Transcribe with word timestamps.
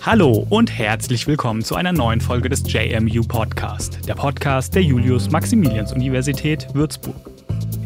Hallo 0.00 0.46
und 0.50 0.76
herzlich 0.76 1.26
willkommen 1.26 1.62
zu 1.62 1.76
einer 1.76 1.92
neuen 1.92 2.20
Folge 2.20 2.48
des 2.48 2.64
JMU 2.72 3.22
Podcast, 3.22 4.08
der 4.08 4.14
Podcast 4.14 4.74
der 4.74 4.82
Julius-Maximilians-Universität 4.82 6.66
Würzburg. 6.74 7.30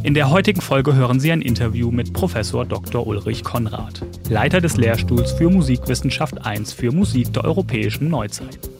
In 0.02 0.14
der 0.14 0.30
heutigen 0.30 0.60
Folge 0.60 0.94
hören 0.94 1.20
Sie 1.20 1.30
ein 1.30 1.42
Interview 1.42 1.90
mit 1.90 2.12
Professor 2.14 2.64
Dr. 2.64 3.06
Ulrich 3.06 3.44
Konrad, 3.44 4.06
Leiter 4.30 4.62
des 4.62 4.78
Lehrstuhls 4.78 5.32
für 5.32 5.50
Musikwissenschaft 5.50 6.36
I 6.46 6.64
für 6.64 6.90
Musik 6.90 7.34
der 7.34 7.44
europäischen 7.44 8.08
Neuzeit. 8.08 8.71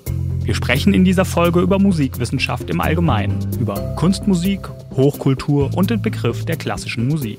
Wir 0.44 0.56
sprechen 0.56 0.92
in 0.92 1.04
dieser 1.04 1.24
Folge 1.24 1.60
über 1.60 1.78
Musikwissenschaft 1.78 2.68
im 2.68 2.80
Allgemeinen, 2.80 3.38
über 3.60 3.74
Kunstmusik, 3.94 4.68
Hochkultur 4.96 5.70
und 5.76 5.90
den 5.90 6.02
Begriff 6.02 6.44
der 6.44 6.56
klassischen 6.56 7.06
Musik. 7.06 7.38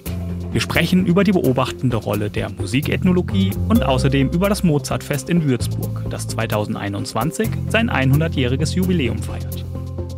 Wir 0.53 0.61
sprechen 0.61 1.05
über 1.05 1.25
die 1.25 1.33
beobachtende 1.33 1.97
Rolle 1.97 2.29
der 2.29 2.49
Musikethnologie 2.49 3.51
und 3.67 3.83
außerdem 3.83 4.29
über 4.29 4.47
das 4.47 4.63
Mozartfest 4.63 5.29
in 5.29 5.43
Würzburg, 5.43 6.05
das 6.09 6.29
2021 6.29 7.49
sein 7.67 7.89
100-jähriges 7.89 8.73
Jubiläum 8.73 9.17
feiert. 9.17 9.65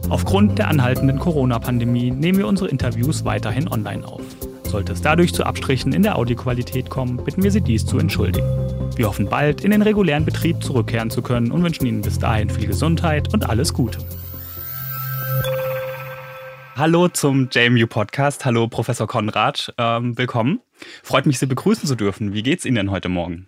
Aufgrund 0.09 0.59
der 0.59 0.67
anhaltenden 0.67 1.17
Corona-Pandemie 1.17 2.11
nehmen 2.11 2.37
wir 2.37 2.47
unsere 2.47 2.69
Interviews 2.69 3.25
weiterhin 3.25 3.67
online 3.67 4.07
auf. 4.07 4.21
Sollte 4.63 4.93
es 4.93 5.01
dadurch 5.01 5.33
zu 5.33 5.43
Abstrichen 5.43 5.91
in 5.91 6.03
der 6.03 6.17
Audioqualität 6.17 6.91
kommen, 6.91 7.17
bitten 7.17 7.41
wir 7.41 7.51
Sie 7.51 7.61
dies 7.61 7.83
zu 7.83 7.97
entschuldigen. 7.97 8.45
Wir 8.95 9.07
hoffen 9.07 9.27
bald 9.27 9.65
in 9.65 9.71
den 9.71 9.81
regulären 9.81 10.23
Betrieb 10.23 10.63
zurückkehren 10.63 11.09
zu 11.09 11.21
können 11.21 11.51
und 11.51 11.61
wünschen 11.63 11.85
Ihnen 11.85 12.01
bis 12.01 12.17
dahin 12.17 12.49
viel 12.49 12.65
Gesundheit 12.65 13.33
und 13.33 13.49
alles 13.49 13.73
Gute. 13.73 13.99
Hallo 16.77 17.09
zum 17.09 17.49
JMU 17.51 17.87
Podcast. 17.87 18.45
Hallo 18.45 18.69
Professor 18.69 19.05
Konrad. 19.05 19.73
Ähm, 19.77 20.17
willkommen. 20.17 20.61
Freut 21.03 21.25
mich, 21.25 21.39
Sie 21.39 21.45
begrüßen 21.45 21.87
zu 21.87 21.95
dürfen. 21.95 22.33
Wie 22.33 22.41
geht's 22.41 22.63
Ihnen 22.63 22.75
denn 22.75 22.91
heute 22.91 23.09
Morgen? 23.09 23.47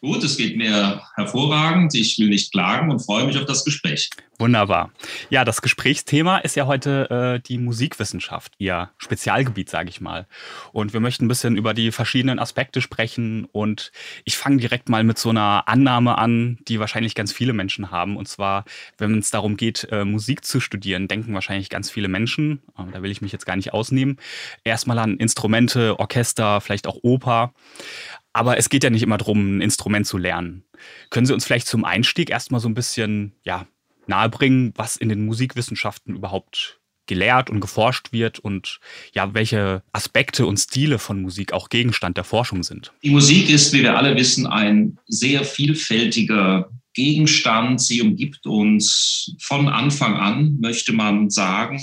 Gut, 0.00 0.22
es 0.22 0.36
geht 0.36 0.56
mir 0.56 1.02
hervorragend. 1.16 1.92
Ich 1.96 2.16
will 2.18 2.28
nicht 2.28 2.52
klagen 2.52 2.88
und 2.88 3.00
freue 3.00 3.26
mich 3.26 3.36
auf 3.36 3.46
das 3.46 3.64
Gespräch. 3.64 4.10
Wunderbar. 4.38 4.90
Ja, 5.30 5.46
das 5.46 5.62
Gesprächsthema 5.62 6.38
ist 6.38 6.56
ja 6.56 6.66
heute 6.66 7.38
äh, 7.38 7.40
die 7.40 7.56
Musikwissenschaft, 7.56 8.52
Ihr 8.58 8.90
Spezialgebiet, 8.98 9.70
sage 9.70 9.88
ich 9.88 10.02
mal. 10.02 10.26
Und 10.72 10.92
wir 10.92 11.00
möchten 11.00 11.24
ein 11.24 11.28
bisschen 11.28 11.56
über 11.56 11.72
die 11.72 11.90
verschiedenen 11.90 12.38
Aspekte 12.38 12.82
sprechen. 12.82 13.46
Und 13.50 13.92
ich 14.24 14.36
fange 14.36 14.58
direkt 14.58 14.90
mal 14.90 15.04
mit 15.04 15.18
so 15.18 15.30
einer 15.30 15.64
Annahme 15.68 16.18
an, 16.18 16.58
die 16.68 16.78
wahrscheinlich 16.80 17.14
ganz 17.14 17.32
viele 17.32 17.54
Menschen 17.54 17.90
haben. 17.90 18.18
Und 18.18 18.28
zwar, 18.28 18.64
wenn 18.98 19.18
es 19.18 19.30
darum 19.30 19.56
geht, 19.56 19.88
äh, 19.90 20.04
Musik 20.04 20.44
zu 20.44 20.60
studieren, 20.60 21.08
denken 21.08 21.32
wahrscheinlich 21.32 21.70
ganz 21.70 21.90
viele 21.90 22.08
Menschen, 22.08 22.62
äh, 22.78 22.82
da 22.92 23.02
will 23.02 23.10
ich 23.10 23.22
mich 23.22 23.32
jetzt 23.32 23.46
gar 23.46 23.56
nicht 23.56 23.72
ausnehmen, 23.72 24.18
erstmal 24.64 24.98
an 24.98 25.16
Instrumente, 25.16 25.98
Orchester, 25.98 26.60
vielleicht 26.60 26.86
auch 26.86 26.98
Oper. 27.02 27.54
Aber 28.34 28.58
es 28.58 28.68
geht 28.68 28.84
ja 28.84 28.90
nicht 28.90 29.02
immer 29.02 29.16
darum, 29.16 29.56
ein 29.56 29.60
Instrument 29.62 30.06
zu 30.06 30.18
lernen. 30.18 30.64
Können 31.08 31.24
Sie 31.24 31.32
uns 31.32 31.46
vielleicht 31.46 31.66
zum 31.68 31.86
Einstieg 31.86 32.28
erstmal 32.28 32.60
so 32.60 32.68
ein 32.68 32.74
bisschen 32.74 33.32
ja, 33.42 33.66
nahebringen, 34.08 34.72
was 34.76 34.96
in 34.96 35.08
den 35.08 35.24
Musikwissenschaften 35.24 36.14
überhaupt 36.14 36.80
gelehrt 37.06 37.50
und 37.50 37.60
geforscht 37.60 38.12
wird 38.12 38.38
und 38.38 38.80
ja, 39.14 39.32
welche 39.32 39.82
Aspekte 39.92 40.46
und 40.46 40.58
Stile 40.58 40.98
von 40.98 41.22
Musik 41.22 41.52
auch 41.52 41.68
Gegenstand 41.68 42.16
der 42.16 42.24
Forschung 42.24 42.62
sind? 42.62 42.92
Die 43.02 43.10
Musik 43.10 43.48
ist, 43.48 43.72
wie 43.72 43.82
wir 43.82 43.96
alle 43.96 44.16
wissen, 44.16 44.46
ein 44.46 44.98
sehr 45.06 45.44
vielfältiger 45.44 46.68
Gegenstand. 46.94 47.80
Sie 47.80 48.02
umgibt 48.02 48.46
uns 48.46 49.36
von 49.40 49.68
Anfang 49.68 50.14
an, 50.14 50.58
möchte 50.60 50.92
man 50.92 51.30
sagen, 51.30 51.80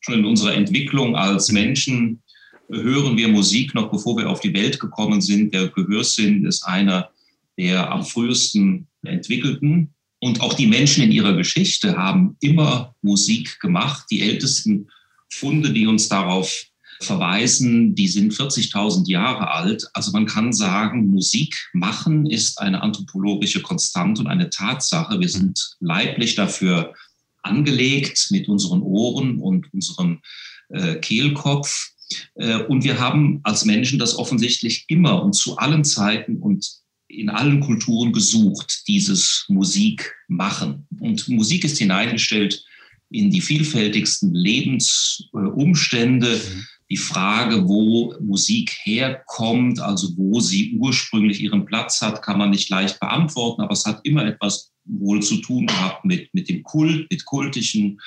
schon 0.00 0.14
in 0.14 0.24
unserer 0.24 0.54
Entwicklung 0.54 1.16
als 1.16 1.50
Menschen 1.50 2.22
hören 2.70 3.16
wir 3.16 3.28
Musik 3.28 3.74
noch 3.74 3.90
bevor 3.90 4.16
wir 4.16 4.28
auf 4.28 4.40
die 4.40 4.54
Welt 4.54 4.78
gekommen 4.78 5.20
sind. 5.20 5.52
Der 5.52 5.68
Gehörsinn 5.68 6.46
ist 6.46 6.62
einer 6.62 7.10
der 7.58 7.90
am 7.90 8.04
frühesten 8.04 8.86
entwickelten. 9.02 9.92
Und 10.20 10.40
auch 10.42 10.54
die 10.54 10.66
Menschen 10.66 11.02
in 11.02 11.12
ihrer 11.12 11.34
Geschichte 11.34 11.96
haben 11.96 12.36
immer 12.40 12.94
Musik 13.02 13.58
gemacht. 13.60 14.06
Die 14.10 14.22
ältesten 14.22 14.88
Funde, 15.30 15.72
die 15.72 15.86
uns 15.86 16.08
darauf 16.08 16.66
verweisen, 17.00 17.94
die 17.94 18.08
sind 18.08 18.34
40.000 18.34 19.08
Jahre 19.08 19.50
alt. 19.50 19.88
Also 19.94 20.12
man 20.12 20.26
kann 20.26 20.52
sagen, 20.52 21.06
Musik 21.06 21.56
machen 21.72 22.26
ist 22.26 22.60
eine 22.60 22.82
anthropologische 22.82 23.62
Konstante 23.62 24.20
und 24.20 24.26
eine 24.26 24.50
Tatsache. 24.50 25.18
Wir 25.18 25.28
sind 25.28 25.76
leiblich 25.80 26.34
dafür 26.34 26.94
angelegt 27.42 28.28
mit 28.30 28.48
unseren 28.48 28.82
Ohren 28.82 29.40
und 29.40 29.72
unserem 29.72 30.20
äh, 30.68 30.96
Kehlkopf. 30.96 31.90
Äh, 32.34 32.64
und 32.64 32.84
wir 32.84 32.98
haben 32.98 33.40
als 33.44 33.64
Menschen 33.64 33.98
das 33.98 34.16
offensichtlich 34.18 34.84
immer 34.88 35.22
und 35.22 35.32
zu 35.32 35.56
allen 35.56 35.84
Zeiten 35.84 36.36
und 36.36 36.70
in 37.10 37.28
allen 37.28 37.60
Kulturen 37.60 38.12
gesucht, 38.12 38.84
dieses 38.88 39.44
Musik 39.48 40.14
machen. 40.28 40.86
Und 41.00 41.28
Musik 41.28 41.64
ist 41.64 41.78
hineingestellt 41.78 42.64
in 43.10 43.30
die 43.30 43.40
vielfältigsten 43.40 44.34
Lebensumstände. 44.34 46.28
Mhm. 46.28 46.66
Die 46.88 46.96
Frage, 46.96 47.68
wo 47.68 48.14
Musik 48.20 48.72
herkommt, 48.82 49.80
also 49.80 50.08
wo 50.16 50.40
sie 50.40 50.76
ursprünglich 50.76 51.40
ihren 51.40 51.64
Platz 51.64 52.00
hat, 52.00 52.22
kann 52.22 52.38
man 52.38 52.50
nicht 52.50 52.68
leicht 52.68 52.98
beantworten, 52.98 53.62
aber 53.62 53.72
es 53.72 53.84
hat 53.84 54.00
immer 54.04 54.24
etwas 54.26 54.72
wohl 54.84 55.22
zu 55.22 55.36
tun 55.36 55.66
gehabt 55.66 56.04
mit, 56.04 56.34
mit 56.34 56.48
dem 56.48 56.64
Kult, 56.64 57.08
mit 57.10 57.24
Kultischen. 57.24 58.00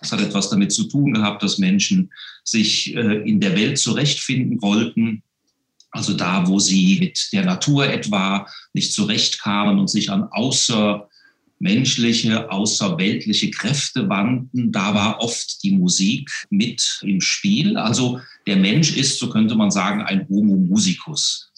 Es 0.00 0.10
hat 0.12 0.20
etwas 0.22 0.48
damit 0.48 0.72
zu 0.72 0.84
tun 0.84 1.12
gehabt, 1.12 1.42
dass 1.42 1.58
Menschen 1.58 2.10
sich 2.44 2.94
äh, 2.96 3.28
in 3.28 3.40
der 3.40 3.54
Welt 3.56 3.76
zurechtfinden 3.78 4.62
wollten. 4.62 5.22
Also 5.90 6.14
da, 6.14 6.46
wo 6.46 6.58
sie 6.58 6.98
mit 7.00 7.28
der 7.32 7.44
Natur 7.44 7.86
etwa 7.86 8.46
nicht 8.72 8.92
zurechtkamen 8.92 9.78
und 9.78 9.88
sich 9.88 10.10
an 10.10 10.24
außermenschliche, 10.30 12.50
außerweltliche 12.50 13.50
Kräfte 13.50 14.08
wandten, 14.08 14.72
da 14.72 14.94
war 14.94 15.20
oft 15.20 15.62
die 15.62 15.72
Musik 15.72 16.30
mit 16.48 17.00
im 17.02 17.20
Spiel. 17.20 17.76
Also 17.76 18.20
der 18.46 18.56
Mensch 18.56 18.96
ist, 18.96 19.18
so 19.18 19.28
könnte 19.30 19.56
man 19.56 19.70
sagen, 19.70 20.00
ein 20.02 20.26
Homo 20.28 20.56
musicus. 20.56 21.50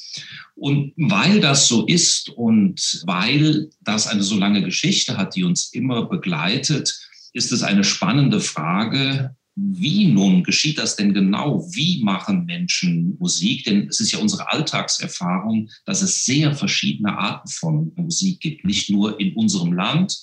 Und 0.55 0.93
weil 0.97 1.41
das 1.41 1.69
so 1.69 1.87
ist 1.87 2.29
und 2.31 3.03
weil 3.07 3.71
das 3.81 4.07
eine 4.07 4.23
so 4.23 4.37
lange 4.37 4.63
Geschichte 4.63 5.17
hat, 5.17 5.35
die 5.35 5.45
uns 5.45 5.73
immer 5.73 6.07
begleitet, 6.07 6.95
ist 7.33 7.53
es 7.53 7.63
eine 7.63 7.85
spannende 7.85 8.41
Frage, 8.41 9.35
wie 9.55 10.07
nun 10.07 10.45
geschieht 10.45 10.79
das 10.79 10.97
denn 10.97 11.13
genau? 11.13 11.67
Wie 11.73 12.03
machen 12.03 12.47
Menschen 12.47 13.17
Musik? 13.19 13.65
Denn 13.65 13.89
es 13.89 14.01
ist 14.01 14.13
ja 14.13 14.19
unsere 14.19 14.51
Alltagserfahrung, 14.51 15.69
dass 15.85 16.01
es 16.01 16.25
sehr 16.25 16.55
verschiedene 16.55 17.17
Arten 17.19 17.49
von 17.49 17.93
Musik 17.97 18.41
gibt. 18.41 18.65
Nicht 18.65 18.89
nur 18.89 19.21
in 19.21 19.35
unserem 19.35 19.73
Land, 19.75 20.23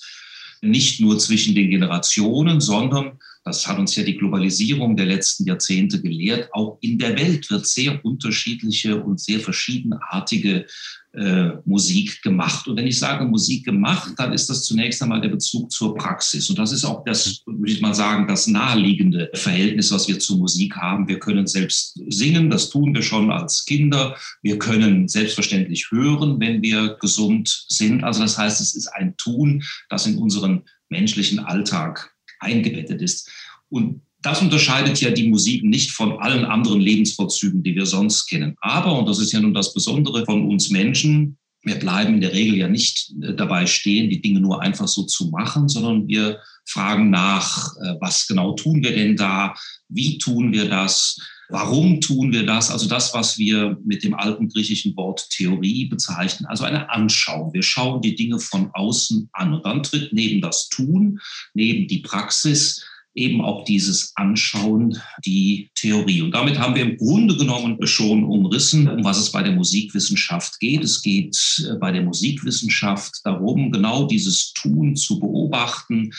nicht 0.62 1.00
nur 1.00 1.20
zwischen 1.20 1.54
den 1.54 1.70
Generationen, 1.70 2.60
sondern, 2.60 3.20
das 3.44 3.68
hat 3.68 3.80
uns 3.80 3.96
ja 3.96 4.04
die 4.04 4.18
Globalisierung 4.18 4.96
der 4.96 5.06
letzten 5.06 5.46
Jahrzehnte 5.46 6.02
gelehrt, 6.02 6.50
auch 6.54 6.78
in 6.82 6.98
der 6.98 7.18
Welt 7.18 7.50
wird 7.50 7.66
sehr 7.66 8.04
unterschiedliche 8.04 9.02
und 9.02 9.20
sehr 9.20 9.40
verschiedenartige 9.40 10.66
äh, 11.14 11.54
Musik 11.66 12.22
gemacht. 12.22 12.68
Und 12.68 12.78
wenn 12.78 12.86
ich 12.86 13.00
sage 13.00 13.26
Musik 13.26 13.66
gemacht, 13.66 14.14
dann 14.18 14.34
ist 14.34 14.50
das 14.50 14.64
zunächst 14.64 15.02
einmal 15.02 15.22
der 15.22 15.30
Bezug 15.30 15.72
zur 15.72 15.96
Praxis. 15.96 16.50
Und 16.50 16.60
das 16.60 16.72
ist 16.72 16.84
auch 16.84 17.04
das, 17.04 17.42
würde 17.46 17.72
ich 17.72 17.82
mal 17.82 17.96
sagen, 17.96 18.28
das 18.28 18.46
naheliegende 18.46 19.32
Verhältnis, 19.34 19.92
was 19.92 20.08
wir 20.08 20.20
zur 20.20 20.38
Musik 20.38 20.76
haben. 20.76 21.08
Wir 21.08 21.18
können 21.18 21.48
selbst 21.48 22.00
singen, 22.10 22.50
das 22.50 22.70
tun 22.70 22.94
wir 22.94 23.02
schon 23.02 23.32
als 23.32 23.66
Kinder. 23.66 24.16
Wir 24.44 24.60
können 24.60 25.08
selbstverständlich 25.08 25.90
hören, 25.90 26.40
wenn 26.40 26.62
wir 26.62 26.98
gesund 27.02 27.66
sind. 27.70 28.04
Also 28.04 28.22
das 28.22 28.38
heißt, 28.38 28.62
es 28.62 28.76
ist 28.76 28.88
ein 28.88 29.16
Tun, 29.18 29.64
das 29.90 30.06
in 30.06 30.18
unseren 30.18 30.64
menschlichen 30.90 31.40
Alltag 31.40 32.12
eingebettet 32.40 33.02
ist. 33.02 33.30
Und 33.70 34.02
das 34.22 34.42
unterscheidet 34.42 35.00
ja 35.00 35.12
die 35.12 35.30
Musik 35.30 35.64
nicht 35.64 35.92
von 35.92 36.20
allen 36.20 36.44
anderen 36.44 36.82
Lebensvorzügen, 36.82 37.64
die 37.64 37.76
wir 37.76 37.86
sonst 37.86 38.26
kennen. 38.26 38.56
Aber, 38.60 38.98
und 39.00 39.08
das 39.08 39.20
ist 39.20 39.32
ja 39.32 39.40
nun 39.40 39.54
das 39.54 39.74
Besondere 39.74 40.26
von 40.26 40.48
uns 40.48 40.70
Menschen, 40.70 41.38
wir 41.64 41.76
bleiben 41.76 42.16
in 42.16 42.22
der 42.22 42.34
Regel 42.34 42.56
ja 42.58 42.68
nicht 42.68 43.14
äh, 43.22 43.34
dabei 43.34 43.66
stehen, 43.66 44.10
die 44.10 44.22
Dinge 44.22 44.40
nur 44.40 44.62
einfach 44.62 44.88
so 44.88 45.04
zu 45.04 45.30
machen, 45.30 45.68
sondern 45.68 46.08
wir 46.08 46.40
fragen 46.66 47.10
nach, 47.10 47.76
äh, 47.78 47.96
was 48.00 48.28
genau 48.28 48.54
tun 48.54 48.82
wir 48.84 48.94
denn 48.94 49.16
da? 49.16 49.54
Wie 49.90 50.18
tun 50.18 50.54
wir 50.54 50.70
das? 50.70 51.20
Warum 51.52 52.00
tun 52.00 52.32
wir 52.32 52.46
das? 52.46 52.70
Also 52.70 52.88
das, 52.88 53.14
was 53.16 53.40
wir 53.40 53.76
mit 53.84 54.04
dem 54.04 54.14
alten 54.14 54.50
griechischen 54.50 54.96
Wort 54.96 55.30
Theorie 55.32 55.86
bezeichnen, 55.86 56.46
also 56.46 56.64
eine 56.64 56.92
Anschauung. 56.92 57.54
Wir 57.54 57.64
schauen 57.64 58.02
die 58.02 58.16
Dinge 58.16 58.40
von 58.40 58.70
außen 58.74 59.30
an 59.34 59.56
und 59.56 59.66
dann 59.66 59.82
tritt 59.82 60.14
neben 60.14 60.42
das 60.42 60.70
Tun, 60.70 61.20
neben 61.56 61.88
die 61.88 62.00
Praxis 62.00 62.86
eben 63.20 63.42
auch 63.42 63.66
dieses 63.66 64.14
Anschauen, 64.16 64.98
die 65.26 65.70
Theorie. 65.76 66.22
Und 66.22 66.32
damit 66.32 66.58
haben 66.58 66.76
wir 66.76 66.84
im 66.84 66.98
Grunde 66.98 67.36
genommen 67.36 67.78
schon 67.86 68.24
umrissen, 68.24 68.88
um 68.88 69.04
was 69.04 69.18
es 69.18 69.32
bei 69.32 69.44
der 69.44 69.52
Musikwissenschaft 69.52 70.60
geht. 70.60 70.84
Es 70.84 71.02
geht 71.02 71.38
äh, 71.68 71.76
bei 71.78 71.92
der 71.92 72.04
Musikwissenschaft 72.04 73.20
darum, 73.24 73.72
genau 73.72 74.08
dieses 74.08 74.54
Tun 74.54 74.96
zu 74.96 75.20
beobachten, 75.20 76.12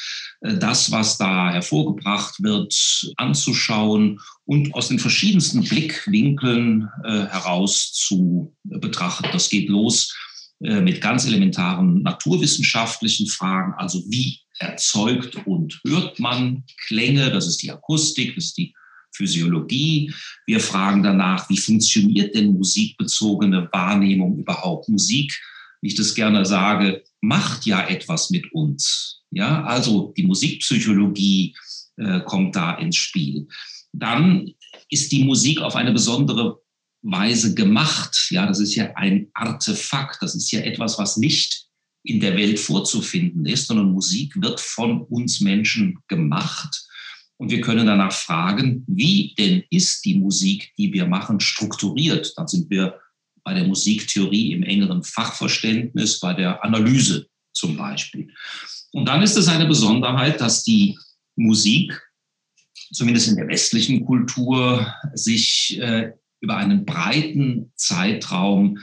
äh, 0.42 0.58
das, 0.58 0.90
was 0.90 1.18
da 1.18 1.50
hervorgebracht 1.50 2.42
wird, 2.42 2.74
anzuschauen 3.16 4.20
und 4.44 4.74
aus 4.74 4.88
den 4.88 4.98
verschiedensten 4.98 5.62
Blickwinkeln 5.62 6.88
äh, 7.04 7.26
heraus 7.26 7.92
zu 7.92 8.54
betrachten. 8.64 9.28
Das 9.32 9.48
geht 9.48 9.68
los 9.68 10.14
mit 10.62 11.00
ganz 11.00 11.24
elementaren 11.24 12.02
naturwissenschaftlichen 12.02 13.26
Fragen, 13.28 13.72
also 13.78 14.02
wie 14.10 14.40
erzeugt 14.60 15.46
und 15.46 15.80
hört 15.84 16.20
man 16.20 16.64
Klänge, 16.86 17.30
das 17.30 17.46
ist 17.46 17.62
die 17.62 17.72
Akustik, 17.72 18.34
das 18.34 18.46
ist 18.46 18.58
die 18.58 18.74
Physiologie. 19.12 20.12
Wir 20.46 20.60
fragen 20.60 21.02
danach, 21.02 21.48
wie 21.50 21.58
funktioniert 21.58 22.34
denn 22.34 22.52
musikbezogene 22.52 23.68
Wahrnehmung 23.72 24.38
überhaupt? 24.38 24.88
Musik, 24.88 25.32
wie 25.80 25.88
ich 25.88 25.94
das 25.94 26.14
gerne 26.14 26.44
sage, 26.46 27.02
macht 27.20 27.66
ja 27.66 27.88
etwas 27.88 28.30
mit 28.30 28.52
uns. 28.52 29.22
Ja, 29.30 29.64
also 29.64 30.12
die 30.16 30.26
Musikpsychologie 30.26 31.54
äh, 31.96 32.20
kommt 32.20 32.54
da 32.56 32.74
ins 32.74 32.96
Spiel. 32.96 33.48
Dann 33.92 34.50
ist 34.90 35.10
die 35.12 35.24
Musik 35.24 35.60
auf 35.60 35.76
eine 35.76 35.92
besondere 35.92 36.60
Weise 37.02 37.54
gemacht. 37.54 38.28
Ja, 38.30 38.46
das 38.46 38.60
ist 38.60 38.74
ja 38.74 38.92
ein 38.96 39.28
Artefakt. 39.34 40.22
Das 40.22 40.34
ist 40.34 40.50
ja 40.50 40.60
etwas, 40.60 40.98
was 40.98 41.16
nicht 41.16 41.69
in 42.02 42.20
der 42.20 42.36
Welt 42.36 42.58
vorzufinden 42.58 43.46
ist, 43.46 43.66
sondern 43.66 43.92
Musik 43.92 44.40
wird 44.40 44.60
von 44.60 45.02
uns 45.02 45.40
Menschen 45.40 45.98
gemacht. 46.08 46.86
Und 47.36 47.50
wir 47.50 47.60
können 47.60 47.86
danach 47.86 48.12
fragen, 48.12 48.84
wie 48.86 49.34
denn 49.38 49.64
ist 49.70 50.04
die 50.04 50.18
Musik, 50.18 50.72
die 50.76 50.92
wir 50.92 51.06
machen, 51.06 51.40
strukturiert? 51.40 52.32
Dann 52.36 52.48
sind 52.48 52.70
wir 52.70 52.98
bei 53.44 53.54
der 53.54 53.66
Musiktheorie 53.66 54.52
im 54.52 54.62
engeren 54.62 55.02
Fachverständnis, 55.02 56.20
bei 56.20 56.34
der 56.34 56.62
Analyse 56.64 57.28
zum 57.52 57.76
Beispiel. 57.76 58.32
Und 58.92 59.06
dann 59.06 59.22
ist 59.22 59.36
es 59.36 59.48
eine 59.48 59.66
Besonderheit, 59.66 60.40
dass 60.40 60.64
die 60.64 60.98
Musik, 61.36 61.98
zumindest 62.92 63.28
in 63.28 63.36
der 63.36 63.48
westlichen 63.48 64.04
Kultur, 64.04 64.94
sich 65.14 65.78
äh, 65.80 66.12
über 66.40 66.56
einen 66.56 66.84
breiten 66.84 67.72
Zeitraum 67.76 68.78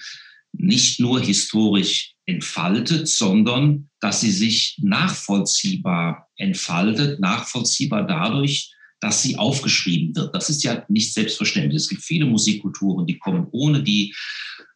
nicht 0.53 0.99
nur 0.99 1.19
historisch 1.19 2.16
entfaltet, 2.27 3.07
sondern 3.07 3.89
dass 3.99 4.21
sie 4.21 4.31
sich 4.31 4.77
nachvollziehbar 4.81 6.29
entfaltet, 6.35 7.19
nachvollziehbar 7.19 8.05
dadurch, 8.05 8.71
dass 8.99 9.23
sie 9.23 9.37
aufgeschrieben 9.37 10.15
wird. 10.15 10.35
Das 10.35 10.49
ist 10.49 10.63
ja 10.63 10.85
nicht 10.89 11.13
selbstverständlich. 11.13 11.81
Es 11.81 11.89
gibt 11.89 12.03
viele 12.03 12.25
Musikkulturen, 12.25 13.07
die 13.07 13.17
kommen 13.17 13.47
ohne 13.51 13.81
die 13.81 14.13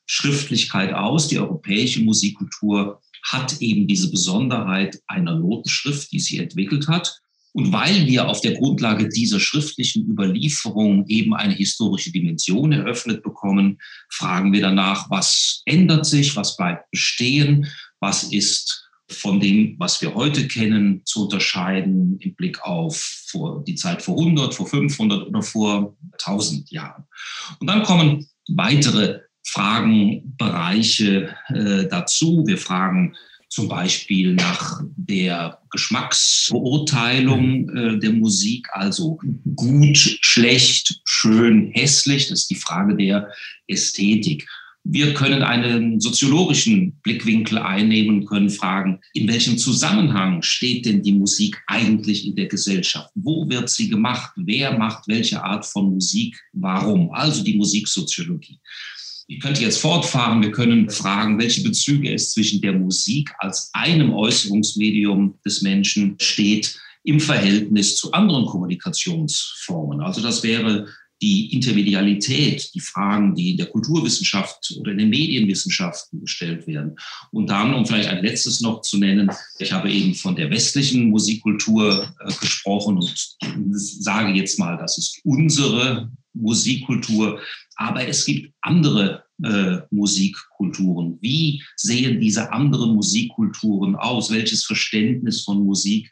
Schriftlichkeit 0.06 0.94
aus. 0.94 1.27
Die 1.27 1.39
europäische 1.39 2.01
Musikkultur 2.01 3.01
hat 3.24 3.62
eben 3.62 3.88
diese 3.88 4.09
Besonderheit 4.09 5.00
einer 5.07 5.38
Notenschrift, 5.38 6.12
die 6.12 6.19
sie 6.19 6.38
entwickelt 6.38 6.88
hat. 6.88 7.20
Und 7.53 7.74
weil 7.74 8.07
wir 8.07 8.30
auf 8.30 8.42
der 8.42 8.53
Grundlage 8.53 9.09
dieser 9.09 9.39
schriftlichen 9.39 10.09
Überlieferung 10.09 11.06
eben 11.07 11.33
eine 11.33 11.53
historische 11.53 12.12
Dimension 12.12 12.71
eröffnet 12.71 13.24
bekommen, 13.24 13.80
fragen 14.09 14.53
wir 14.53 14.62
danach, 14.62 15.09
was 15.09 15.62
ändert 15.65 16.06
sich, 16.06 16.36
was 16.36 16.56
bleibt 16.56 16.89
bestehen, 16.92 17.68
was 18.00 18.24
ist 18.24 18.89
von 19.09 19.39
dem, 19.39 19.75
was 19.77 20.01
wir 20.01 20.15
heute 20.15 20.48
kennen, 20.48 21.01
zu 21.06 21.25
unterscheiden 21.25 22.18
im 22.19 22.33
Blick 22.36 22.62
auf 22.63 23.25
die 23.68 23.75
Zeit 23.75 24.01
vor 24.01 24.18
100, 24.18 24.54
vor 24.54 24.68
500 24.68 25.27
oder 25.27 25.42
vor 25.42 25.97
1000 26.13 26.71
Jahren. 26.71 27.04
Und 27.59 27.68
dann 27.68 27.83
kommen 27.83 28.27
weitere 28.47 29.19
Fragenbereiche 29.44 31.36
äh, 31.50 31.88
dazu. 31.88 32.44
Wir 32.47 32.57
fragen 32.57 33.15
zum 33.51 33.68
Beispiel 33.68 34.33
nach 34.33 34.81
der 34.95 35.59
Geschmacksbeurteilung 35.71 37.69
äh, 37.69 38.00
der 38.00 38.13
Musik, 38.13 38.65
also 38.71 39.19
gut, 39.56 39.98
schlecht, 39.98 41.01
schön, 41.03 41.69
hässlich. 41.74 42.30
Das 42.30 42.39
ist 42.39 42.50
die 42.50 42.56
Frage 42.56 42.95
der 42.95 43.30
Ästhetik. 43.68 44.48
Wir 44.86 45.13
können 45.13 45.44
einen 45.44 46.00
soziologischen 46.00 46.94
Blickwinkel 47.03 47.57
einnehmen, 47.57 48.25
können 48.25 48.50
fragen, 48.50 49.01
in 49.13 49.27
welchem 49.27 49.57
Zusammenhang 49.57 50.42
steht 50.42 50.86
denn 50.86 51.04
die 51.04 51.13
Musik 51.13 51.62
eigentlich 51.68 52.25
in 52.25 52.36
der 52.36 52.47
Gesellschaft? 52.47 53.12
Wo 53.15 53.47
wird 53.50 53.69
sie 53.69 53.89
gemacht? 53.89 54.31
Wer 54.38 54.77
macht 54.77 55.09
welche 55.09 55.44
Art 55.44 55.65
von 55.65 55.94
Musik? 55.94 56.42
Warum? 56.54 57.12
Also 57.12 57.44
die 57.44 57.57
Musiksoziologie. 57.57 58.59
Ich 59.31 59.39
könnte 59.39 59.62
jetzt 59.62 59.78
fortfahren. 59.78 60.42
Wir 60.42 60.51
können 60.51 60.89
fragen, 60.89 61.39
welche 61.39 61.63
Bezüge 61.63 62.13
es 62.13 62.33
zwischen 62.33 62.60
der 62.60 62.74
Musik 62.74 63.31
als 63.38 63.69
einem 63.72 64.13
Äußerungsmedium 64.13 65.39
des 65.45 65.62
Menschen 65.62 66.18
steht 66.19 66.78
im 67.06 67.18
Verhältnis 67.22 67.95
zu 67.95 68.12
anderen 68.12 68.45
Kommunikationsformen. 68.45 70.01
Also 70.01 70.19
das 70.19 70.44
wäre 70.44 70.86
die 71.21 71.53
Intermedialität, 71.53 72.73
die 72.73 72.79
Fragen, 72.79 73.35
die 73.35 73.51
in 73.51 73.57
der 73.57 73.68
Kulturwissenschaft 73.68 74.75
oder 74.79 74.91
in 74.91 74.97
den 74.97 75.09
Medienwissenschaften 75.09 76.21
gestellt 76.21 76.65
werden. 76.65 76.95
Und 77.31 77.50
dann, 77.50 77.73
um 77.73 77.85
vielleicht 77.85 78.09
ein 78.09 78.23
letztes 78.23 78.62
noch 78.62 78.81
zu 78.81 78.97
nennen, 78.97 79.29
ich 79.59 79.71
habe 79.71 79.91
eben 79.91 80.15
von 80.15 80.35
der 80.35 80.50
westlichen 80.50 81.09
Musikkultur 81.09 82.12
äh, 82.19 82.33
gesprochen 82.39 82.97
und 82.97 83.38
sage 83.75 84.31
jetzt 84.33 84.57
mal, 84.57 84.77
das 84.77 84.97
ist 84.97 85.19
unsere 85.23 86.12
Musikkultur. 86.33 87.39
Aber 87.75 88.07
es 88.07 88.25
gibt 88.25 88.53
andere 88.62 89.23
äh, 89.44 89.77
Musikkulturen. 89.91 91.18
Wie 91.21 91.62
sehen 91.75 92.19
diese 92.19 92.51
anderen 92.51 92.95
Musikkulturen 92.95 93.95
aus? 93.95 94.31
Welches 94.31 94.65
Verständnis 94.65 95.41
von 95.41 95.63
Musik 95.65 96.12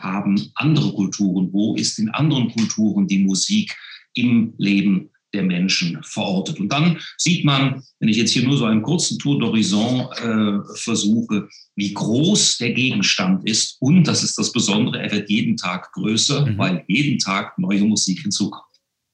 haben 0.00 0.50
andere 0.54 0.92
Kulturen? 0.92 1.52
Wo 1.52 1.76
ist 1.76 1.98
in 1.98 2.08
anderen 2.10 2.50
Kulturen 2.52 3.06
die 3.06 3.18
Musik 3.18 3.76
im 4.20 4.54
Leben 4.58 5.10
der 5.34 5.42
Menschen 5.42 5.98
verortet? 6.02 6.58
Und 6.58 6.70
dann 6.72 6.98
sieht 7.16 7.44
man, 7.44 7.82
wenn 8.00 8.08
ich 8.08 8.16
jetzt 8.16 8.32
hier 8.32 8.44
nur 8.44 8.56
so 8.56 8.64
einen 8.64 8.82
kurzen 8.82 9.18
Tour 9.18 9.38
d'Horizon 9.38 10.10
äh, 10.12 10.76
versuche, 10.76 11.48
wie 11.76 11.92
groß 11.92 12.58
der 12.58 12.72
Gegenstand 12.72 13.48
ist. 13.48 13.76
Und 13.80 14.04
das 14.04 14.22
ist 14.22 14.38
das 14.38 14.52
Besondere, 14.52 15.00
er 15.00 15.12
wird 15.12 15.30
jeden 15.30 15.56
Tag 15.56 15.92
größer, 15.92 16.46
mhm. 16.46 16.58
weil 16.58 16.84
jeden 16.88 17.18
Tag 17.18 17.58
neue 17.58 17.84
Musik 17.84 18.20
hinzukommt. 18.20 18.67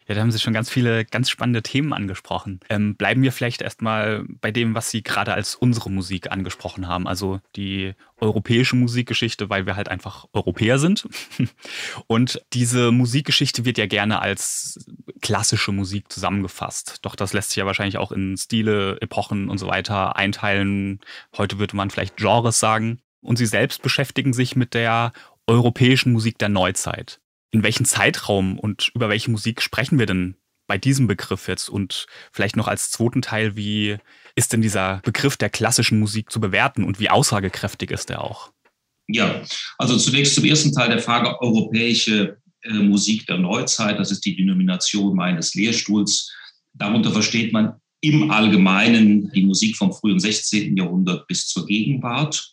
Ja, 0.06 0.14
da 0.14 0.20
haben 0.20 0.30
Sie 0.30 0.38
schon 0.38 0.52
ganz 0.52 0.68
viele 0.68 1.06
ganz 1.06 1.30
spannende 1.30 1.62
Themen 1.62 1.94
angesprochen. 1.94 2.60
Ähm, 2.68 2.94
bleiben 2.94 3.22
wir 3.22 3.32
vielleicht 3.32 3.62
erstmal 3.62 4.24
bei 4.40 4.50
dem, 4.50 4.74
was 4.74 4.90
Sie 4.90 5.02
gerade 5.02 5.32
als 5.32 5.54
unsere 5.54 5.90
Musik 5.90 6.30
angesprochen 6.30 6.88
haben, 6.88 7.08
also 7.08 7.40
die 7.56 7.94
europäische 8.18 8.76
Musikgeschichte, 8.76 9.48
weil 9.48 9.64
wir 9.64 9.76
halt 9.76 9.88
einfach 9.88 10.26
Europäer 10.34 10.78
sind. 10.78 11.08
Und 12.06 12.42
diese 12.52 12.92
Musikgeschichte 12.92 13.64
wird 13.64 13.78
ja 13.78 13.86
gerne 13.86 14.20
als 14.20 14.86
klassische 15.22 15.72
Musik 15.72 16.12
zusammengefasst. 16.12 16.98
Doch 17.02 17.16
das 17.16 17.32
lässt 17.32 17.50
sich 17.50 17.56
ja 17.56 17.66
wahrscheinlich 17.66 17.96
auch 17.96 18.12
in 18.12 18.36
Stile, 18.36 19.00
Epochen 19.00 19.48
und 19.48 19.56
so 19.56 19.68
weiter 19.68 20.16
einteilen. 20.16 21.00
Heute 21.36 21.58
würde 21.58 21.76
man 21.76 21.88
vielleicht 21.88 22.16
Genres 22.16 22.60
sagen. 22.60 23.00
Und 23.22 23.36
Sie 23.36 23.46
selbst 23.46 23.80
beschäftigen 23.80 24.34
sich 24.34 24.54
mit 24.54 24.74
der 24.74 25.12
europäischen 25.46 26.12
Musik 26.12 26.36
der 26.38 26.50
Neuzeit 26.50 27.20
in 27.54 27.62
welchem 27.62 27.86
Zeitraum 27.86 28.58
und 28.58 28.90
über 28.94 29.08
welche 29.08 29.30
Musik 29.30 29.62
sprechen 29.62 30.00
wir 30.00 30.06
denn 30.06 30.34
bei 30.66 30.76
diesem 30.76 31.06
Begriff 31.06 31.46
jetzt? 31.46 31.68
Und 31.68 32.06
vielleicht 32.32 32.56
noch 32.56 32.66
als 32.66 32.90
zweiten 32.90 33.22
Teil, 33.22 33.54
wie 33.54 33.96
ist 34.34 34.52
denn 34.52 34.60
dieser 34.60 35.00
Begriff 35.04 35.36
der 35.36 35.50
klassischen 35.50 36.00
Musik 36.00 36.32
zu 36.32 36.40
bewerten 36.40 36.82
und 36.82 36.98
wie 36.98 37.10
aussagekräftig 37.10 37.92
ist 37.92 38.10
er 38.10 38.24
auch? 38.24 38.50
Ja, 39.06 39.44
also 39.78 39.96
zunächst 39.96 40.34
zum 40.34 40.44
ersten 40.44 40.72
Teil 40.72 40.88
der 40.88 40.98
Frage 40.98 41.40
europäische 41.40 42.38
äh, 42.62 42.72
Musik 42.72 43.24
der 43.26 43.38
Neuzeit. 43.38 44.00
Das 44.00 44.10
ist 44.10 44.24
die 44.24 44.34
Denomination 44.34 45.14
meines 45.14 45.54
Lehrstuhls. 45.54 46.34
Darunter 46.72 47.12
versteht 47.12 47.52
man 47.52 47.74
im 48.00 48.32
Allgemeinen 48.32 49.30
die 49.30 49.44
Musik 49.44 49.76
vom 49.76 49.92
frühen 49.92 50.18
16. 50.18 50.76
Jahrhundert 50.76 51.28
bis 51.28 51.46
zur 51.46 51.66
Gegenwart, 51.66 52.52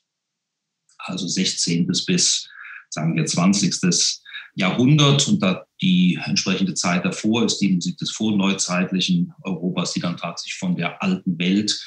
also 0.99 1.27
16. 1.27 1.87
bis, 1.87 2.47
sagen 2.91 3.15
wir, 3.15 3.25
20. 3.25 4.21
Jahrhundert 4.55 5.27
und 5.27 5.41
da 5.41 5.65
die 5.81 6.19
entsprechende 6.23 6.73
Zeit 6.73 7.05
davor 7.05 7.45
ist 7.45 7.57
die 7.57 7.69
Musik 7.69 7.97
des 7.97 8.11
vorneuzeitlichen 8.11 9.33
Europas, 9.43 9.93
die 9.93 9.99
dann 9.99 10.17
tatsächlich 10.17 10.57
von 10.57 10.75
der 10.75 11.01
alten 11.01 11.39
Welt 11.39 11.79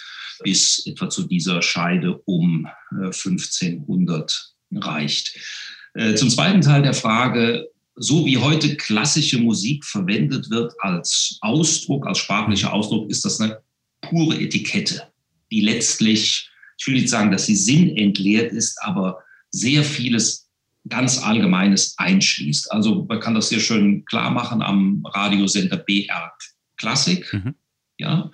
bis 0.43 0.85
etwa 0.87 1.09
zu 1.09 1.25
dieser 1.25 1.63
Scheide 1.63 2.19
um 2.25 2.67
1500 2.91 4.55
äh, 4.73 4.79
reicht. 4.79 5.39
Äh, 5.95 6.15
zum 6.15 6.29
zweiten 6.29 6.61
Teil 6.61 6.83
der 6.83 6.95
Frage, 6.95 7.69
so 7.97 8.27
wie 8.27 8.39
heute 8.39 8.77
klassische 8.77 9.39
Musik 9.39 9.85
verwendet 9.85 10.51
wird 10.51 10.73
als 10.81 11.39
Ausdruck, 11.41 12.07
als 12.07 12.19
sprachlicher 12.19 12.73
Ausdruck, 12.73 13.09
ist 13.11 13.25
das 13.25 13.41
eine 13.41 13.61
pure 14.01 14.41
Etikette, 14.41 15.03
die 15.53 15.61
letztlich, 15.61 16.51
ich 16.79 16.87
will 16.87 16.95
nicht 16.95 17.09
sagen, 17.09 17.31
dass 17.31 17.47
sie 17.47 17.57
sinnentleert 17.57 18.53
ist, 18.53 18.77
aber 18.83 19.19
sehr 19.51 19.85
vieles 19.85 20.44
ganz 20.89 21.19
Allgemeines 21.23 21.95
einschließt. 21.99 22.71
Also 22.73 23.05
man 23.09 23.21
kann 23.21 23.35
das 23.35 23.49
sehr 23.49 23.61
schön 23.61 24.05
klar 24.05 24.31
machen 24.31 24.63
am 24.63 25.05
Radiosender 25.07 25.77
BR 25.77 26.33
Klassik. 26.77 27.33
Mhm. 27.33 27.55
Ja, 27.99 28.31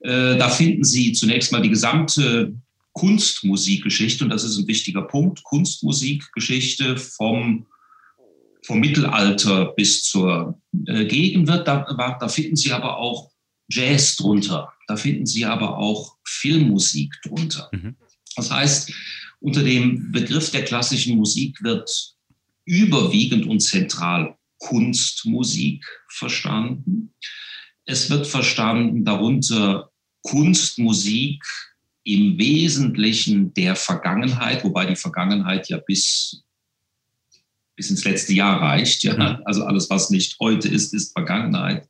äh, 0.00 0.36
da 0.36 0.48
finden 0.48 0.84
Sie 0.84 1.12
zunächst 1.12 1.52
mal 1.52 1.62
die 1.62 1.70
gesamte 1.70 2.54
Kunstmusikgeschichte 2.92 4.24
und 4.24 4.30
das 4.30 4.42
ist 4.42 4.58
ein 4.58 4.66
wichtiger 4.66 5.02
Punkt. 5.02 5.42
Kunstmusikgeschichte 5.44 6.96
vom 6.96 7.66
vom 8.66 8.80
Mittelalter 8.80 9.66
bis 9.76 10.02
zur 10.02 10.60
äh, 10.86 11.04
Gegenwart. 11.04 11.68
Da, 11.68 12.16
da 12.18 12.28
finden 12.28 12.56
Sie 12.56 12.72
aber 12.72 12.96
auch 12.96 13.30
Jazz 13.68 14.16
drunter. 14.16 14.72
Da 14.88 14.96
finden 14.96 15.24
Sie 15.24 15.44
aber 15.44 15.78
auch 15.78 16.16
Filmmusik 16.24 17.14
drunter. 17.22 17.68
Mhm. 17.72 17.96
Das 18.34 18.50
heißt, 18.50 18.92
unter 19.40 19.62
dem 19.62 20.12
Begriff 20.12 20.50
der 20.50 20.64
klassischen 20.64 21.16
Musik 21.16 21.62
wird 21.62 21.90
überwiegend 22.64 23.46
und 23.46 23.60
zentral 23.60 24.36
Kunstmusik 24.58 25.84
verstanden. 26.08 27.14
Es 27.84 28.10
wird 28.10 28.26
verstanden 28.26 29.04
darunter 29.04 29.90
Kunstmusik 30.22 31.44
im 32.02 32.38
Wesentlichen 32.38 33.52
der 33.54 33.76
Vergangenheit, 33.76 34.64
wobei 34.64 34.86
die 34.86 34.96
Vergangenheit 34.96 35.68
ja 35.68 35.78
bis, 35.78 36.42
bis 37.76 37.90
ins 37.90 38.04
letzte 38.04 38.32
Jahr 38.32 38.60
reicht. 38.60 39.04
Ja? 39.04 39.14
Mhm. 39.14 39.42
Also 39.44 39.64
alles, 39.64 39.90
was 39.90 40.10
nicht 40.10 40.36
heute 40.40 40.68
ist, 40.68 40.94
ist 40.94 41.12
Vergangenheit. 41.12 41.88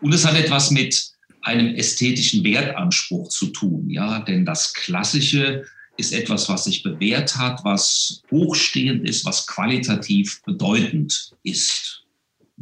Und 0.00 0.12
es 0.12 0.26
hat 0.26 0.36
etwas 0.36 0.70
mit 0.70 1.12
einem 1.42 1.74
ästhetischen 1.74 2.44
Wertanspruch 2.44 3.28
zu 3.28 3.46
tun, 3.46 3.88
ja, 3.88 4.20
denn 4.20 4.44
das 4.44 4.74
Klassische 4.74 5.64
ist 5.98 6.12
etwas, 6.12 6.48
was 6.48 6.64
sich 6.64 6.82
bewährt 6.82 7.36
hat, 7.36 7.64
was 7.64 8.22
hochstehend 8.30 9.06
ist, 9.06 9.24
was 9.24 9.46
qualitativ 9.46 10.40
bedeutend 10.44 11.32
ist. 11.42 12.04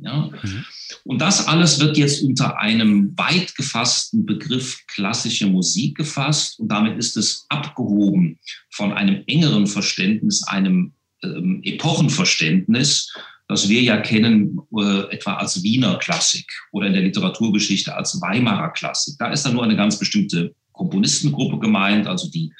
Ja? 0.00 0.30
Mhm. 0.42 0.64
Und 1.04 1.20
das 1.20 1.46
alles 1.46 1.78
wird 1.78 1.96
jetzt 1.96 2.22
unter 2.22 2.58
einem 2.58 3.16
weit 3.16 3.54
gefassten 3.54 4.26
Begriff 4.26 4.84
klassische 4.86 5.46
Musik 5.46 5.96
gefasst 5.96 6.58
und 6.58 6.68
damit 6.68 6.98
ist 6.98 7.16
es 7.16 7.46
abgehoben 7.48 8.38
von 8.70 8.92
einem 8.92 9.22
engeren 9.26 9.66
Verständnis, 9.66 10.42
einem 10.44 10.94
ähm, 11.22 11.60
Epochenverständnis, 11.62 13.14
das 13.48 13.68
wir 13.68 13.80
ja 13.82 13.98
kennen 13.98 14.60
äh, 14.76 15.14
etwa 15.14 15.34
als 15.34 15.62
Wiener 15.62 15.98
Klassik 15.98 16.50
oder 16.72 16.86
in 16.86 16.94
der 16.94 17.02
Literaturgeschichte 17.02 17.94
als 17.94 18.20
Weimarer 18.20 18.70
Klassik. 18.70 19.16
Da 19.18 19.30
ist 19.30 19.44
dann 19.44 19.54
nur 19.54 19.64
eine 19.64 19.76
ganz 19.76 19.98
bestimmte 19.98 20.54
Komponistengruppe 20.72 21.58
gemeint, 21.58 22.06
also 22.06 22.28
die 22.28 22.52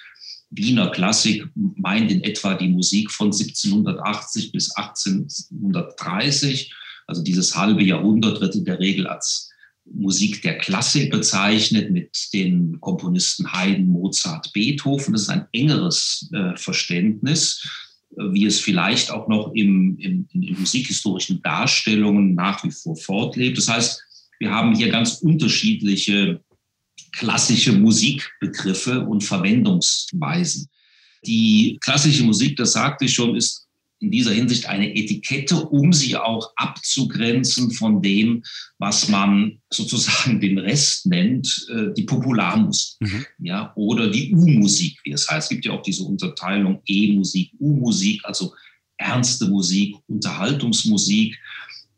Wiener 0.51 0.91
Klassik 0.91 1.47
meint 1.55 2.11
in 2.11 2.23
etwa 2.23 2.55
die 2.55 2.69
Musik 2.69 3.11
von 3.11 3.29
1780 3.29 4.53
bis 4.53 4.71
1830. 4.77 6.73
Also 7.07 7.23
dieses 7.23 7.57
halbe 7.57 7.83
Jahrhundert 7.83 8.41
wird 8.41 8.55
in 8.55 8.65
der 8.65 8.79
Regel 8.79 9.07
als 9.07 9.51
Musik 9.85 10.43
der 10.43 10.59
Klassik 10.59 11.11
bezeichnet 11.11 11.91
mit 11.91 12.17
den 12.33 12.81
Komponisten 12.81 13.53
Haydn, 13.53 13.87
Mozart, 13.87 14.53
Beethoven. 14.53 15.13
Das 15.13 15.23
ist 15.23 15.29
ein 15.29 15.47
engeres 15.53 16.29
äh, 16.33 16.57
Verständnis, 16.57 17.63
wie 18.11 18.47
es 18.47 18.61
vielleicht 18.61 19.11
auch 19.11 19.29
noch 19.29 19.53
im, 19.55 19.97
im, 19.99 20.29
in 20.33 20.59
musikhistorischen 20.59 21.43
Darstellungen 21.43 22.35
nach 22.35 22.65
wie 22.65 22.71
vor 22.71 22.97
fortlebt. 22.97 23.59
Das 23.59 23.69
heißt, 23.69 24.03
wir 24.39 24.51
haben 24.51 24.75
hier 24.75 24.89
ganz 24.89 25.15
unterschiedliche 25.23 26.41
klassische 27.13 27.73
Musikbegriffe 27.73 29.01
und 29.01 29.25
Verwendungsweisen. 29.25 30.69
Die 31.27 31.79
klassische 31.81 32.25
Musik, 32.25 32.57
das 32.57 32.73
sagte 32.73 33.07
ich 33.07 33.15
schon, 33.15 33.37
ist 33.37 33.67
in 33.99 34.11
dieser 34.11 34.33
Hinsicht 34.33 34.67
eine 34.67 34.95
Etikette, 34.95 35.57
um 35.57 35.93
sie 35.93 36.17
auch 36.17 36.53
abzugrenzen 36.57 37.71
von 37.71 38.03
dem, 38.03 38.43
was 38.79 39.09
man 39.09 39.59
sozusagen 39.73 40.41
den 40.41 40.59
Rest 40.59 41.07
nennt, 41.07 41.67
äh, 41.71 41.95
die 41.97 42.03
Popularmusik 42.03 42.97
mhm. 43.01 43.27
ja, 43.39 43.73
oder 43.75 44.11
die 44.11 44.35
U-Musik, 44.35 44.99
wie 45.05 45.13
es 45.13 45.29
heißt. 45.29 45.47
Es 45.47 45.49
gibt 45.49 45.65
ja 45.65 45.73
auch 45.73 45.83
diese 45.83 46.03
Unterteilung 46.03 46.83
E-Musik, 46.87 47.53
U-Musik, 47.59 48.21
also 48.25 48.55
ernste 48.99 49.47
Musik, 49.49 49.97
Unterhaltungsmusik. 50.09 51.39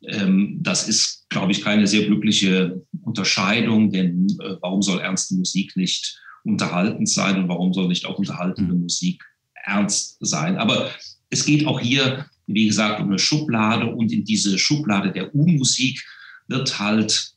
Ähm, 0.02 0.59
das 0.61 0.88
ist, 0.88 1.26
glaube 1.28 1.52
ich, 1.52 1.62
keine 1.62 1.87
sehr 1.87 2.07
glückliche 2.07 2.83
Unterscheidung, 3.02 3.90
denn 3.90 4.26
äh, 4.40 4.55
warum 4.61 4.83
soll 4.83 5.00
ernste 5.00 5.35
Musik 5.35 5.76
nicht 5.76 6.21
unterhaltend 6.45 7.09
sein 7.09 7.43
und 7.43 7.49
warum 7.49 7.73
soll 7.73 7.88
nicht 7.88 8.07
auch 8.07 8.19
unterhaltende 8.19 8.75
mhm. 8.75 8.83
Musik 8.83 9.23
ernst 9.64 10.17
sein? 10.21 10.57
Aber 10.57 10.90
es 11.31 11.45
geht 11.45 11.67
auch 11.67 11.81
hier, 11.81 12.26
wie 12.47 12.67
gesagt, 12.67 13.00
um 13.00 13.09
eine 13.09 13.19
Schublade 13.19 13.87
und 13.87 14.12
in 14.12 14.25
diese 14.25 14.59
Schublade 14.59 15.12
der 15.12 15.35
U-Musik 15.35 16.02
wird 16.47 16.78
halt 16.78 17.35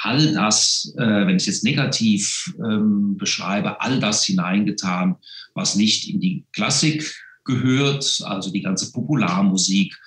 all 0.00 0.32
das, 0.32 0.94
äh, 0.96 1.26
wenn 1.26 1.36
ich 1.36 1.42
es 1.42 1.46
jetzt 1.46 1.64
negativ 1.64 2.54
ähm, 2.58 3.16
beschreibe, 3.16 3.80
all 3.80 3.98
das 3.98 4.24
hineingetan, 4.24 5.16
was 5.54 5.74
nicht 5.74 6.08
in 6.08 6.20
die 6.20 6.44
Klassik 6.52 7.14
gehört, 7.44 8.20
also 8.24 8.52
die 8.52 8.62
ganze 8.62 8.92
Popularmusik, 8.92 9.98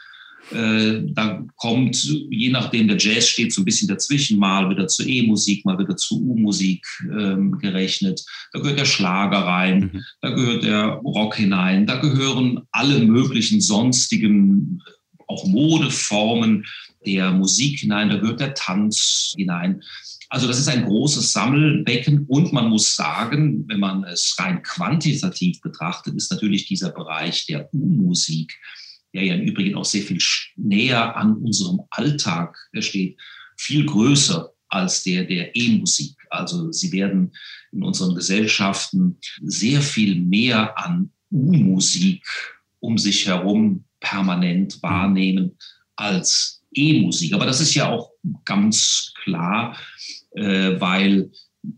äh, 0.53 1.01
da 1.13 1.43
kommt, 1.55 2.03
je 2.29 2.49
nachdem, 2.49 2.87
der 2.87 2.97
Jazz 2.97 3.29
steht 3.29 3.53
so 3.53 3.61
ein 3.61 3.65
bisschen 3.65 3.87
dazwischen, 3.87 4.39
mal 4.39 4.69
wieder 4.69 4.87
zur 4.87 5.05
E-Musik, 5.05 5.65
mal 5.65 5.79
wieder 5.79 5.95
zur 5.97 6.19
U-Musik 6.19 6.85
ähm, 7.03 7.57
gerechnet. 7.59 8.23
Da 8.51 8.59
gehört 8.59 8.79
der 8.79 8.85
Schlager 8.85 9.39
rein, 9.39 9.91
mhm. 9.93 10.03
da 10.21 10.29
gehört 10.31 10.63
der 10.63 10.85
Rock 10.85 11.35
hinein, 11.35 11.85
da 11.85 11.97
gehören 11.97 12.61
alle 12.71 12.99
möglichen 12.99 13.61
sonstigen, 13.61 14.81
auch 15.27 15.45
Modeformen 15.45 16.65
der 17.05 17.31
Musik 17.31 17.79
hinein, 17.79 18.09
da 18.09 18.17
gehört 18.17 18.39
der 18.39 18.53
Tanz 18.53 19.33
hinein. 19.37 19.81
Also 20.29 20.47
das 20.47 20.59
ist 20.59 20.69
ein 20.69 20.85
großes 20.85 21.33
Sammelbecken 21.33 22.25
und 22.27 22.53
man 22.53 22.69
muss 22.69 22.95
sagen, 22.95 23.65
wenn 23.67 23.81
man 23.81 24.05
es 24.05 24.35
rein 24.39 24.63
quantitativ 24.63 25.59
betrachtet, 25.59 26.15
ist 26.15 26.31
natürlich 26.31 26.65
dieser 26.65 26.91
Bereich 26.91 27.45
der 27.47 27.69
U-Musik 27.73 28.57
der 29.13 29.23
ja 29.23 29.35
im 29.35 29.41
Übrigen 29.41 29.75
auch 29.75 29.85
sehr 29.85 30.03
viel 30.03 30.19
näher 30.55 31.15
an 31.15 31.37
unserem 31.37 31.81
Alltag 31.89 32.57
steht, 32.79 33.19
viel 33.57 33.85
größer 33.85 34.51
als 34.69 35.03
der 35.03 35.25
der 35.25 35.55
E-Musik. 35.55 36.15
Also 36.29 36.71
sie 36.71 36.91
werden 36.91 37.31
in 37.71 37.83
unseren 37.83 38.15
Gesellschaften 38.15 39.17
sehr 39.43 39.81
viel 39.81 40.15
mehr 40.15 40.77
an 40.77 41.11
U-Musik 41.31 42.23
um 42.79 42.97
sich 42.97 43.27
herum 43.27 43.85
permanent 43.99 44.81
wahrnehmen 44.81 45.57
als 45.95 46.63
E-Musik. 46.73 47.33
Aber 47.33 47.45
das 47.45 47.61
ist 47.61 47.73
ja 47.75 47.89
auch 47.89 48.11
ganz 48.45 49.13
klar, 49.23 49.77
äh, 50.31 50.79
weil 50.79 51.31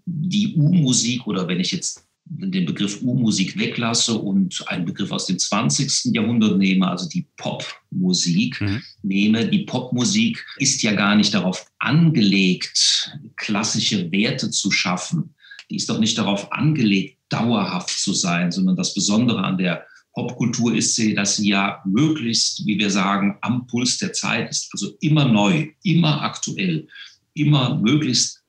die 0.05 0.55
U-Musik 0.55 1.27
oder 1.27 1.47
wenn 1.47 1.59
ich 1.59 1.71
jetzt 1.71 2.07
den 2.39 2.65
Begriff 2.65 3.01
U-Musik 3.01 3.57
weglasse 3.57 4.15
und 4.15 4.63
einen 4.67 4.85
Begriff 4.85 5.11
aus 5.11 5.27
dem 5.27 5.37
20. 5.37 6.13
Jahrhundert 6.13 6.57
nehme, 6.57 6.87
also 6.87 7.07
die 7.07 7.27
Popmusik 7.37 8.59
mhm. 8.61 8.81
nehme. 9.03 9.47
Die 9.47 9.65
Popmusik 9.65 10.43
ist 10.57 10.81
ja 10.81 10.93
gar 10.93 11.15
nicht 11.15 11.33
darauf 11.33 11.65
angelegt, 11.79 13.17
klassische 13.37 14.11
Werte 14.11 14.49
zu 14.49 14.71
schaffen. 14.71 15.35
Die 15.69 15.75
ist 15.75 15.89
doch 15.89 15.99
nicht 15.99 16.17
darauf 16.17 16.51
angelegt, 16.51 17.17
dauerhaft 17.29 17.97
zu 17.97 18.13
sein, 18.13 18.51
sondern 18.51 18.75
das 18.75 18.93
Besondere 18.93 19.43
an 19.43 19.57
der 19.57 19.85
Popkultur 20.13 20.75
ist 20.75 20.95
sie, 20.95 21.15
dass 21.15 21.37
sie 21.37 21.49
ja 21.49 21.81
möglichst, 21.85 22.65
wie 22.67 22.77
wir 22.77 22.91
sagen, 22.91 23.37
am 23.41 23.65
Puls 23.65 23.97
der 23.97 24.13
Zeit 24.13 24.49
ist, 24.49 24.69
also 24.71 24.93
immer 25.01 25.25
neu, 25.25 25.69
immer 25.83 26.21
aktuell, 26.21 26.87
immer 27.33 27.79
möglichst 27.79 28.43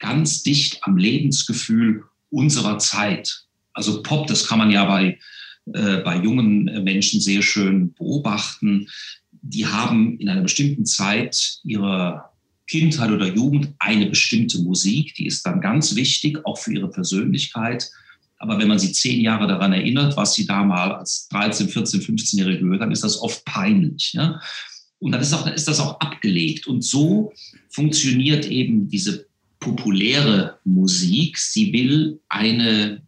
ganz 0.00 0.42
dicht 0.42 0.78
am 0.82 0.96
Lebensgefühl 0.96 2.04
unserer 2.30 2.78
Zeit. 2.78 3.44
Also 3.72 4.02
Pop, 4.02 4.26
das 4.26 4.46
kann 4.46 4.58
man 4.58 4.70
ja 4.70 4.84
bei, 4.84 5.18
äh, 5.72 5.98
bei 5.98 6.16
jungen 6.16 6.64
Menschen 6.84 7.20
sehr 7.20 7.42
schön 7.42 7.92
beobachten. 7.94 8.88
Die 9.30 9.66
haben 9.66 10.18
in 10.18 10.28
einer 10.28 10.42
bestimmten 10.42 10.86
Zeit 10.86 11.60
ihrer 11.64 12.30
Kindheit 12.66 13.10
oder 13.10 13.26
Jugend 13.26 13.74
eine 13.78 14.06
bestimmte 14.06 14.60
Musik, 14.62 15.14
die 15.16 15.26
ist 15.26 15.44
dann 15.44 15.60
ganz 15.60 15.96
wichtig, 15.96 16.38
auch 16.44 16.56
für 16.56 16.72
ihre 16.72 16.88
Persönlichkeit. 16.88 17.90
Aber 18.38 18.58
wenn 18.58 18.68
man 18.68 18.78
sie 18.78 18.92
zehn 18.92 19.20
Jahre 19.20 19.48
daran 19.48 19.72
erinnert, 19.72 20.16
was 20.16 20.34
sie 20.34 20.46
da 20.46 20.62
mal 20.64 20.92
als 20.92 21.28
13, 21.28 21.68
14, 21.68 22.00
15-Jährige 22.00 22.60
gehört 22.60 22.80
haben, 22.80 22.92
ist 22.92 23.04
das 23.04 23.20
oft 23.20 23.44
peinlich. 23.44 24.12
Ja? 24.14 24.40
Und 25.00 25.12
dann 25.12 25.20
ist, 25.20 25.32
auch, 25.32 25.44
dann 25.44 25.54
ist 25.54 25.66
das 25.66 25.80
auch 25.80 25.98
abgelegt. 26.00 26.66
Und 26.66 26.82
so 26.82 27.32
funktioniert 27.70 28.46
eben 28.46 28.88
diese 28.88 29.26
populäre 29.60 30.58
Musik. 30.64 31.38
Sie 31.38 31.72
will 31.72 32.20
eine, 32.28 33.02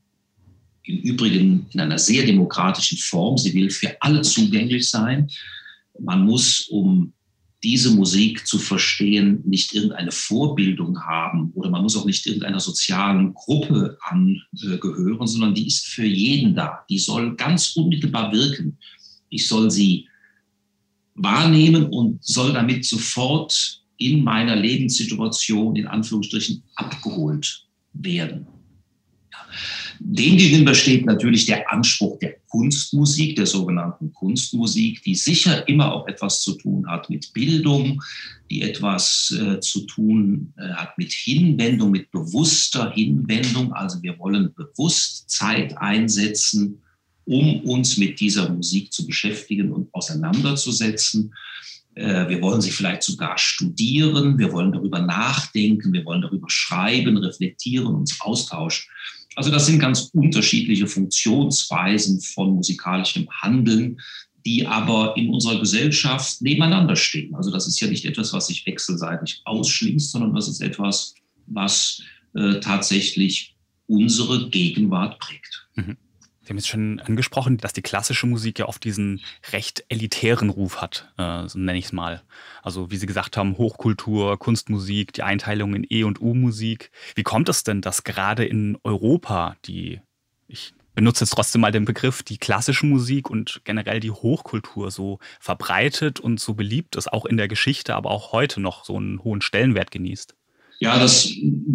im 0.85 0.99
Übrigen 0.99 1.67
in 1.73 1.81
einer 1.81 1.99
sehr 1.99 2.25
demokratischen 2.25 2.99
Form, 2.99 3.39
sie 3.39 3.55
will 3.55 3.71
für 3.71 3.97
alle 4.01 4.23
zugänglich 4.23 4.89
sein. 4.89 5.29
Man 5.99 6.25
muss, 6.25 6.69
um 6.69 7.13
diese 7.63 7.93
Musik 7.93 8.47
zu 8.47 8.59
verstehen, 8.59 9.41
nicht 9.45 9.73
irgendeine 9.73 10.11
Vorbildung 10.11 11.01
haben 11.01 11.53
oder 11.55 11.71
man 11.71 11.83
muss 11.83 11.97
auch 11.97 12.05
nicht 12.05 12.27
irgendeiner 12.27 12.59
sozialen 12.59 13.35
Gruppe 13.35 13.97
angehören, 14.01 15.27
sondern 15.27 15.55
die 15.55 15.69
ist 15.69 15.87
für 15.87 16.05
jeden 16.05 16.55
da. 16.55 16.85
Die 16.91 16.99
soll 16.99 17.37
ganz 17.37 17.77
unmittelbar 17.77 18.33
wirken 18.33 18.79
Ich 19.29 19.47
soll 19.47 19.71
sie 19.71 20.09
wahrnehmen 21.15 21.87
und 21.87 22.25
soll 22.25 22.53
damit 22.53 22.85
sofort 22.85 23.82
in 24.09 24.25
meiner 24.25 24.57
Lebenssituation 24.57 25.77
in 25.77 25.87
Anführungsstrichen 25.87 26.63
abgeholt 26.77 27.67
werden. 27.93 28.47
Dem 30.05 30.37
gegenüber 30.37 30.75
steht 30.75 31.07
natürlich 31.07 31.47
der 31.47 31.71
Anspruch 31.71 32.19
der 32.19 32.35
Kunstmusik, 32.49 33.37
der 33.37 33.47
sogenannten 33.47 34.13
Kunstmusik, 34.13 35.03
die 35.05 35.15
sicher 35.15 35.67
immer 35.69 35.93
auch 35.93 36.09
etwas 36.09 36.43
zu 36.43 36.55
tun 36.55 36.87
hat 36.89 37.09
mit 37.09 37.33
Bildung, 37.33 38.03
die 38.51 38.63
etwas 38.63 39.35
äh, 39.39 39.61
zu 39.61 39.87
tun 39.87 40.53
äh, 40.57 40.69
hat 40.71 40.99
mit 40.99 41.13
Hinwendung, 41.13 41.93
mit 41.93 42.11
bewusster 42.11 42.91
Hinwendung. 42.91 43.73
Also 43.73 44.03
wir 44.03 44.19
wollen 44.19 44.53
bewusst 44.55 45.31
Zeit 45.31 45.79
einsetzen, 45.79 46.83
um 47.25 47.61
uns 47.61 47.97
mit 47.97 48.19
dieser 48.19 48.51
Musik 48.51 48.93
zu 48.93 49.07
beschäftigen 49.07 49.73
und 49.73 49.93
auseinanderzusetzen. 49.95 51.33
Äh, 51.95 52.29
wir 52.29 52.41
wollen 52.41 52.61
sie 52.61 52.71
vielleicht 52.71 53.03
sogar 53.03 53.37
studieren, 53.39 54.39
wir 54.39 54.53
wollen 54.53 54.73
darüber 54.73 55.01
nachdenken, 55.01 55.93
wir 55.93 56.05
wollen 56.05 56.23
darüber 56.23 56.49
schreiben, 56.49 57.17
reflektieren, 57.17 57.95
uns 57.95 58.21
austauschen. 58.21 58.85
Also 59.35 59.51
das 59.51 59.67
sind 59.67 59.79
ganz 59.79 60.11
unterschiedliche 60.13 60.87
Funktionsweisen 60.87 62.21
von 62.21 62.55
musikalischem 62.55 63.29
Handeln, 63.31 63.99
die 64.45 64.67
aber 64.67 65.17
in 65.17 65.31
unserer 65.31 65.61
Gesellschaft 65.61 66.43
nebeneinander 66.43 66.97
stehen. 66.97 67.35
Also 67.35 67.51
das 67.51 67.67
ist 67.67 67.81
ja 67.81 67.89
nicht 67.89 68.05
etwas, 68.05 68.33
was 68.33 68.49
sich 68.49 68.67
wechselseitig 68.67 69.41
ausschließt, 69.45 70.11
sondern 70.11 70.35
das 70.35 70.49
ist 70.49 70.61
etwas, 70.61 71.15
was 71.47 72.03
äh, 72.35 72.61
tatsächlich 72.61 73.55
unsere 73.87 74.51
Gegenwart 74.51 75.19
prägt. 75.19 75.69
Mhm. 75.77 75.97
Sie 76.43 76.49
haben 76.49 76.57
jetzt 76.57 76.69
schon 76.69 76.99
angesprochen, 77.01 77.57
dass 77.59 77.73
die 77.73 77.83
klassische 77.83 78.27
Musik 78.27 78.59
ja 78.59 78.67
oft 78.67 78.83
diesen 78.83 79.21
recht 79.53 79.85
elitären 79.89 80.51
Ruf 80.51 80.83
hat, 80.83 81.13
äh, 81.17 81.47
so 81.47 81.59
nenne 81.59 81.79
ich 81.79 81.87
es 81.87 81.93
mal. 81.93 82.23
Also 82.63 82.91
wie 82.91 82.97
Sie 82.97 83.07
gesagt 83.07 83.37
haben, 83.37 83.59
Hochkultur, 83.59 84.39
Kunstmusik, 84.39 85.13
die 85.13 85.23
Einteilung 85.23 85.75
in 85.75 85.87
E- 85.89 86.03
und 86.03 86.21
U-Musik. 86.21 86.91
Wie 87.15 87.23
kommt 87.23 87.49
es 87.49 87.63
denn, 87.63 87.81
dass 87.81 88.03
gerade 88.03 88.45
in 88.45 88.77
Europa 88.83 89.57
die, 89.65 90.01
ich 90.49 90.75
benutze 90.95 91.25
jetzt 91.25 91.31
trotzdem 91.31 91.61
mal 91.61 91.73
den 91.73 91.85
Begriff, 91.85 92.25
die 92.25 92.39
klassische 92.39 92.87
Musik 92.87 93.31
und 93.31 93.61
generell 93.65 94.01
die 94.01 94.11
Hochkultur 94.11 94.91
so 94.91 95.21
verbreitet 95.39 96.19
und 96.19 96.41
so 96.41 96.55
beliebt 96.55 96.97
ist, 96.97 97.13
auch 97.13 97.25
in 97.25 97.37
der 97.37 97.49
Geschichte, 97.49 97.95
aber 97.95 98.11
auch 98.11 98.33
heute 98.33 98.61
noch 98.61 98.85
so 98.85 98.97
einen 98.97 99.23
hohen 99.23 99.43
Stellenwert 99.43 99.93
genießt? 99.93 100.35
Ja, 100.81 100.99
das 100.99 101.31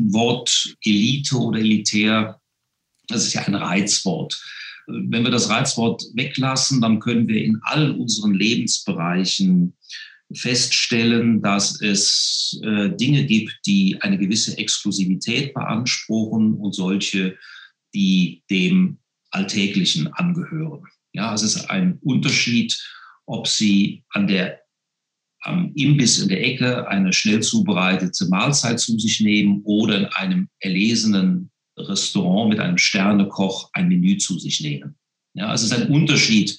Wort 0.10 0.76
Elite 0.84 1.38
oder 1.38 1.60
elitär 1.60 2.42
das 3.08 3.26
ist 3.26 3.34
ja 3.34 3.42
ein 3.42 3.56
Reizwort. 3.56 4.42
Wenn 4.88 5.24
wir 5.24 5.32
das 5.32 5.50
Reizwort 5.50 6.04
weglassen, 6.14 6.82
dann 6.82 7.00
können 7.00 7.28
wir 7.28 7.44
in 7.44 7.60
all 7.64 7.92
unseren 7.92 8.34
Lebensbereichen 8.34 9.74
feststellen, 10.34 11.42
dass 11.42 11.82
es 11.82 12.60
äh, 12.64 12.90
Dinge 12.96 13.26
gibt, 13.26 13.60
die 13.66 13.98
eine 14.02 14.18
gewisse 14.18 14.58
Exklusivität 14.58 15.54
beanspruchen 15.54 16.56
und 16.56 16.74
solche, 16.74 17.38
die 17.94 18.44
dem 18.50 18.98
Alltäglichen 19.32 20.08
angehören. 20.14 20.84
Ja, 21.14 21.34
es 21.34 21.44
ist 21.44 21.70
ein 21.70 21.98
Unterschied, 22.02 22.78
ob 23.26 23.48
Sie 23.48 24.04
an 24.10 24.28
der 24.28 24.62
am 25.42 25.72
Imbiss 25.76 26.20
in 26.20 26.30
der 26.30 26.44
Ecke 26.44 26.88
eine 26.88 27.14
schnell 27.14 27.42
zubereitete 27.42 28.28
Mahlzeit 28.28 28.80
zu 28.80 28.98
sich 29.00 29.22
nehmen 29.22 29.62
oder 29.64 29.98
in 29.98 30.06
einem 30.06 30.50
erlesenen 30.60 31.52
Restaurant 31.78 32.50
mit 32.50 32.60
einem 32.60 32.78
Sternekoch 32.78 33.70
ein 33.74 33.88
Menü 33.88 34.18
zu 34.18 34.38
sich 34.40 34.62
nehmen. 34.62 34.96
Ja, 35.34 35.54
es 35.54 35.64
ist 35.64 35.74
ein 35.74 35.90
Unterschied, 35.90 36.58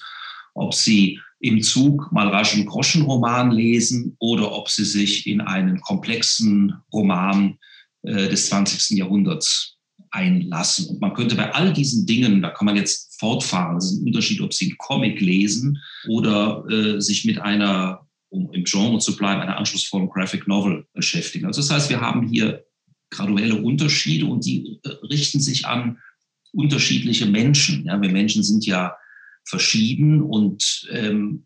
ob 0.53 0.73
Sie 0.73 1.19
im 1.39 1.61
Zug 1.61 2.11
mal 2.11 2.27
rasch 2.27 2.53
einen 2.53 2.65
Groschenroman 2.65 3.51
lesen 3.51 4.15
oder 4.19 4.51
ob 4.51 4.69
Sie 4.69 4.85
sich 4.85 5.27
in 5.27 5.41
einen 5.41 5.79
komplexen 5.81 6.75
Roman 6.91 7.57
äh, 8.03 8.29
des 8.29 8.47
20. 8.47 8.97
Jahrhunderts 8.97 9.77
einlassen. 10.11 10.87
Und 10.87 11.01
man 11.01 11.13
könnte 11.13 11.35
bei 11.35 11.53
all 11.53 11.73
diesen 11.73 12.05
Dingen, 12.05 12.41
da 12.41 12.49
kann 12.49 12.65
man 12.65 12.75
jetzt 12.75 13.19
fortfahren, 13.19 13.77
es 13.77 13.91
ist 13.91 14.01
ein 14.01 14.07
Unterschied, 14.07 14.41
ob 14.41 14.53
Sie 14.53 14.65
einen 14.65 14.77
Comic 14.77 15.19
lesen 15.21 15.77
oder 16.07 16.65
äh, 16.69 16.99
sich 16.99 17.25
mit 17.25 17.39
einer, 17.39 18.07
um 18.29 18.51
im 18.53 18.63
Genre 18.63 18.99
zu 18.99 19.15
bleiben, 19.15 19.41
einer 19.41 19.57
anspruchsvollen 19.57 20.09
Graphic 20.09 20.47
Novel 20.47 20.85
beschäftigen. 20.93 21.45
Also 21.45 21.61
das 21.61 21.71
heißt, 21.71 21.89
wir 21.89 22.01
haben 22.01 22.27
hier 22.27 22.65
graduelle 23.09 23.61
Unterschiede 23.61 24.25
und 24.25 24.45
die 24.45 24.79
äh, 24.83 24.89
richten 25.09 25.39
sich 25.39 25.65
an 25.65 25.99
unterschiedliche 26.51 27.25
Menschen. 27.25 27.85
Ja, 27.85 28.01
wir 28.01 28.09
Menschen 28.09 28.43
sind 28.43 28.65
ja 28.65 28.95
verschieden 29.45 30.21
und 30.21 30.87
ähm, 30.91 31.45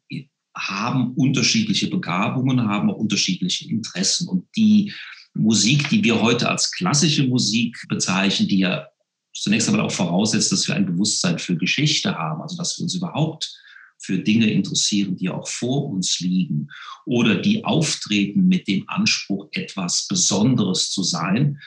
haben 0.55 1.13
unterschiedliche 1.15 1.89
Begabungen, 1.89 2.67
haben 2.67 2.91
auch 2.91 2.97
unterschiedliche 2.97 3.69
Interessen. 3.69 4.27
Und 4.27 4.45
die 4.55 4.93
Musik, 5.33 5.89
die 5.89 6.03
wir 6.03 6.21
heute 6.21 6.49
als 6.49 6.71
klassische 6.71 7.27
Musik 7.27 7.77
bezeichnen, 7.89 8.47
die 8.47 8.59
ja 8.59 8.87
zunächst 9.33 9.67
einmal 9.67 9.85
auch 9.85 9.91
voraussetzt, 9.91 10.51
dass 10.51 10.67
wir 10.67 10.75
ein 10.75 10.85
Bewusstsein 10.85 11.39
für 11.39 11.57
Geschichte 11.57 12.15
haben, 12.15 12.41
also 12.41 12.55
dass 12.55 12.77
wir 12.77 12.83
uns 12.83 12.95
überhaupt 12.95 13.57
für 14.03 14.19
Dinge 14.19 14.51
interessieren, 14.51 15.15
die 15.15 15.29
auch 15.29 15.47
vor 15.47 15.89
uns 15.89 16.19
liegen 16.19 16.67
oder 17.05 17.35
die 17.35 17.63
auftreten 17.63 18.47
mit 18.47 18.67
dem 18.67 18.83
Anspruch, 18.87 19.47
etwas 19.51 20.07
Besonderes 20.07 20.91
zu 20.91 21.03
sein, 21.03 21.59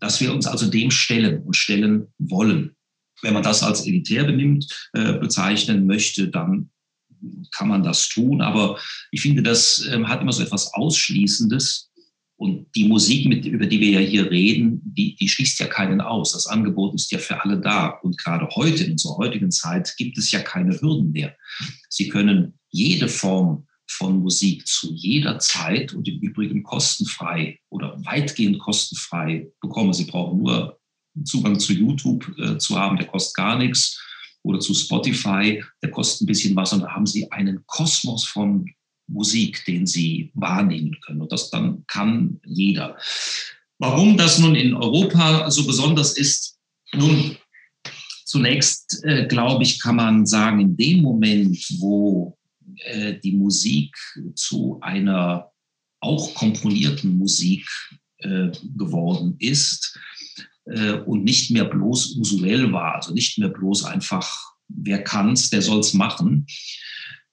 dass 0.00 0.20
wir 0.20 0.32
uns 0.32 0.46
also 0.46 0.68
dem 0.68 0.90
stellen 0.90 1.42
und 1.42 1.56
stellen 1.56 2.08
wollen. 2.18 2.74
Wenn 3.22 3.32
man 3.32 3.42
das 3.42 3.62
als 3.62 3.86
elitär 3.86 4.24
benimmt, 4.24 4.90
äh, 4.92 5.14
bezeichnen 5.14 5.86
möchte, 5.86 6.28
dann 6.28 6.70
kann 7.52 7.68
man 7.68 7.82
das 7.82 8.08
tun. 8.08 8.42
Aber 8.42 8.78
ich 9.10 9.22
finde, 9.22 9.42
das 9.42 9.86
äh, 9.86 10.02
hat 10.04 10.20
immer 10.20 10.32
so 10.32 10.42
etwas 10.42 10.74
Ausschließendes. 10.74 11.90
Und 12.44 12.66
die 12.74 12.84
Musik, 12.84 13.24
mit, 13.24 13.46
über 13.46 13.64
die 13.64 13.80
wir 13.80 13.92
ja 13.92 14.00
hier 14.00 14.30
reden, 14.30 14.82
die, 14.84 15.16
die 15.16 15.30
schließt 15.30 15.58
ja 15.60 15.66
keinen 15.66 16.02
aus. 16.02 16.32
Das 16.32 16.46
Angebot 16.46 16.94
ist 16.94 17.10
ja 17.10 17.16
für 17.16 17.42
alle 17.42 17.58
da. 17.58 17.88
Und 18.02 18.18
gerade 18.18 18.46
heute, 18.54 18.84
in 18.84 18.92
unserer 18.92 19.16
heutigen 19.16 19.50
Zeit, 19.50 19.94
gibt 19.96 20.18
es 20.18 20.30
ja 20.30 20.40
keine 20.40 20.78
Hürden 20.78 21.10
mehr. 21.12 21.34
Sie 21.88 22.10
können 22.10 22.58
jede 22.68 23.08
Form 23.08 23.66
von 23.88 24.18
Musik 24.18 24.66
zu 24.66 24.92
jeder 24.92 25.38
Zeit 25.38 25.94
und 25.94 26.06
im 26.06 26.20
Übrigen 26.20 26.62
kostenfrei 26.62 27.60
oder 27.70 27.96
weitgehend 28.04 28.58
kostenfrei 28.58 29.50
bekommen. 29.62 29.94
Sie 29.94 30.04
brauchen 30.04 30.42
nur 30.42 30.78
Zugang 31.24 31.58
zu 31.58 31.72
YouTube 31.72 32.30
äh, 32.38 32.58
zu 32.58 32.78
haben, 32.78 32.98
der 32.98 33.06
kostet 33.06 33.36
gar 33.36 33.56
nichts, 33.56 33.98
oder 34.42 34.60
zu 34.60 34.74
Spotify, 34.74 35.64
der 35.82 35.90
kostet 35.90 36.20
ein 36.20 36.26
bisschen 36.26 36.54
was 36.54 36.74
und 36.74 36.80
da 36.80 36.90
haben 36.90 37.06
Sie 37.06 37.32
einen 37.32 37.64
Kosmos 37.64 38.26
von 38.26 38.66
Musik, 39.06 39.64
den 39.66 39.86
sie 39.86 40.30
wahrnehmen 40.34 40.96
können. 41.00 41.20
Und 41.20 41.32
das 41.32 41.50
dann 41.50 41.84
kann 41.86 42.40
jeder. 42.44 42.96
Warum 43.78 44.16
das 44.16 44.38
nun 44.38 44.54
in 44.54 44.74
Europa 44.74 45.50
so 45.50 45.66
besonders 45.66 46.16
ist, 46.16 46.58
nun, 46.92 47.36
zunächst 48.24 49.04
äh, 49.04 49.26
glaube 49.26 49.64
ich, 49.64 49.80
kann 49.80 49.96
man 49.96 50.26
sagen, 50.26 50.60
in 50.60 50.76
dem 50.76 51.02
Moment, 51.02 51.58
wo 51.78 52.38
äh, 52.76 53.14
die 53.22 53.32
Musik 53.32 53.96
zu 54.34 54.78
einer 54.80 55.50
auch 56.00 56.34
komponierten 56.34 57.16
Musik 57.18 57.66
äh, 58.18 58.50
geworden 58.76 59.36
ist 59.38 59.98
äh, 60.66 60.92
und 60.92 61.24
nicht 61.24 61.50
mehr 61.50 61.64
bloß 61.64 62.16
usuell 62.18 62.72
war, 62.72 62.96
also 62.96 63.12
nicht 63.12 63.38
mehr 63.38 63.48
bloß 63.48 63.84
einfach, 63.84 64.54
wer 64.68 65.02
kann's, 65.02 65.50
der 65.50 65.62
soll's 65.62 65.94
machen, 65.94 66.46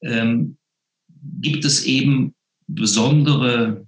ähm, 0.01 0.57
gibt 1.21 1.65
es 1.65 1.85
eben 1.85 2.33
besondere, 2.67 3.87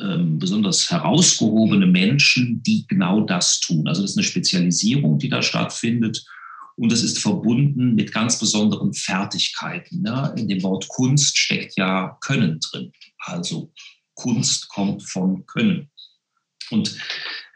ähm, 0.00 0.38
besonders 0.38 0.90
herausgehobene 0.90 1.86
Menschen, 1.86 2.62
die 2.62 2.86
genau 2.86 3.22
das 3.22 3.60
tun. 3.60 3.88
Also 3.88 4.02
das 4.02 4.12
ist 4.12 4.16
eine 4.16 4.24
Spezialisierung, 4.24 5.18
die 5.18 5.28
da 5.28 5.42
stattfindet. 5.42 6.24
Und 6.76 6.92
es 6.92 7.02
ist 7.02 7.18
verbunden 7.18 7.96
mit 7.96 8.12
ganz 8.12 8.38
besonderen 8.38 8.94
Fertigkeiten. 8.94 10.02
Ne? 10.02 10.32
In 10.36 10.46
dem 10.46 10.62
Wort 10.62 10.86
Kunst 10.88 11.36
steckt 11.36 11.76
ja 11.76 12.16
Können 12.20 12.60
drin. 12.60 12.92
Also 13.18 13.72
Kunst 14.14 14.68
kommt 14.68 15.02
von 15.02 15.44
Können. 15.46 15.90
Und 16.70 16.96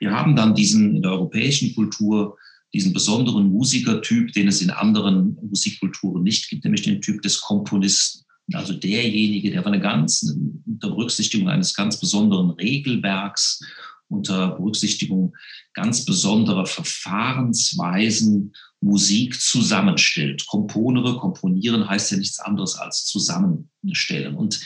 wir 0.01 0.11
haben 0.11 0.35
dann 0.35 0.55
diesen 0.55 0.97
in 0.97 1.03
der 1.03 1.13
europäischen 1.13 1.75
Kultur 1.75 2.37
diesen 2.75 2.93
besonderen 2.93 3.49
Musikertyp, 3.53 4.33
den 4.33 4.49
es 4.49 4.63
in 4.63 4.71
anderen 4.71 5.37
Musikkulturen 5.43 6.23
nicht 6.23 6.49
gibt, 6.49 6.65
nämlich 6.65 6.83
den 6.83 7.03
Typ 7.03 7.23
des 7.23 7.41
Komponisten. 7.41 8.25
Also 8.53 8.73
derjenige, 8.73 9.51
der 9.51 9.63
von 9.63 9.73
einer 9.73 9.83
ganzen, 9.83 10.63
unter 10.67 10.89
Berücksichtigung 10.89 11.49
eines 11.49 11.75
ganz 11.75 11.99
besonderen 11.99 12.51
Regelwerks, 12.51 13.61
unter 14.09 14.57
Berücksichtigung 14.57 15.35
ganz 15.75 16.05
besonderer 16.05 16.67
Verfahrensweisen 16.67 18.53
Musik 18.81 19.41
zusammenstellt. 19.41 20.47
Komponere, 20.47 21.17
komponieren 21.17 21.89
heißt 21.89 22.11
ja 22.13 22.19
nichts 22.19 22.41
anderes 22.41 22.77
als 22.77 23.07
zusammenstellen. 23.07 24.35
Und 24.35 24.61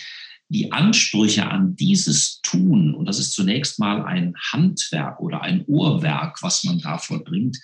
die 0.49 0.73
Ansprüche 0.73 1.47
an 1.47 1.77
dieses 1.77 2.41
Tun, 2.41 2.95
und 2.95 3.07
das 3.07 3.19
ist 3.19 3.33
zunächst 3.33 3.79
mal 3.79 4.05
ein 4.05 4.35
Handwerk 4.53 5.21
oder 5.21 5.43
ein 5.43 5.65
Uhrwerk, 5.67 6.43
was 6.43 6.65
man 6.65 6.79
da 6.79 6.99
vollbringt, 6.99 7.59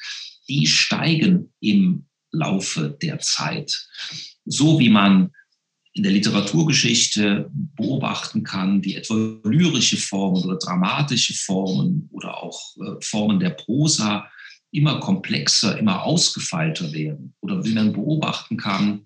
die 0.49 0.67
steigen 0.67 1.53
im 1.61 2.07
Laufe 2.33 2.97
der 3.01 3.19
Zeit. 3.21 3.89
So 4.45 4.79
wie 4.79 4.89
man 4.89 5.31
in 5.95 6.03
der 6.03 6.13
Literaturgeschichte 6.13 7.51
beobachten 7.53 8.43
kann, 8.43 8.83
wie 8.83 8.97
etwa 8.97 9.15
lyrische 9.45 9.99
Formen 9.99 10.43
oder 10.45 10.57
dramatische 10.57 11.35
Formen 11.35 12.09
oder 12.13 12.43
auch 12.43 12.77
äh, 12.79 13.01
Formen 13.01 13.39
der 13.39 13.51
Prosa 13.51 14.27
immer 14.71 15.01
komplexer, 15.01 15.79
immer 15.79 16.03
ausgefeilter 16.03 16.93
werden. 16.93 17.35
Oder 17.41 17.63
wie 17.65 17.75
man 17.75 17.93
beobachten 17.93 18.57
kann, 18.57 19.03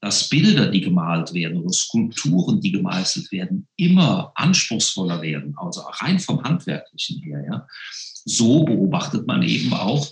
dass 0.00 0.30
Bilder, 0.30 0.70
die 0.70 0.80
gemalt 0.80 1.34
werden 1.34 1.58
oder 1.58 1.72
Skulpturen, 1.74 2.60
die 2.62 2.72
gemeißelt 2.72 3.30
werden, 3.32 3.68
immer 3.76 4.32
anspruchsvoller 4.34 5.20
werden, 5.20 5.54
also 5.58 5.82
rein 5.82 6.18
vom 6.18 6.42
Handwerklichen 6.42 7.20
her. 7.22 7.44
Ja. 7.46 7.66
So 8.24 8.64
beobachtet 8.64 9.26
man 9.26 9.42
eben 9.42 9.74
auch, 9.74 10.08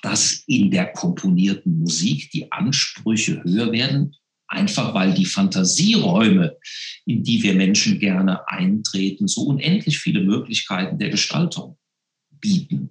dass 0.00 0.42
in 0.46 0.70
der 0.70 0.92
komponierten 0.92 1.78
Musik 1.78 2.30
die 2.30 2.50
Ansprüche 2.50 3.44
höher 3.44 3.70
werden, 3.70 4.16
einfach 4.52 4.94
weil 4.94 5.14
die 5.14 5.26
Fantasieräume, 5.26 6.56
in 7.06 7.22
die 7.22 7.42
wir 7.42 7.54
Menschen 7.54 7.98
gerne 7.98 8.48
eintreten, 8.48 9.26
so 9.26 9.42
unendlich 9.42 9.98
viele 9.98 10.22
Möglichkeiten 10.22 10.98
der 10.98 11.10
Gestaltung 11.10 11.78
bieten. 12.40 12.90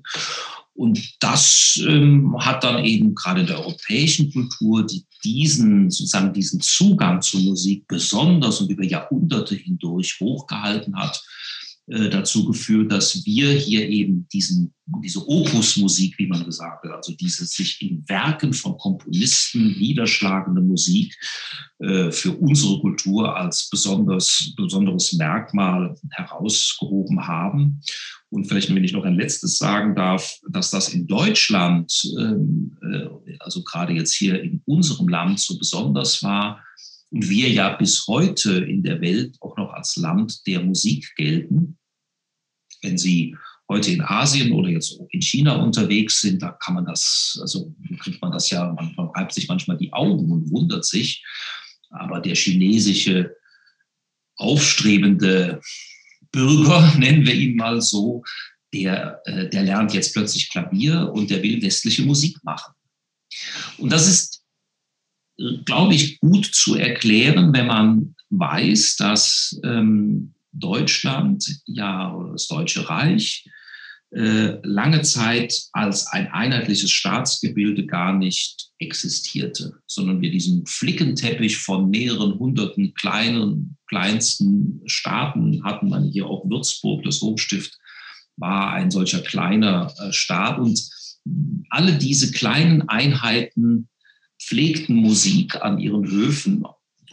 Und 0.73 1.15
das 1.19 1.79
ähm, 1.85 2.35
hat 2.39 2.63
dann 2.63 2.83
eben 2.83 3.13
gerade 3.13 3.45
der 3.45 3.59
europäischen 3.59 4.31
Kultur, 4.31 4.85
die 4.85 5.05
diesen, 5.23 5.91
sozusagen 5.91 6.33
diesen 6.33 6.61
Zugang 6.61 7.21
zur 7.21 7.41
Musik 7.41 7.87
besonders 7.87 8.61
und 8.61 8.71
über 8.71 8.83
Jahrhunderte 8.83 9.55
hindurch 9.55 10.17
hochgehalten 10.19 10.95
hat, 10.95 11.21
äh, 11.91 12.09
dazu 12.09 12.45
geführt, 12.45 12.91
dass 12.91 13.25
wir 13.25 13.51
hier 13.51 13.87
eben 13.89 14.25
diesen, 14.31 14.73
diese 15.03 15.27
Opusmusik, 15.27 16.17
wie 16.17 16.27
man 16.27 16.45
gesagt 16.45 16.85
hat, 16.85 16.91
also 16.91 17.13
diese 17.13 17.45
sich 17.45 17.81
in 17.81 18.07
Werken 18.07 18.53
von 18.53 18.77
Komponisten 18.77 19.77
niederschlagende 19.77 20.61
Musik 20.61 21.13
äh, 21.79 22.09
für 22.11 22.31
unsere 22.37 22.79
Kultur 22.79 23.35
als 23.35 23.69
besonders, 23.69 24.53
besonderes 24.55 25.11
Merkmal 25.13 25.93
herausgehoben 26.11 27.27
haben. 27.27 27.81
Und 28.29 28.45
vielleicht, 28.45 28.73
wenn 28.73 28.83
ich 28.83 28.93
noch 28.93 29.03
ein 29.03 29.17
letztes 29.17 29.57
sagen 29.57 29.93
darf, 29.93 30.39
dass 30.49 30.71
das 30.71 30.93
in 30.93 31.07
Deutschland, 31.07 31.91
ähm, 32.17 32.77
äh, 32.81 33.35
also 33.39 33.63
gerade 33.63 33.91
jetzt 33.91 34.13
hier 34.13 34.41
in 34.41 34.61
unserem 34.65 35.09
Land 35.09 35.41
so 35.41 35.57
besonders 35.57 36.23
war, 36.23 36.63
und 37.11 37.29
wir 37.29 37.49
ja 37.49 37.75
bis 37.75 38.07
heute 38.07 38.63
in 38.63 38.83
der 38.83 39.01
Welt 39.01 39.35
auch 39.41 39.57
noch 39.57 39.73
als 39.73 39.97
Land 39.97 40.47
der 40.47 40.63
Musik 40.63 41.13
gelten. 41.17 41.77
Wenn 42.81 42.97
Sie 42.97 43.35
heute 43.69 43.91
in 43.91 44.01
Asien 44.01 44.51
oder 44.51 44.69
jetzt 44.69 44.99
in 45.11 45.21
China 45.21 45.55
unterwegs 45.55 46.21
sind, 46.21 46.41
da 46.41 46.51
kann 46.51 46.75
man 46.75 46.85
das, 46.85 47.37
also 47.41 47.73
kriegt 47.99 48.21
man 48.21 48.31
das 48.31 48.49
ja, 48.49 48.71
man, 48.73 48.93
reibt 49.15 49.33
sich 49.33 49.47
manchmal 49.47 49.77
die 49.77 49.93
Augen 49.93 50.31
und 50.31 50.51
wundert 50.51 50.85
sich. 50.85 51.23
Aber 51.89 52.19
der 52.19 52.35
chinesische 52.35 53.35
aufstrebende 54.35 55.61
Bürger, 56.31 56.93
nennen 56.97 57.25
wir 57.25 57.33
ihn 57.33 57.55
mal 57.55 57.81
so, 57.81 58.23
der, 58.73 59.21
äh, 59.25 59.49
der 59.49 59.63
lernt 59.63 59.93
jetzt 59.93 60.13
plötzlich 60.13 60.49
Klavier 60.49 61.11
und 61.13 61.29
der 61.29 61.43
will 61.43 61.61
westliche 61.61 62.03
Musik 62.03 62.37
machen. 62.43 62.73
Und 63.77 63.91
das 63.91 64.07
ist 64.07 64.41
glaube 65.65 65.95
ich, 65.95 66.19
gut 66.19 66.45
zu 66.45 66.75
erklären, 66.75 67.53
wenn 67.53 67.67
man 67.67 68.15
weiß, 68.29 68.95
dass 68.97 69.59
ähm, 69.63 70.33
Deutschland, 70.51 71.45
ja, 71.65 72.15
das 72.31 72.47
Deutsche 72.47 72.89
Reich, 72.89 73.45
äh, 74.13 74.57
lange 74.63 75.03
Zeit 75.03 75.57
als 75.71 76.07
ein 76.07 76.27
einheitliches 76.27 76.91
Staatsgebilde 76.91 77.85
gar 77.85 78.11
nicht 78.17 78.71
existierte, 78.77 79.79
sondern 79.87 80.19
wir 80.19 80.31
diesen 80.31 80.65
Flickenteppich 80.65 81.57
von 81.57 81.89
mehreren 81.89 82.37
hunderten 82.37 82.93
kleinen, 82.93 83.77
kleinsten 83.87 84.81
Staaten 84.85 85.63
hatten. 85.63 85.87
Man 85.87 86.09
hier 86.09 86.27
auch 86.27 86.43
Würzburg, 86.49 87.03
das 87.05 87.21
Hochstift, 87.21 87.77
war 88.35 88.73
ein 88.73 88.91
solcher 88.91 89.21
kleiner 89.21 89.93
äh, 89.99 90.11
Staat 90.11 90.59
und 90.59 90.77
alle 91.69 91.97
diese 91.97 92.31
kleinen 92.31 92.89
Einheiten 92.89 93.87
pflegten 94.41 94.95
Musik 94.97 95.55
an 95.61 95.79
ihren 95.79 96.05
Höfen 96.09 96.65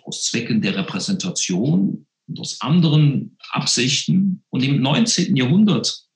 aus 0.03 0.25
Zwecken 0.25 0.63
der 0.63 0.75
Repräsentation 0.75 2.08
und 2.29 2.41
aus 2.41 2.61
anderen 2.61 3.37
Absichten. 3.51 4.43
Und 4.51 4.63
im 4.63 4.81
19. 4.81 5.35
Jahrhundert, 5.37 6.08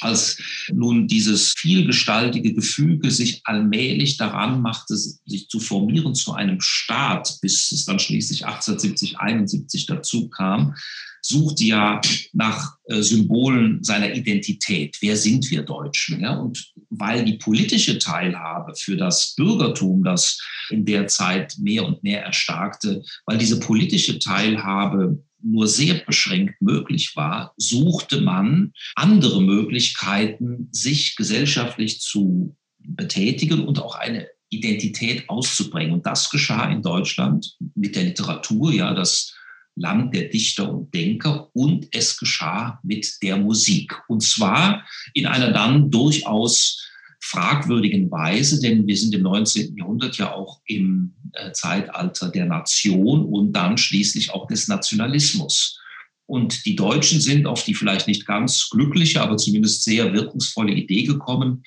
als 0.00 0.38
nun 0.72 1.06
dieses 1.06 1.54
vielgestaltige 1.56 2.52
Gefüge 2.52 3.10
sich 3.10 3.40
allmählich 3.44 4.16
daran 4.16 4.60
machte, 4.60 4.96
sich 4.96 5.48
zu 5.48 5.60
formieren 5.60 6.14
zu 6.14 6.32
einem 6.32 6.60
Staat, 6.60 7.38
bis 7.40 7.72
es 7.72 7.84
dann 7.84 7.98
schließlich 7.98 8.46
1870, 8.46 9.18
71 9.18 9.86
dazu 9.86 10.28
kam, 10.28 10.74
sucht 11.22 11.60
ja 11.60 12.00
nach 12.32 12.76
äh, 12.84 13.02
Symbolen 13.02 13.82
seiner 13.82 14.14
Identität. 14.14 14.96
Wer 15.00 15.16
sind 15.16 15.50
wir 15.50 15.62
Deutschen? 15.62 16.20
Ja? 16.20 16.36
Und 16.36 16.72
weil 16.90 17.24
die 17.24 17.34
politische 17.38 17.98
Teilhabe 17.98 18.74
für 18.76 18.96
das 18.96 19.34
Bürgertum, 19.34 20.04
das 20.04 20.40
in 20.70 20.84
der 20.84 21.08
Zeit 21.08 21.56
mehr 21.58 21.84
und 21.84 22.02
mehr 22.02 22.22
erstarkte, 22.22 23.02
weil 23.24 23.38
diese 23.38 23.58
politische 23.58 24.18
Teilhabe 24.18 25.22
nur 25.46 25.68
sehr 25.68 25.94
beschränkt 25.94 26.60
möglich 26.60 27.14
war, 27.14 27.54
suchte 27.56 28.20
man 28.20 28.72
andere 28.94 29.40
Möglichkeiten, 29.40 30.68
sich 30.72 31.16
gesellschaftlich 31.16 32.00
zu 32.00 32.56
betätigen 32.78 33.64
und 33.64 33.80
auch 33.80 33.94
eine 33.94 34.28
Identität 34.48 35.28
auszubringen. 35.28 35.92
Und 35.92 36.06
das 36.06 36.30
geschah 36.30 36.70
in 36.70 36.82
Deutschland 36.82 37.56
mit 37.74 37.96
der 37.96 38.04
Literatur, 38.04 38.72
ja, 38.72 38.94
das 38.94 39.34
Land 39.76 40.14
der 40.14 40.28
Dichter 40.28 40.72
und 40.72 40.92
Denker 40.94 41.50
und 41.54 41.86
es 41.92 42.16
geschah 42.16 42.80
mit 42.82 43.22
der 43.22 43.36
Musik. 43.36 43.94
Und 44.08 44.22
zwar 44.22 44.86
in 45.12 45.26
einer 45.26 45.52
dann 45.52 45.90
durchaus 45.90 46.82
fragwürdigen 47.26 48.10
Weise, 48.10 48.60
denn 48.60 48.86
wir 48.86 48.96
sind 48.96 49.14
im 49.14 49.22
19. 49.22 49.76
Jahrhundert 49.76 50.16
ja 50.16 50.32
auch 50.32 50.60
im 50.66 51.14
äh, 51.32 51.50
Zeitalter 51.52 52.28
der 52.28 52.46
Nation 52.46 53.24
und 53.24 53.52
dann 53.52 53.76
schließlich 53.76 54.32
auch 54.32 54.46
des 54.46 54.68
Nationalismus. 54.68 55.80
Und 56.26 56.64
die 56.66 56.76
Deutschen 56.76 57.20
sind 57.20 57.46
auf 57.46 57.64
die 57.64 57.74
vielleicht 57.74 58.06
nicht 58.06 58.26
ganz 58.26 58.70
glückliche, 58.70 59.20
aber 59.22 59.36
zumindest 59.36 59.82
sehr 59.82 60.12
wirkungsvolle 60.12 60.72
Idee 60.72 61.02
gekommen. 61.02 61.64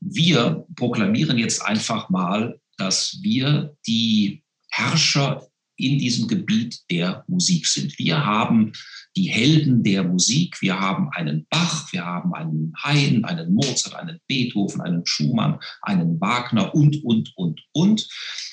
Wir 0.00 0.64
proklamieren 0.74 1.38
jetzt 1.38 1.62
einfach 1.62 2.08
mal, 2.08 2.58
dass 2.78 3.18
wir 3.22 3.76
die 3.86 4.42
Herrscher 4.70 5.46
in 5.76 5.98
diesem 5.98 6.28
Gebiet 6.28 6.80
der 6.90 7.24
Musik 7.26 7.66
sind. 7.66 7.98
Wir 7.98 8.24
haben 8.24 8.72
die 9.16 9.28
Helden 9.28 9.82
der 9.82 10.04
Musik. 10.04 10.60
Wir 10.60 10.78
haben 10.78 11.08
einen 11.12 11.46
Bach, 11.50 11.92
wir 11.92 12.04
haben 12.04 12.34
einen 12.34 12.72
Haydn, 12.82 13.24
einen 13.24 13.54
Mozart, 13.54 13.94
einen 13.94 14.20
Beethoven, 14.26 14.80
einen 14.80 15.06
Schumann, 15.06 15.58
einen 15.82 16.20
Wagner 16.20 16.74
und, 16.74 17.02
und, 17.04 17.32
und, 17.36 17.60
und. 17.72 18.08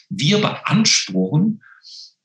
Wir 0.09 0.39
beanspruchen 0.39 1.61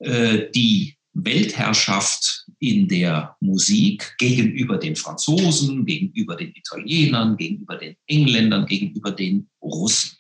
äh, 0.01 0.51
die 0.55 0.97
Weltherrschaft 1.15 2.45
in 2.59 2.89
der 2.89 3.37
Musik 3.41 4.15
gegenüber 4.19 4.77
den 4.77 4.97
Franzosen, 4.97 5.87
gegenüber 5.87 6.37
den 6.37 6.53
Italienern, 6.55 7.37
gegenüber 7.37 7.77
den 7.77 7.97
Engländern, 8.07 8.67
gegenüber 8.67 9.11
den 9.11 9.49
Russen. 9.63 10.17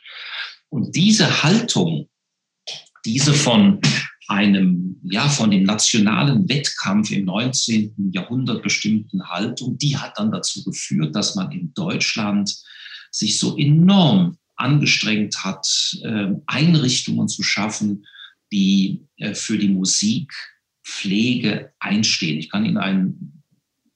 Und 0.70 0.96
diese 0.96 1.42
Haltung, 1.42 2.08
diese 3.04 3.34
von 3.34 3.80
einem, 4.28 5.00
ja, 5.04 5.28
von 5.28 5.50
dem 5.50 5.64
nationalen 5.64 6.48
Wettkampf 6.48 7.10
im 7.10 7.26
19. 7.26 8.10
Jahrhundert 8.12 8.62
bestimmten 8.62 9.28
Haltung, 9.28 9.78
die 9.78 9.96
hat 9.96 10.18
dann 10.18 10.32
dazu 10.32 10.64
geführt, 10.64 11.14
dass 11.14 11.36
man 11.36 11.52
in 11.52 11.72
Deutschland 11.74 12.56
sich 13.10 13.38
so 13.38 13.56
enorm 13.56 14.38
angestrengt 14.56 15.44
hat, 15.44 15.68
ähm, 16.02 16.42
Einrichtungen 16.46 17.28
zu 17.28 17.42
schaffen, 17.42 18.06
die 18.52 19.06
äh, 19.16 19.34
für 19.34 19.58
die 19.58 19.68
Musikpflege 19.68 21.72
einstehen. 21.78 22.38
Ich 22.38 22.50
kann 22.50 22.64
Ihnen 22.64 22.78
ein, 22.78 23.42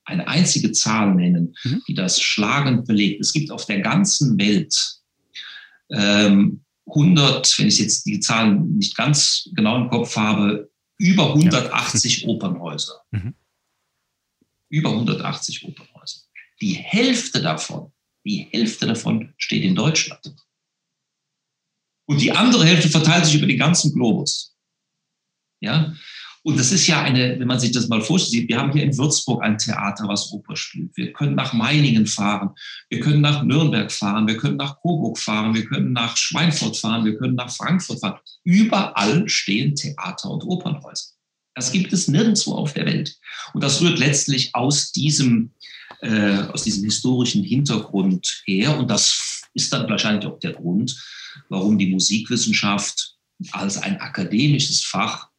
eine 0.05 0.29
einzige 0.29 0.73
Zahl 0.73 1.15
nennen, 1.15 1.55
mhm. 1.65 1.83
die 1.89 1.95
das 1.95 2.21
schlagend 2.21 2.87
belegt. 2.87 3.21
Es 3.21 3.33
gibt 3.33 3.51
auf 3.51 3.67
der 3.67 3.81
ganzen 3.81 4.39
Welt 4.39 5.01
ähm, 5.91 6.61
100, 6.87 7.59
wenn 7.59 7.69
ich 7.69 7.79
jetzt 7.79 8.07
die 8.07 8.21
Zahlen 8.21 8.77
nicht 8.77 8.97
ganz 8.97 9.49
genau 9.55 9.77
im 9.77 9.89
Kopf 9.89 10.17
habe, 10.17 10.71
über 10.99 11.29
180 11.29 12.23
ja. 12.23 12.29
Opernhäuser. 12.29 13.03
Mhm. 13.11 13.35
Über 14.69 14.91
180 14.91 15.65
Opernhäuser. 15.65 16.21
Die 16.61 16.75
Hälfte 16.75 17.41
davon, 17.41 17.93
die 18.25 18.49
Hälfte 18.51 18.87
davon 18.87 19.33
steht 19.39 19.65
in 19.65 19.75
Deutschland. 19.75 20.35
Und 22.07 22.21
die 22.21 22.33
andere 22.33 22.67
Hälfte 22.67 22.89
verteilt 22.89 23.25
sich 23.25 23.37
über 23.37 23.47
den 23.47 23.59
ganzen 23.59 23.93
Globus. 23.93 24.57
Ja, 25.61 25.95
und 26.43 26.59
das 26.59 26.73
ist 26.73 26.87
ja 26.87 27.03
eine, 27.03 27.39
wenn 27.39 27.47
man 27.47 27.61
sich 27.61 27.73
das 27.73 27.89
mal 27.89 28.01
vorstellt, 28.01 28.49
wir 28.49 28.59
haben 28.59 28.73
hier 28.73 28.83
in 28.83 28.97
Würzburg 28.97 29.43
ein 29.43 29.59
Theater, 29.59 30.09
was 30.09 30.33
Oper 30.33 30.57
spielt. 30.57 30.97
Wir 30.97 31.13
können 31.13 31.35
nach 31.35 31.53
Meiningen 31.53 32.07
fahren, 32.07 32.51
wir 32.89 33.01
können 33.01 33.21
nach 33.21 33.43
Nürnberg 33.43 33.93
fahren, 33.93 34.27
wir 34.27 34.39
können 34.39 34.57
nach 34.57 34.81
Coburg 34.81 35.19
fahren, 35.19 35.55
wir 35.55 35.67
können 35.67 35.93
nach 35.93 36.17
Schweinfurt 36.17 36.79
fahren, 36.79 37.05
wir 37.05 37.19
können 37.19 37.35
nach 37.35 37.55
Frankfurt 37.55 38.01
fahren. 38.01 38.19
Überall 38.43 39.29
stehen 39.29 39.75
Theater 39.75 40.31
und 40.31 40.45
Opernhäuser. 40.45 41.11
Das 41.55 41.73
gibt 41.73 41.93
es 41.93 42.09
nirgendwo 42.09 42.55
auf 42.55 42.73
der 42.73 42.87
Welt. 42.87 43.19
Und 43.53 43.63
das 43.63 43.83
rührt 43.83 43.99
letztlich 43.99 44.55
aus 44.55 44.93
diesem, 44.93 45.53
äh, 46.01 46.39
aus 46.53 46.63
diesem 46.63 46.85
historischen 46.85 47.45
Hintergrund 47.45 48.43
her. 48.47 48.79
Und 48.79 48.91
das 48.91 49.43
ist 49.53 49.71
dann 49.73 49.91
wahrscheinlich 49.91 50.27
auch 50.27 50.39
der 50.39 50.53
Grund, 50.53 50.97
warum 51.51 51.77
die 51.77 51.91
Musikwissenschaft 51.91 53.17
als 53.53 53.77
ein 53.77 54.01
akademisches 54.01 54.85
Fach 54.85 55.30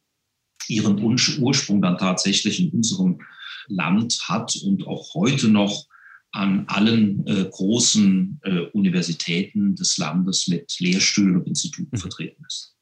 ihren 0.68 1.02
Ursprung 1.02 1.82
dann 1.82 1.98
tatsächlich 1.98 2.60
in 2.60 2.70
unserem 2.70 3.20
Land 3.68 4.18
hat 4.28 4.56
und 4.64 4.86
auch 4.86 5.14
heute 5.14 5.48
noch 5.48 5.86
an 6.32 6.64
allen 6.68 7.26
äh, 7.26 7.44
großen 7.50 8.40
äh, 8.42 8.60
Universitäten 8.72 9.76
des 9.76 9.98
Landes 9.98 10.48
mit 10.48 10.74
Lehrstühlen 10.78 11.36
und 11.36 11.46
Instituten 11.46 11.94
mhm. 11.96 12.00
vertreten 12.00 12.42
ist. 12.46 12.74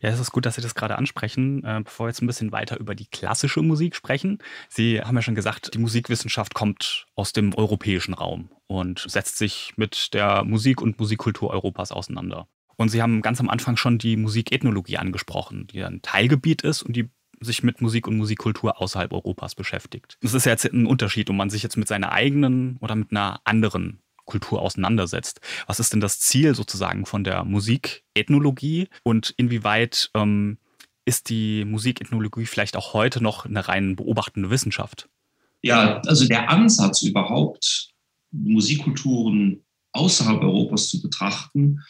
Ja, 0.00 0.10
es 0.10 0.20
ist 0.20 0.32
gut, 0.32 0.44
dass 0.44 0.56
Sie 0.56 0.60
das 0.60 0.74
gerade 0.74 0.98
ansprechen. 0.98 1.64
Äh, 1.64 1.80
bevor 1.84 2.06
wir 2.06 2.10
jetzt 2.10 2.22
ein 2.22 2.26
bisschen 2.26 2.52
weiter 2.52 2.78
über 2.78 2.94
die 2.94 3.06
klassische 3.06 3.62
Musik 3.62 3.94
sprechen. 3.94 4.38
Sie 4.68 5.00
haben 5.00 5.16
ja 5.16 5.22
schon 5.22 5.34
gesagt, 5.34 5.74
die 5.74 5.78
Musikwissenschaft 5.78 6.54
kommt 6.54 7.06
aus 7.14 7.32
dem 7.32 7.54
europäischen 7.54 8.14
Raum 8.14 8.50
und 8.66 9.04
setzt 9.08 9.38
sich 9.38 9.72
mit 9.76 10.12
der 10.12 10.44
Musik 10.44 10.82
und 10.82 10.98
Musikkultur 10.98 11.50
Europas 11.50 11.92
auseinander. 11.92 12.48
Und 12.76 12.88
Sie 12.88 13.02
haben 13.02 13.22
ganz 13.22 13.40
am 13.40 13.48
Anfang 13.48 13.76
schon 13.76 13.98
die 13.98 14.16
Musikethnologie 14.16 14.98
angesprochen, 14.98 15.66
die 15.66 15.82
ein 15.82 16.02
Teilgebiet 16.02 16.62
ist 16.62 16.82
und 16.82 16.96
die 16.96 17.10
sich 17.40 17.62
mit 17.62 17.80
Musik 17.80 18.06
und 18.06 18.16
Musikkultur 18.16 18.80
außerhalb 18.80 19.12
Europas 19.12 19.54
beschäftigt. 19.54 20.16
Das 20.20 20.34
ist 20.34 20.46
ja 20.46 20.52
jetzt 20.52 20.64
ein 20.64 20.86
Unterschied, 20.86 21.28
ob 21.30 21.36
man 21.36 21.50
sich 21.50 21.62
jetzt 21.62 21.76
mit 21.76 21.88
seiner 21.88 22.12
eigenen 22.12 22.76
oder 22.80 22.94
mit 22.94 23.10
einer 23.10 23.40
anderen 23.44 24.00
Kultur 24.24 24.62
auseinandersetzt. 24.62 25.40
Was 25.66 25.80
ist 25.80 25.92
denn 25.92 26.00
das 26.00 26.20
Ziel 26.20 26.54
sozusagen 26.54 27.06
von 27.06 27.24
der 27.24 27.44
Musikethnologie 27.44 28.88
und 29.02 29.34
inwieweit 29.36 30.10
ähm, 30.14 30.58
ist 31.04 31.30
die 31.30 31.64
Musikethnologie 31.64 32.46
vielleicht 32.46 32.76
auch 32.76 32.94
heute 32.94 33.22
noch 33.22 33.44
eine 33.44 33.66
rein 33.66 33.96
beobachtende 33.96 34.50
Wissenschaft? 34.50 35.08
Ja, 35.62 36.00
also 36.06 36.26
der 36.26 36.50
Ansatz 36.50 37.02
überhaupt, 37.02 37.90
Musikkulturen 38.30 39.64
außerhalb 39.92 40.42
Europas 40.42 40.88
zu 40.88 41.02
betrachten, 41.02 41.80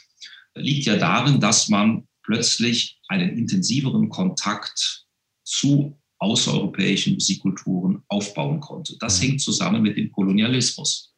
liegt 0.54 0.86
ja 0.86 0.96
darin, 0.96 1.40
dass 1.40 1.68
man 1.68 2.06
plötzlich 2.22 3.00
einen 3.08 3.36
intensiveren 3.36 4.08
Kontakt 4.08 5.06
zu 5.44 5.98
außereuropäischen 6.18 7.14
Musikkulturen 7.14 8.02
aufbauen 8.08 8.60
konnte. 8.60 8.96
Das 8.98 9.20
mhm. 9.20 9.26
hängt 9.26 9.40
zusammen 9.40 9.82
mit 9.82 9.96
dem 9.96 10.12
Kolonialismus. 10.12 11.12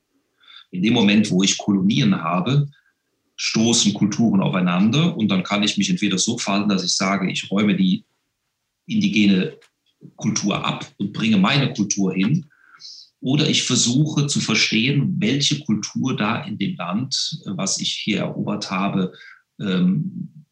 In 0.71 0.83
dem 0.83 0.95
Moment, 0.95 1.31
wo 1.31 1.43
ich 1.43 1.59
Kolonien 1.59 2.23
habe, 2.23 2.69
stoßen 3.37 3.93
Kulturen 3.95 4.41
aufeinander 4.41 5.17
und 5.17 5.29
dann 5.29 5.43
kann 5.43 5.63
ich 5.63 5.77
mich 5.77 5.91
entweder 5.91 6.19
so 6.19 6.39
verhalten, 6.39 6.69
dass 6.69 6.85
ich 6.85 6.93
sage, 6.93 7.31
ich 7.31 7.51
räume 7.51 7.77
die 7.77 8.05
indigene 8.87 9.59
Kultur 10.17 10.65
ab 10.65 10.91
und 10.99 11.13
bringe 11.13 11.37
meine 11.37 11.73
Kultur 11.73 12.15
hin, 12.15 12.47
oder 13.25 13.49
ich 13.49 13.63
versuche 13.63 14.27
zu 14.27 14.39
verstehen, 14.39 15.17
welche 15.19 15.61
Kultur 15.61 16.15
da 16.15 16.45
in 16.45 16.59
dem 16.59 16.77
Land, 16.77 17.41
was 17.47 17.81
ich 17.81 17.95
hier 17.95 18.19
erobert 18.19 18.71
habe, 18.71 19.15
ähm, 19.59 20.45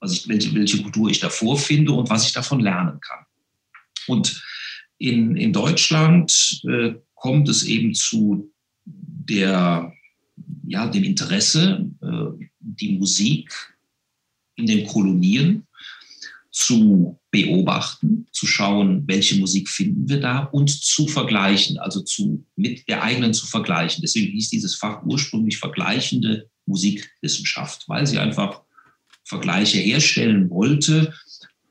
was 0.00 0.12
ich, 0.12 0.28
welche, 0.28 0.52
welche 0.52 0.82
Kultur 0.82 1.08
ich 1.08 1.20
da 1.20 1.30
vorfinde 1.30 1.92
und 1.92 2.10
was 2.10 2.26
ich 2.26 2.32
davon 2.32 2.58
lernen 2.58 2.98
kann. 3.00 3.24
Und 4.08 4.42
in, 4.98 5.36
in 5.36 5.52
Deutschland 5.52 6.60
äh, 6.68 6.94
kommt 7.14 7.48
es 7.48 7.62
eben 7.62 7.94
zu 7.94 8.52
der, 8.84 9.92
ja, 10.66 10.88
dem 10.88 11.04
Interesse, 11.04 11.88
äh, 12.02 12.44
die 12.58 12.98
Musik 12.98 13.52
in 14.56 14.66
den 14.66 14.84
Kolonien 14.84 15.64
zu 16.56 17.20
beobachten, 17.30 18.26
zu 18.32 18.46
schauen, 18.46 19.06
welche 19.06 19.36
Musik 19.36 19.68
finden 19.68 20.08
wir 20.08 20.20
da 20.20 20.44
und 20.44 20.70
zu 20.70 21.06
vergleichen, 21.06 21.76
also 21.76 22.00
zu, 22.00 22.46
mit 22.56 22.88
der 22.88 23.02
eigenen 23.02 23.34
zu 23.34 23.46
vergleichen. 23.46 24.00
Deswegen 24.00 24.32
hieß 24.32 24.48
dieses 24.48 24.74
Fach 24.74 25.02
ursprünglich 25.04 25.58
vergleichende 25.58 26.48
Musikwissenschaft, 26.64 27.86
weil 27.88 28.06
sie 28.06 28.18
einfach 28.18 28.62
Vergleiche 29.24 29.76
herstellen 29.76 30.48
wollte, 30.48 31.12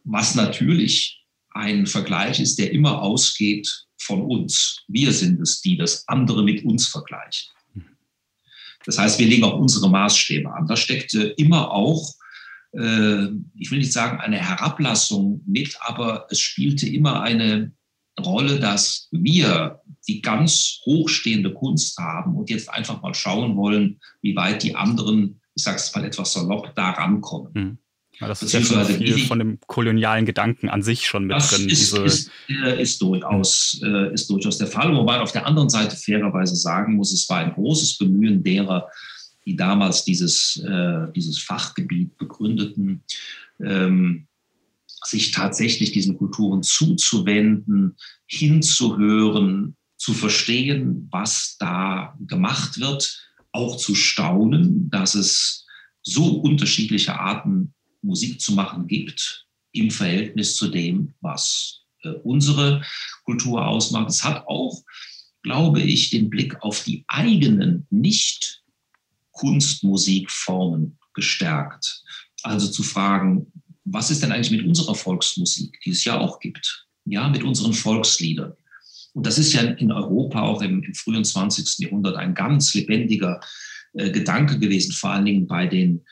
was 0.03 0.35
natürlich 0.35 1.25
ein 1.49 1.87
Vergleich 1.87 2.39
ist, 2.39 2.59
der 2.59 2.71
immer 2.71 3.01
ausgeht 3.01 3.87
von 3.97 4.21
uns. 4.21 4.83
Wir 4.87 5.11
sind 5.13 5.41
es, 5.41 5.61
die 5.61 5.77
das 5.77 6.07
andere 6.07 6.43
mit 6.43 6.63
uns 6.63 6.85
vergleichen. 6.85 7.49
Das 8.85 8.99
heißt, 8.99 9.17
wir 9.17 9.25
legen 9.25 9.45
auch 9.45 9.57
unsere 9.57 9.89
Maßstäbe 9.89 10.53
an. 10.53 10.67
Da 10.67 10.77
steckte 10.77 11.23
immer 11.37 11.71
auch, 11.71 12.13
ich 12.77 13.71
will 13.71 13.79
nicht 13.79 13.93
sagen 13.93 14.19
eine 14.19 14.37
Herablassung 14.37 15.41
mit, 15.45 15.77
aber 15.79 16.27
es 16.29 16.39
spielte 16.39 16.87
immer 16.87 17.21
eine 17.21 17.71
Rolle, 18.19 18.59
dass 18.59 19.07
wir 19.11 19.81
die 20.07 20.21
ganz 20.21 20.79
hochstehende 20.85 21.53
Kunst 21.53 21.97
haben 21.97 22.35
und 22.35 22.49
jetzt 22.49 22.69
einfach 22.69 23.01
mal 23.01 23.13
schauen 23.13 23.55
wollen, 23.55 23.99
wie 24.21 24.35
weit 24.35 24.63
die 24.63 24.75
anderen, 24.75 25.41
ich 25.55 25.63
sage 25.63 25.77
es 25.77 25.93
mal 25.95 26.05
etwas 26.05 26.33
salopp, 26.33 26.73
da 26.75 26.91
rankommen. 26.91 27.51
Mhm. 27.53 27.77
Ja, 28.19 28.27
das 28.27 28.41
ist 28.41 28.53
ja 28.53 28.61
schon 28.61 28.85
viel 28.85 29.19
von 29.25 29.39
dem 29.39 29.59
kolonialen 29.67 30.25
Gedanken 30.25 30.69
an 30.69 30.81
sich 30.81 31.05
schon 31.05 31.25
mit 31.25 31.35
das 31.35 31.49
drin. 31.49 31.67
Ist, 31.67 31.97
ist, 31.97 32.31
äh, 32.47 32.81
ist, 32.81 33.01
durchaus, 33.01 33.81
äh, 33.83 34.13
ist 34.13 34.29
durchaus 34.29 34.57
der 34.57 34.67
Fall. 34.67 34.95
Wobei 34.95 35.13
man 35.13 35.21
auf 35.21 35.33
der 35.33 35.45
anderen 35.45 35.69
Seite 35.69 35.97
fairerweise 35.97 36.55
sagen 36.55 36.95
muss, 36.95 37.11
es 37.11 37.27
war 37.27 37.39
ein 37.39 37.53
großes 37.53 37.97
Bemühen 37.97 38.41
derer, 38.41 38.87
die 39.45 39.55
damals 39.55 40.05
dieses, 40.05 40.57
äh, 40.57 41.11
dieses 41.15 41.39
Fachgebiet 41.39 42.17
begründeten, 42.17 43.03
ähm, 43.59 44.27
sich 45.03 45.31
tatsächlich 45.31 45.91
diesen 45.91 46.17
Kulturen 46.17 46.63
zuzuwenden, 46.63 47.95
hinzuhören, 48.25 49.75
zu 49.97 50.13
verstehen, 50.13 51.07
was 51.11 51.57
da 51.59 52.17
gemacht 52.27 52.79
wird, 52.79 53.31
auch 53.51 53.77
zu 53.77 53.95
staunen, 53.95 54.89
dass 54.89 55.15
es 55.15 55.65
so 56.01 56.39
unterschiedliche 56.39 57.19
Arten 57.19 57.73
Musik 58.01 58.41
zu 58.41 58.53
machen 58.53 58.87
gibt 58.87 59.47
im 59.71 59.91
Verhältnis 59.91 60.55
zu 60.55 60.69
dem, 60.69 61.13
was 61.21 61.81
äh, 62.03 62.09
unsere 62.09 62.83
Kultur 63.23 63.65
ausmacht. 63.65 64.09
Es 64.09 64.23
hat 64.23 64.45
auch, 64.47 64.83
glaube 65.41 65.81
ich, 65.81 66.09
den 66.09 66.29
Blick 66.29 66.61
auf 66.61 66.83
die 66.83 67.03
eigenen 67.07 67.87
nicht 67.89 68.63
Kunstmusikformen 69.35 70.97
gestärkt. 71.13 72.03
Also 72.43 72.67
zu 72.67 72.83
fragen, 72.83 73.51
was 73.85 74.11
ist 74.11 74.23
denn 74.23 74.31
eigentlich 74.31 74.51
mit 74.51 74.65
unserer 74.65 74.95
Volksmusik, 74.95 75.79
die 75.85 75.91
es 75.91 76.03
ja 76.03 76.19
auch 76.19 76.39
gibt, 76.39 76.87
ja, 77.05 77.29
mit 77.29 77.43
unseren 77.43 77.73
Volksliedern. 77.73 78.53
Und 79.13 79.25
das 79.25 79.37
ist 79.37 79.53
ja 79.53 79.61
in 79.61 79.91
Europa 79.91 80.41
auch 80.41 80.61
im, 80.61 80.83
im 80.83 80.93
frühen 80.93 81.23
20. 81.23 81.79
Jahrhundert 81.79 82.17
ein 82.17 82.33
ganz 82.33 82.73
lebendiger 82.73 83.39
äh, 83.93 84.11
Gedanke 84.11 84.59
gewesen, 84.59 84.91
vor 84.91 85.11
allen 85.11 85.25
Dingen 85.25 85.47
bei 85.47 85.67
den 85.67 86.03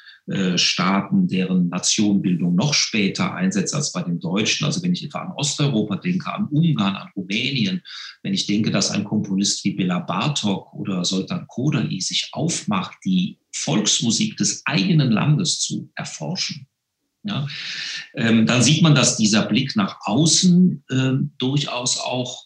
Staaten, 0.56 1.28
deren 1.28 1.68
Nationenbildung 1.68 2.56
noch 2.56 2.74
später 2.74 3.34
einsetzt 3.36 3.76
als 3.76 3.92
bei 3.92 4.04
den 4.04 4.22
Deutschen. 4.22 4.66
Also 4.66 4.82
wenn 4.82 4.94
ich 4.94 5.04
etwa 5.04 5.20
an 5.20 5.34
Osteuropa 5.34 5.98
denke, 5.98 6.34
an 6.34 6.48
Ungarn, 6.48 6.96
an 6.96 7.10
Rumänien, 7.16 7.82
wenn 8.22 8.34
ich 8.34 8.46
denke, 8.46 8.72
dass 8.72 8.92
ein 8.92 9.04
Komponist 9.04 9.66
wie 9.66 9.74
Bela 9.74 10.00
Bartok 10.00 10.74
oder 10.74 11.04
Soltan 11.04 11.46
Kodaly 11.48 12.00
sich 12.00 12.30
aufmacht, 12.32 12.98
die 13.04 13.40
Volksmusik 13.52 14.38
des 14.38 14.66
eigenen 14.66 15.12
Landes 15.12 15.60
zu 15.60 15.92
erforschen, 15.96 16.68
ja, 17.24 17.48
ähm, 18.16 18.46
dann 18.46 18.62
sieht 18.62 18.82
man, 18.82 18.96
dass 18.96 19.18
dieser 19.18 19.46
Blick 19.46 19.76
nach 19.76 19.98
außen 20.02 20.84
äh, 20.90 21.12
durchaus 21.38 21.98
auch 21.98 22.46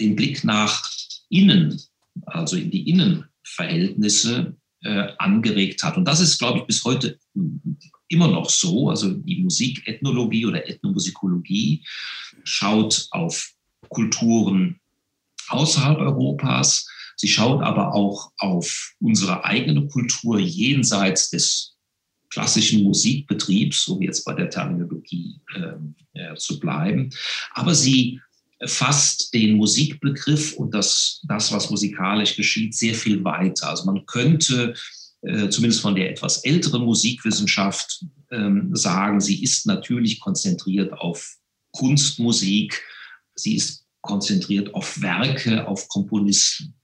den 0.00 0.16
Blick 0.16 0.42
nach 0.42 0.90
innen, 1.28 1.80
also 2.24 2.56
in 2.56 2.70
die 2.70 2.88
Innenverhältnisse 2.88 4.56
äh, 4.82 5.08
angeregt 5.18 5.82
hat. 5.82 5.96
Und 5.96 6.04
das 6.04 6.20
ist, 6.20 6.38
glaube 6.38 6.60
ich, 6.60 6.64
bis 6.66 6.84
heute 6.84 7.18
immer 8.08 8.28
noch 8.28 8.50
so. 8.50 8.90
Also 8.90 9.12
die 9.12 9.42
Musikethnologie 9.42 10.46
oder 10.46 10.68
Ethnomusikologie 10.68 11.84
schaut 12.44 13.08
auf 13.10 13.52
Kulturen 13.88 14.80
außerhalb 15.48 15.98
Europas. 15.98 16.88
Sie 17.16 17.28
schaut 17.28 17.62
aber 17.62 17.94
auch 17.94 18.32
auf 18.38 18.94
unsere 19.00 19.44
eigene 19.44 19.86
Kultur 19.88 20.38
jenseits 20.38 21.30
des 21.30 21.76
klassischen 22.30 22.82
Musikbetriebs, 22.82 23.84
so 23.84 23.98
wie 23.98 24.04
jetzt 24.04 24.24
bei 24.24 24.34
der 24.34 24.50
Terminologie 24.50 25.40
äh, 25.54 26.34
zu 26.36 26.60
bleiben. 26.60 27.10
Aber 27.52 27.74
sie 27.74 28.20
fasst 28.64 29.34
den 29.34 29.56
Musikbegriff 29.56 30.54
und 30.54 30.72
das, 30.72 31.20
das, 31.28 31.52
was 31.52 31.70
musikalisch 31.70 32.36
geschieht, 32.36 32.74
sehr 32.74 32.94
viel 32.94 33.22
weiter. 33.22 33.68
Also 33.68 33.84
man 33.84 34.06
könnte 34.06 34.74
äh, 35.22 35.48
zumindest 35.48 35.82
von 35.82 35.94
der 35.94 36.10
etwas 36.10 36.38
älteren 36.44 36.84
Musikwissenschaft 36.84 38.04
ähm, 38.30 38.70
sagen, 38.74 39.20
sie 39.20 39.42
ist 39.42 39.66
natürlich 39.66 40.20
konzentriert 40.20 40.92
auf 40.92 41.36
Kunstmusik, 41.72 42.82
sie 43.34 43.56
ist 43.56 43.84
konzentriert 44.00 44.72
auf 44.74 45.00
Werke, 45.02 45.66
auf 45.66 45.88
Komponisten. 45.88 46.74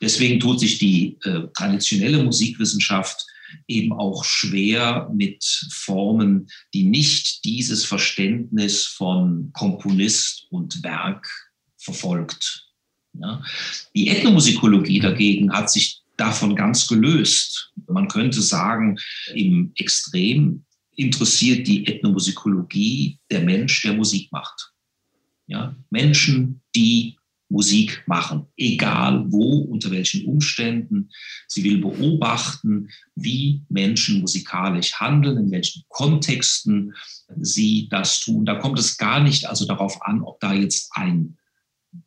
Deswegen 0.00 0.38
tut 0.38 0.60
sich 0.60 0.78
die 0.78 1.18
äh, 1.24 1.48
traditionelle 1.54 2.22
Musikwissenschaft 2.22 3.26
eben 3.68 3.92
auch 3.92 4.24
schwer 4.24 5.10
mit 5.14 5.44
Formen, 5.70 6.48
die 6.72 6.84
nicht 6.84 7.44
dieses 7.44 7.84
Verständnis 7.84 8.86
von 8.86 9.50
Komponist 9.52 10.46
und 10.50 10.82
Werk 10.82 11.28
verfolgt. 11.78 12.68
Ja. 13.12 13.42
Die 13.94 14.08
Ethnomusikologie 14.08 15.00
dagegen 15.00 15.52
hat 15.52 15.70
sich 15.70 16.02
davon 16.16 16.56
ganz 16.56 16.86
gelöst. 16.88 17.72
Man 17.86 18.08
könnte 18.08 18.42
sagen, 18.42 18.98
im 19.34 19.72
Extrem 19.76 20.64
interessiert 20.96 21.66
die 21.66 21.86
Ethnomusikologie 21.86 23.18
der 23.30 23.40
Mensch, 23.40 23.82
der 23.82 23.94
Musik 23.94 24.30
macht. 24.32 24.72
Ja, 25.46 25.76
Menschen, 25.90 26.62
die 26.74 27.16
Musik 27.48 28.02
machen, 28.06 28.46
egal 28.56 29.24
wo, 29.30 29.60
unter 29.60 29.90
welchen 29.90 30.26
Umständen. 30.26 31.10
Sie 31.46 31.62
will 31.62 31.78
beobachten, 31.78 32.88
wie 33.14 33.62
Menschen 33.68 34.20
musikalisch 34.20 34.94
handeln, 34.94 35.38
in 35.38 35.50
welchen 35.50 35.84
Kontexten 35.88 36.94
sie 37.40 37.88
das 37.90 38.20
tun. 38.20 38.44
Da 38.44 38.56
kommt 38.56 38.78
es 38.78 38.96
gar 38.96 39.20
nicht 39.20 39.46
also 39.46 39.66
darauf 39.66 40.02
an, 40.02 40.22
ob 40.22 40.40
da 40.40 40.54
jetzt 40.54 40.90
ein 40.94 41.36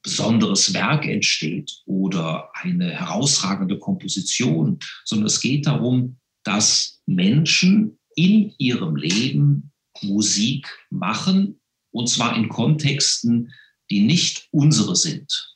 besonderes 0.01 0.73
Werk 0.73 1.05
entsteht 1.05 1.71
oder 1.85 2.49
eine 2.53 2.89
herausragende 2.91 3.79
Komposition, 3.79 4.79
sondern 5.05 5.27
es 5.27 5.39
geht 5.39 5.65
darum, 5.65 6.17
dass 6.43 7.01
Menschen 7.05 7.97
in 8.15 8.53
ihrem 8.57 8.95
Leben 8.95 9.71
Musik 10.01 10.67
machen, 10.89 11.59
und 11.91 12.09
zwar 12.09 12.35
in 12.35 12.49
Kontexten, 12.49 13.51
die 13.89 14.01
nicht 14.01 14.47
unsere 14.51 14.95
sind, 14.95 15.55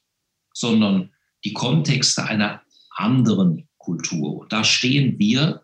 sondern 0.54 1.12
die 1.44 1.54
Kontexte 1.54 2.24
einer 2.26 2.62
anderen 2.96 3.68
Kultur. 3.78 4.38
Und 4.40 4.54
da 4.54 4.64
stehen 4.64 5.18
wir 5.20 5.64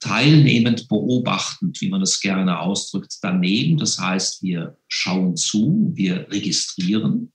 teilnehmend 0.00 0.88
beobachtend, 0.88 1.80
wie 1.80 1.88
man 1.88 2.02
es 2.02 2.20
gerne 2.20 2.60
ausdrückt, 2.60 3.16
daneben. 3.22 3.78
Das 3.78 3.98
heißt, 3.98 4.42
wir 4.42 4.76
schauen 4.86 5.36
zu, 5.36 5.92
wir 5.94 6.30
registrieren, 6.30 7.32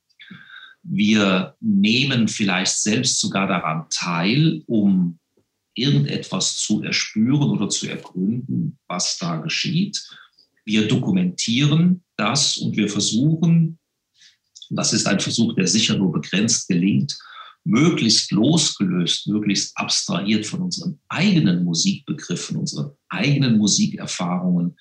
wir 0.83 1.55
nehmen 1.61 2.27
vielleicht 2.27 2.77
selbst 2.77 3.19
sogar 3.19 3.47
daran 3.47 3.85
teil, 3.89 4.63
um 4.67 5.19
irgendetwas 5.75 6.57
zu 6.57 6.83
erspüren 6.83 7.49
oder 7.49 7.69
zu 7.69 7.87
ergründen, 7.87 8.77
was 8.87 9.17
da 9.17 9.37
geschieht. 9.37 10.05
Wir 10.65 10.87
dokumentieren 10.87 12.02
das 12.17 12.57
und 12.57 12.75
wir 12.75 12.89
versuchen, 12.89 13.79
das 14.69 14.93
ist 14.93 15.07
ein 15.07 15.19
Versuch, 15.19 15.53
der 15.55 15.67
sicher 15.67 15.97
nur 15.97 16.11
begrenzt 16.11 16.67
gelingt, 16.67 17.17
möglichst 17.63 18.31
losgelöst, 18.31 19.27
möglichst 19.27 19.77
abstrahiert 19.77 20.45
von 20.45 20.61
unseren 20.61 20.99
eigenen 21.07 21.63
Musikbegriffen, 21.63 22.57
unseren 22.57 22.91
eigenen 23.09 23.57
Musikerfahrungen, 23.57 24.75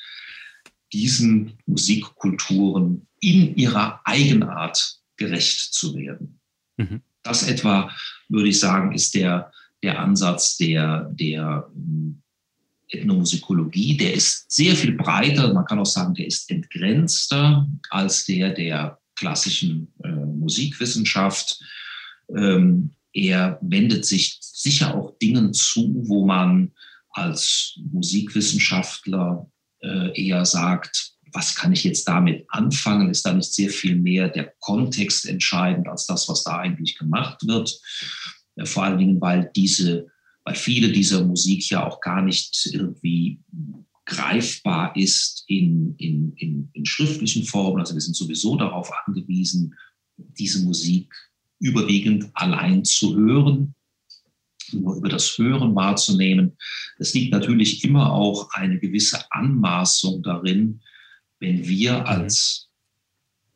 diesen 0.93 1.59
Musikkulturen 1.67 3.07
in 3.21 3.55
ihrer 3.57 4.01
Eigenart 4.05 4.99
gerecht 5.17 5.73
zu 5.73 5.95
werden. 5.95 6.41
Mhm. 6.77 7.03
Das 7.23 7.45
etwa, 7.49 7.91
würde 8.29 8.49
ich 8.49 8.59
sagen, 8.59 8.93
ist 8.93 9.15
der, 9.15 9.53
der 9.83 10.01
Ansatz 10.01 10.57
der, 10.57 11.09
der 11.13 11.71
ähm, 11.75 12.22
Ethnomusikologie. 12.93 13.97
Der 13.97 14.15
ist 14.15 14.51
sehr 14.51 14.77
viel 14.77 14.93
breiter, 14.93 15.53
man 15.53 15.65
kann 15.65 15.79
auch 15.79 15.87
sagen, 15.87 16.15
der 16.15 16.27
ist 16.27 16.51
entgrenzter 16.51 17.69
als 17.91 18.27
der 18.27 18.51
der 18.51 18.99
klassischen 19.17 19.93
äh, 20.03 20.09
Musikwissenschaft. 20.09 21.61
Ähm, 22.35 22.91
er 23.13 23.59
wendet 23.61 24.05
sich 24.07 24.39
sicher 24.41 24.95
auch 24.95 25.19
Dingen 25.19 25.53
zu, 25.53 25.95
wo 26.07 26.25
man 26.27 26.73
als 27.11 27.79
Musikwissenschaftler 27.93 29.51
äh, 29.81 30.21
eher 30.21 30.45
sagt, 30.45 31.13
was 31.33 31.55
kann 31.55 31.73
ich 31.73 31.85
jetzt 31.85 32.07
damit 32.09 32.45
anfangen? 32.49 33.11
Ist 33.11 33.25
da 33.25 33.33
nicht 33.33 33.53
sehr 33.53 33.71
viel 33.71 33.97
mehr 33.97 34.29
der 34.29 34.53
Kontext 34.61 35.27
entscheidend 35.27 35.89
als 35.89 36.07
das, 36.07 36.29
was 36.29 36.45
da 36.45 36.59
eigentlich 36.59 36.97
gemacht 36.99 37.47
wird? 37.47 37.79
Äh, 38.57 38.67
vor 38.67 38.85
allen 38.85 38.99
Dingen, 38.99 39.21
weil 39.21 39.51
diese, 39.57 40.07
weil 40.45 40.55
viele 40.55 40.93
dieser 40.93 41.25
Musik 41.25 41.69
ja 41.71 41.87
auch 41.87 42.01
gar 42.01 42.23
nicht 42.23 42.69
irgendwie 42.73 43.41
greifbar 44.05 44.95
ist 44.97 45.45
in, 45.47 45.95
in, 45.99 46.33
in, 46.37 46.71
in 46.73 46.85
schriftlichen 46.85 47.45
Formen. 47.45 47.81
Also 47.81 47.95
wir 47.95 48.01
sind 48.01 48.17
sowieso 48.17 48.57
darauf 48.57 48.91
angewiesen, 49.07 49.75
diese 50.17 50.63
Musik 50.63 51.15
überwiegend 51.61 52.31
allein 52.35 52.85
zu 52.85 53.17
hören, 53.17 53.75
nur 54.73 54.97
über 54.97 55.09
das 55.09 55.39
Hören 55.39 55.75
wahrzunehmen. 55.75 56.57
Es 56.99 57.15
liegt 57.15 57.33
natürlich 57.33 57.85
immer 57.85 58.13
auch 58.13 58.51
eine 58.51 58.81
gewisse 58.81 59.31
Anmaßung 59.31 60.23
darin, 60.23 60.81
wenn 61.39 61.67
wir 61.67 62.01
mhm. 62.01 62.07
als, 62.07 62.69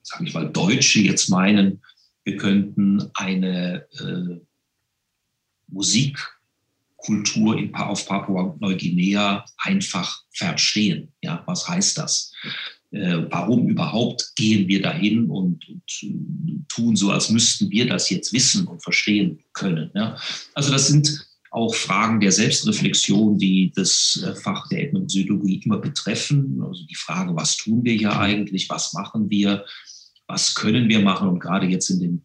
sage 0.02 0.24
ich 0.24 0.34
mal, 0.34 0.50
Deutsche 0.50 1.00
jetzt 1.00 1.28
meinen, 1.28 1.82
wir 2.24 2.36
könnten 2.36 3.10
eine 3.14 3.86
äh, 3.92 4.40
Musikkultur 6.98 7.58
in, 7.58 7.74
auf 7.74 8.06
Papua-Neuguinea 8.06 9.44
einfach 9.58 10.22
verstehen. 10.32 11.12
Ja, 11.22 11.42
was 11.46 11.68
heißt 11.68 11.98
das? 11.98 12.32
äh, 12.96 13.26
warum 13.30 13.68
überhaupt 13.68 14.32
gehen 14.36 14.68
wir 14.68 14.82
dahin 14.82 15.28
und, 15.30 15.68
und 15.68 15.82
äh, 16.02 16.64
tun 16.68 16.96
so, 16.96 17.10
als 17.10 17.30
müssten 17.30 17.70
wir 17.70 17.86
das 17.86 18.10
jetzt 18.10 18.32
wissen 18.32 18.66
und 18.66 18.82
verstehen 18.82 19.40
können. 19.52 19.90
Ja? 19.94 20.16
Also 20.54 20.72
das 20.72 20.88
sind 20.88 21.26
auch 21.50 21.74
Fragen 21.74 22.20
der 22.20 22.32
Selbstreflexion, 22.32 23.38
die 23.38 23.72
das 23.74 24.22
äh, 24.24 24.34
Fach 24.34 24.68
der 24.68 24.84
Ethnomusikologie 24.84 25.62
immer 25.64 25.78
betreffen. 25.78 26.62
Also 26.62 26.84
die 26.84 26.94
Frage, 26.96 27.34
was 27.34 27.56
tun 27.56 27.84
wir 27.84 27.94
hier 27.94 28.18
eigentlich, 28.18 28.68
was 28.68 28.92
machen 28.92 29.30
wir, 29.30 29.64
was 30.26 30.54
können 30.54 30.88
wir 30.88 31.00
machen 31.00 31.28
und 31.28 31.40
gerade 31.40 31.66
jetzt 31.66 31.88
in 31.90 32.00
den 32.00 32.24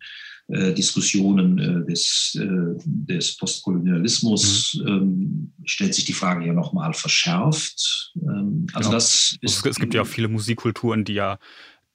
äh, 0.52 0.74
Diskussionen 0.74 1.58
äh, 1.58 1.86
des, 1.86 2.38
äh, 2.40 2.78
des 2.86 3.38
Postkolonialismus 3.38 4.82
mhm. 4.82 4.88
ähm, 4.88 5.54
stellt 5.64 5.96
sich 5.96 6.06
die 6.06 6.14
Frage 6.14 6.46
ja 6.46 6.54
nochmal 6.54 6.94
verschärft. 6.94 8.14
Ähm, 8.16 8.68
also 8.74 8.90
genau. 8.90 8.98
das 8.98 9.38
ist, 9.42 9.66
es 9.66 9.80
gibt 9.80 9.94
ja 9.94 10.02
auch 10.02 10.08
viele 10.08 10.28
Musikkulturen, 10.28 11.06
die 11.06 11.14
ja 11.14 11.40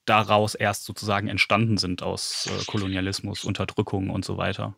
daraus 0.06 0.54
erst 0.54 0.84
sozusagen 0.84 1.28
entstanden 1.28 1.76
sind 1.76 2.02
aus 2.02 2.48
äh, 2.48 2.64
Kolonialismus, 2.66 3.44
Unterdrückung 3.44 4.10
und 4.10 4.24
so 4.24 4.36
weiter. 4.36 4.74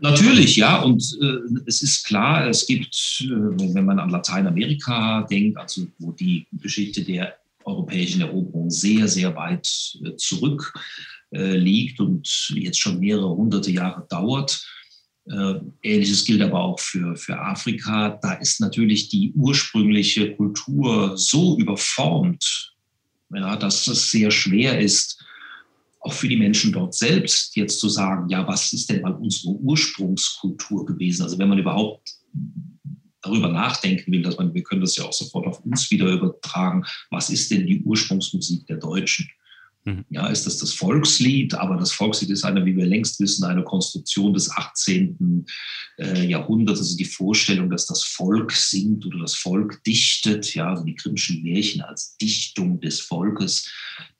Natürlich, 0.00 0.56
ja. 0.56 0.80
Und 0.80 1.02
äh, 1.20 1.60
es 1.66 1.82
ist 1.82 2.06
klar, 2.06 2.46
es 2.48 2.66
gibt, 2.66 3.22
äh, 3.24 3.74
wenn 3.74 3.84
man 3.84 3.98
an 3.98 4.10
Lateinamerika 4.10 5.26
denkt, 5.28 5.58
also 5.58 5.86
wo 5.98 6.12
die 6.12 6.46
Geschichte 6.52 7.02
der 7.02 7.36
europäischen 7.64 8.20
Eroberung 8.20 8.70
sehr, 8.70 9.08
sehr 9.08 9.34
weit 9.36 9.68
äh, 10.04 10.16
zurück 10.16 10.72
liegt 11.30 12.00
und 12.00 12.52
jetzt 12.54 12.80
schon 12.80 13.00
mehrere 13.00 13.28
hunderte 13.28 13.70
Jahre 13.70 14.06
dauert. 14.08 14.64
Äh, 15.30 15.60
ähnliches 15.82 16.24
gilt 16.24 16.40
aber 16.40 16.60
auch 16.60 16.80
für, 16.80 17.14
für 17.16 17.38
Afrika. 17.38 18.18
Da 18.22 18.34
ist 18.34 18.60
natürlich 18.60 19.08
die 19.08 19.32
ursprüngliche 19.34 20.34
Kultur 20.36 21.16
so 21.18 21.58
überformt, 21.58 22.74
ja, 23.34 23.56
dass 23.56 23.86
es 23.86 24.10
sehr 24.10 24.30
schwer 24.30 24.80
ist, 24.80 25.22
auch 26.00 26.12
für 26.12 26.28
die 26.28 26.36
Menschen 26.36 26.72
dort 26.72 26.94
selbst 26.94 27.56
jetzt 27.56 27.80
zu 27.80 27.88
sagen, 27.88 28.28
ja, 28.30 28.46
was 28.46 28.72
ist 28.72 28.88
denn 28.88 29.02
mal 29.02 29.12
unsere 29.12 29.52
Ursprungskultur 29.54 30.86
gewesen? 30.86 31.22
Also 31.22 31.38
wenn 31.38 31.48
man 31.48 31.58
überhaupt 31.58 32.10
darüber 33.20 33.48
nachdenken 33.48 34.12
will, 34.12 34.22
dass 34.22 34.38
man, 34.38 34.54
wir 34.54 34.62
können 34.62 34.80
das 34.80 34.96
ja 34.96 35.04
auch 35.04 35.12
sofort 35.12 35.46
auf 35.46 35.60
uns 35.64 35.90
wieder 35.90 36.10
übertragen, 36.10 36.84
was 37.10 37.28
ist 37.30 37.50
denn 37.50 37.66
die 37.66 37.82
Ursprungsmusik 37.82 38.66
der 38.66 38.76
Deutschen? 38.76 39.28
Mhm. 39.88 40.04
Ja, 40.10 40.26
ist 40.26 40.46
das 40.46 40.58
das 40.58 40.72
Volkslied? 40.72 41.54
Aber 41.54 41.76
das 41.76 41.92
Volkslied 41.92 42.30
ist 42.30 42.44
eine, 42.44 42.64
wie 42.66 42.76
wir 42.76 42.86
längst 42.86 43.20
wissen, 43.20 43.44
eine 43.44 43.64
Konstruktion 43.64 44.34
des 44.34 44.50
18. 44.50 45.46
Äh, 45.98 46.26
Jahrhunderts. 46.26 46.80
Also 46.80 46.96
die 46.96 47.04
Vorstellung, 47.04 47.70
dass 47.70 47.86
das 47.86 48.04
Volk 48.04 48.52
singt 48.52 49.06
oder 49.06 49.18
das 49.20 49.34
Volk 49.34 49.82
dichtet. 49.84 50.54
Ja, 50.54 50.70
also 50.70 50.84
die 50.84 50.94
Grimmschen 50.94 51.42
Märchen 51.42 51.80
als 51.80 52.16
Dichtung 52.18 52.80
des 52.80 53.00
Volkes. 53.00 53.70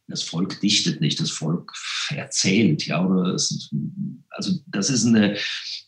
Das 0.07 0.22
Volk 0.22 0.59
dichtet 0.61 1.02
nicht, 1.02 1.20
das 1.20 1.31
Volk 1.31 1.70
erzählt. 2.09 2.87
Ja, 2.87 3.04
oder 3.04 3.35
es, 3.35 3.70
also 4.31 4.59
das 4.66 4.88
ist 4.88 5.04
eine, 5.04 5.37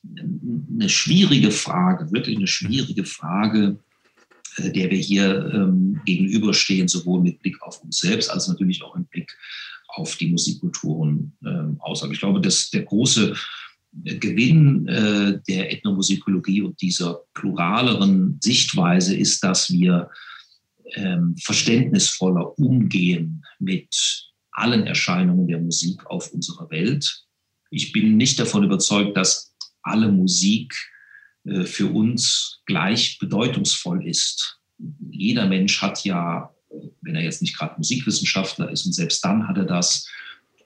eine 0.05 0.88
schwierige 0.90 1.51
Frage, 1.51 2.12
wirklich 2.12 2.37
eine 2.37 2.47
schwierige 2.47 3.05
Frage 3.05 3.79
äh, 4.57 4.71
der 4.71 4.90
wir 4.90 4.98
hier 4.98 5.50
ähm, 5.54 6.00
gegenüberstehen, 6.04 6.88
sowohl 6.88 7.23
mit 7.23 7.40
Blick 7.40 7.63
auf 7.63 7.83
uns 7.83 7.98
selbst 8.00 8.31
als 8.31 8.48
natürlich 8.48 8.83
auch 8.83 8.96
im 8.96 9.04
Blick 9.04 9.37
auf 9.95 10.17
die 10.17 10.29
Musikkulturen 10.29 11.37
ähm, 11.45 11.77
aus. 11.81 12.03
Aber 12.03 12.13
ich 12.13 12.21
glaube, 12.21 12.41
dass 12.41 12.71
der 12.71 12.83
große 12.83 13.35
Gewinn 13.93 14.87
äh, 14.87 15.41
der 15.49 15.73
Ethnomusikologie 15.73 16.63
und 16.63 16.81
dieser 16.81 17.23
pluraleren 17.35 18.38
Sichtweise 18.41 19.17
ist, 19.17 19.43
dass 19.43 19.71
wir 19.71 20.11
ähm, 20.95 21.37
verständnisvoller 21.37 22.59
umgehen 22.59 23.45
mit 23.59 24.31
allen 24.53 24.87
Erscheinungen 24.87 25.49
der 25.49 25.61
Musik 25.61 26.07
auf 26.07 26.33
unserer 26.33 26.71
Welt. 26.71 27.25
Ich 27.71 27.93
bin 27.93 28.17
nicht 28.17 28.38
davon 28.38 28.65
überzeugt, 28.65 29.17
dass 29.17 29.55
alle 29.83 30.11
Musik 30.11 30.75
äh, 31.45 31.65
für 31.65 31.87
uns 31.87 32.61
gleich 32.67 33.19
bedeutungsvoll 33.19 34.07
ist. 34.07 34.61
Jeder 35.11 35.47
Mensch 35.47 35.81
hat 35.83 36.05
ja, 36.05 36.55
wenn 37.02 37.16
er 37.16 37.23
jetzt 37.23 37.42
nicht 37.42 37.56
gerade 37.56 37.77
Musikwissenschaftler 37.77 38.71
ist, 38.71 38.87
und 38.87 38.92
selbst 38.92 39.25
dann 39.25 39.48
hat 39.48 39.56
er 39.58 39.64
das, 39.64 40.06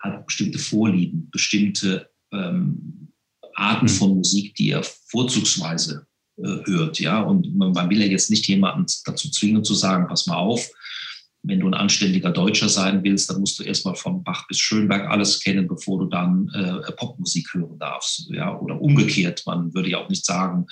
hat 0.00 0.26
bestimmte 0.26 0.58
Vorlieben, 0.58 1.30
bestimmte 1.30 2.10
ähm, 2.32 3.08
Arten 3.54 3.88
von 3.88 4.10
mhm. 4.10 4.16
Musik, 4.16 4.54
die 4.54 4.70
er 4.70 4.82
vorzugsweise 4.82 6.06
äh, 6.36 6.58
hört. 6.64 7.00
Ja? 7.00 7.22
Und 7.22 7.54
man, 7.56 7.72
man 7.72 7.88
will 7.90 8.00
ja 8.00 8.06
jetzt 8.06 8.30
nicht 8.30 8.46
jemanden 8.46 8.86
dazu 9.04 9.30
zwingen 9.30 9.64
zu 9.64 9.74
sagen, 9.74 10.08
pass 10.08 10.26
mal 10.26 10.36
auf, 10.36 10.68
wenn 11.44 11.60
du 11.60 11.66
ein 11.66 11.74
anständiger 11.74 12.30
Deutscher 12.30 12.68
sein 12.68 13.04
willst, 13.04 13.30
dann 13.30 13.40
musst 13.40 13.58
du 13.58 13.62
erstmal 13.62 13.94
von 13.94 14.24
Bach 14.24 14.46
bis 14.48 14.58
Schönberg 14.58 15.10
alles 15.10 15.40
kennen, 15.40 15.68
bevor 15.68 16.00
du 16.00 16.06
dann 16.06 16.50
äh, 16.54 16.92
Popmusik 16.92 17.52
hören 17.52 17.78
darfst. 17.78 18.30
Ja? 18.30 18.58
Oder 18.58 18.80
umgekehrt, 18.80 19.42
man 19.46 19.72
würde 19.74 19.90
ja 19.90 19.98
auch 19.98 20.08
nicht 20.08 20.24
sagen, 20.24 20.66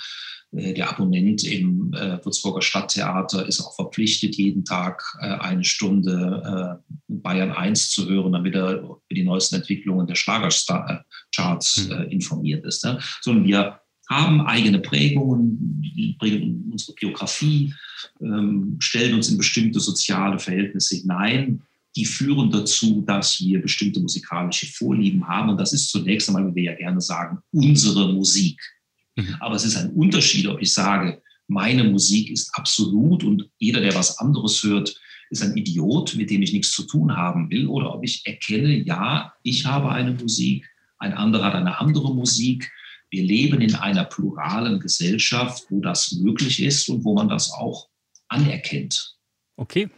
äh, 0.51 0.73
der 0.73 0.89
Abonnent 0.89 1.43
im 1.43 1.93
äh, 1.93 2.23
Würzburger 2.25 2.63
Stadttheater 2.63 3.47
ist 3.47 3.61
auch 3.61 3.75
verpflichtet, 3.75 4.35
jeden 4.35 4.65
Tag 4.65 5.03
äh, 5.21 5.27
eine 5.27 5.63
Stunde 5.63 6.79
äh, 6.89 6.93
Bayern 7.07 7.51
1 7.51 7.91
zu 7.91 8.09
hören, 8.09 8.33
damit 8.33 8.55
er 8.55 8.79
über 8.79 8.99
die 9.11 9.23
neuesten 9.23 9.55
Entwicklungen 9.55 10.07
der 10.07 10.15
Schlagercharts 10.15 11.87
mhm. 11.87 12.01
informiert 12.09 12.65
ist. 12.65 12.83
Ne? 12.83 12.99
Sondern 13.21 13.45
wir 13.45 13.79
haben 14.09 14.41
eigene 14.41 14.79
Prägungen, 14.79 16.15
bringen 16.19 16.69
unsere 16.71 16.93
Biografie, 16.93 17.73
ähm, 18.21 18.75
stellen 18.79 19.15
uns 19.15 19.29
in 19.29 19.37
bestimmte 19.37 19.79
soziale 19.79 20.39
Verhältnisse 20.39 20.97
hinein, 20.97 21.61
die 21.95 22.05
führen 22.05 22.49
dazu, 22.49 23.03
dass 23.05 23.39
wir 23.39 23.61
bestimmte 23.61 23.99
musikalische 23.99 24.65
Vorlieben 24.65 25.27
haben. 25.27 25.49
Und 25.49 25.59
das 25.59 25.73
ist 25.73 25.89
zunächst 25.89 26.27
einmal, 26.27 26.49
wie 26.49 26.55
wir 26.55 26.71
ja 26.71 26.75
gerne 26.75 27.01
sagen, 27.01 27.37
unsere 27.51 28.11
Musik. 28.13 28.59
Mhm. 29.15 29.35
Aber 29.39 29.55
es 29.55 29.63
ist 29.63 29.75
ein 29.75 29.91
Unterschied, 29.91 30.47
ob 30.47 30.61
ich 30.61 30.73
sage, 30.73 31.21
meine 31.47 31.83
Musik 31.83 32.31
ist 32.31 32.49
absolut 32.55 33.23
und 33.23 33.47
jeder, 33.59 33.81
der 33.81 33.93
was 33.93 34.17
anderes 34.17 34.63
hört, 34.63 34.99
ist 35.29 35.43
ein 35.43 35.55
Idiot, 35.57 36.15
mit 36.15 36.29
dem 36.29 36.41
ich 36.41 36.53
nichts 36.53 36.71
zu 36.71 36.83
tun 36.83 37.15
haben 37.15 37.49
will, 37.49 37.67
oder 37.67 37.93
ob 37.93 38.03
ich 38.03 38.25
erkenne, 38.25 38.83
ja, 38.83 39.33
ich 39.43 39.65
habe 39.65 39.91
eine 39.91 40.13
Musik, 40.13 40.67
ein 40.99 41.13
anderer 41.13 41.45
hat 41.45 41.55
eine 41.55 41.79
andere 41.79 42.13
Musik 42.13 42.71
wir 43.13 43.23
leben 43.23 43.61
in 43.61 43.75
einer 43.75 44.05
pluralen 44.05 44.79
Gesellschaft, 44.79 45.67
wo 45.69 45.79
das 45.79 46.13
möglich 46.13 46.61
ist 46.63 46.89
und 46.89 47.05
wo 47.05 47.13
man 47.13 47.29
das 47.29 47.51
auch 47.51 47.89
anerkennt. 48.27 49.17
Okay, 49.55 49.89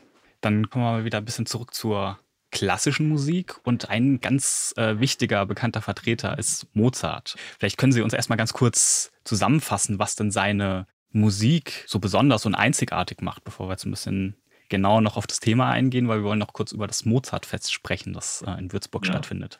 dann 0.41 0.69
kommen 0.69 0.83
wir 0.83 0.91
mal 0.91 1.05
wieder 1.05 1.19
ein 1.19 1.25
bisschen 1.25 1.45
zurück 1.45 1.73
zur 1.73 2.19
klassischen 2.51 3.07
Musik 3.07 3.55
und 3.63 3.89
ein 3.89 4.19
ganz 4.19 4.73
äh, 4.75 4.99
wichtiger, 4.99 5.45
bekannter 5.45 5.81
Vertreter 5.81 6.37
ist 6.37 6.67
Mozart. 6.73 7.35
Vielleicht 7.57 7.77
können 7.77 7.93
Sie 7.93 8.01
uns 8.01 8.13
erstmal 8.13 8.37
ganz 8.37 8.51
kurz 8.51 9.11
zusammenfassen, 9.23 9.97
was 9.97 10.15
denn 10.15 10.29
seine 10.29 10.85
Musik 11.11 11.85
so 11.87 11.99
besonders 11.99 12.45
und 12.45 12.53
einzigartig 12.53 13.21
macht, 13.21 13.45
bevor 13.45 13.67
wir 13.67 13.73
jetzt 13.73 13.85
ein 13.85 13.91
bisschen 13.91 14.35
genau 14.67 14.99
noch 14.99 15.15
auf 15.15 15.25
das 15.25 15.39
Thema 15.39 15.69
eingehen, 15.69 16.09
weil 16.09 16.19
wir 16.19 16.25
wollen 16.25 16.39
noch 16.39 16.53
kurz 16.53 16.73
über 16.73 16.87
das 16.87 17.05
Mozartfest 17.05 17.71
sprechen, 17.71 18.11
das 18.11 18.43
äh, 18.45 18.59
in 18.59 18.73
Würzburg 18.73 19.05
ja. 19.05 19.13
stattfindet. 19.13 19.59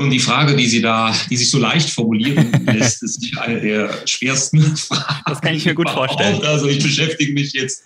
Und 0.00 0.10
die 0.10 0.18
Frage, 0.18 0.56
die 0.56 0.66
Sie 0.66 0.80
da, 0.80 1.14
die 1.28 1.36
sich 1.36 1.50
so 1.50 1.58
leicht 1.58 1.90
formulieren 1.90 2.50
lässt, 2.66 3.02
ist 3.02 3.36
eine 3.38 3.60
der 3.60 3.90
schwersten 4.06 4.76
Fragen. 4.76 5.22
Das 5.26 5.40
kann 5.42 5.54
ich 5.54 5.66
mir 5.66 5.74
gut 5.74 5.90
vorstellen. 5.90 6.42
Also 6.42 6.68
ich 6.68 6.82
beschäftige 6.82 7.34
mich 7.34 7.52
jetzt 7.52 7.84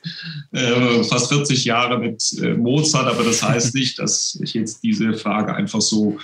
äh, 0.52 1.02
fast 1.02 1.28
40 1.28 1.64
Jahre 1.64 1.98
mit 1.98 2.22
äh, 2.40 2.54
Mozart, 2.54 3.08
aber 3.08 3.24
das 3.24 3.42
heißt 3.42 3.74
nicht, 3.74 3.98
dass 3.98 4.38
ich 4.42 4.54
jetzt 4.54 4.84
diese 4.84 5.14
Frage 5.14 5.56
einfach 5.56 5.80
so, 5.80 6.18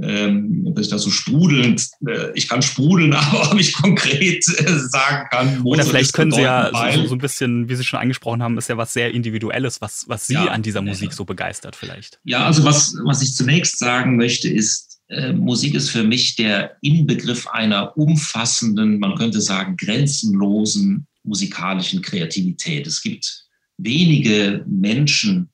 ähm, 0.00 0.72
dass 0.74 0.86
ich 0.86 0.90
da 0.90 0.98
so 0.98 1.10
sprudelnd, 1.10 1.88
äh, 2.06 2.32
ich 2.34 2.48
kann 2.48 2.62
sprudeln, 2.62 3.12
aber 3.12 3.52
ob 3.52 3.60
ich 3.60 3.74
konkret 3.74 4.46
äh, 4.48 4.78
sagen 4.78 5.28
kann, 5.30 5.58
Mozart 5.58 5.66
Oder 5.66 5.84
vielleicht 5.84 6.14
können 6.14 6.32
Sie 6.32 6.40
ja 6.40 6.70
so, 6.94 7.08
so, 7.08 7.14
ein 7.14 7.18
bisschen, 7.18 7.68
wie 7.68 7.74
Sie 7.76 7.84
schon 7.84 8.00
angesprochen 8.00 8.42
haben, 8.42 8.56
ist 8.56 8.70
ja 8.70 8.78
was 8.78 8.94
sehr 8.94 9.12
Individuelles, 9.12 9.82
was, 9.82 10.04
was 10.08 10.26
Sie 10.26 10.34
ja, 10.34 10.46
an 10.46 10.62
dieser 10.62 10.80
Musik 10.80 11.12
so 11.12 11.26
begeistert 11.26 11.76
vielleicht. 11.76 12.18
Ja, 12.24 12.46
also 12.46 12.64
was, 12.64 12.96
was 13.04 13.20
ich 13.20 13.34
zunächst 13.34 13.78
sagen 13.78 14.16
möchte, 14.16 14.48
ist, 14.48 14.93
äh, 15.08 15.32
Musik 15.32 15.74
ist 15.74 15.90
für 15.90 16.04
mich 16.04 16.36
der 16.36 16.76
Inbegriff 16.80 17.46
einer 17.48 17.96
umfassenden, 17.96 18.98
man 18.98 19.16
könnte 19.16 19.40
sagen, 19.40 19.76
grenzenlosen 19.76 21.06
musikalischen 21.22 22.02
Kreativität. 22.02 22.86
Es 22.86 23.02
gibt 23.02 23.46
wenige 23.76 24.64
Menschen 24.66 25.50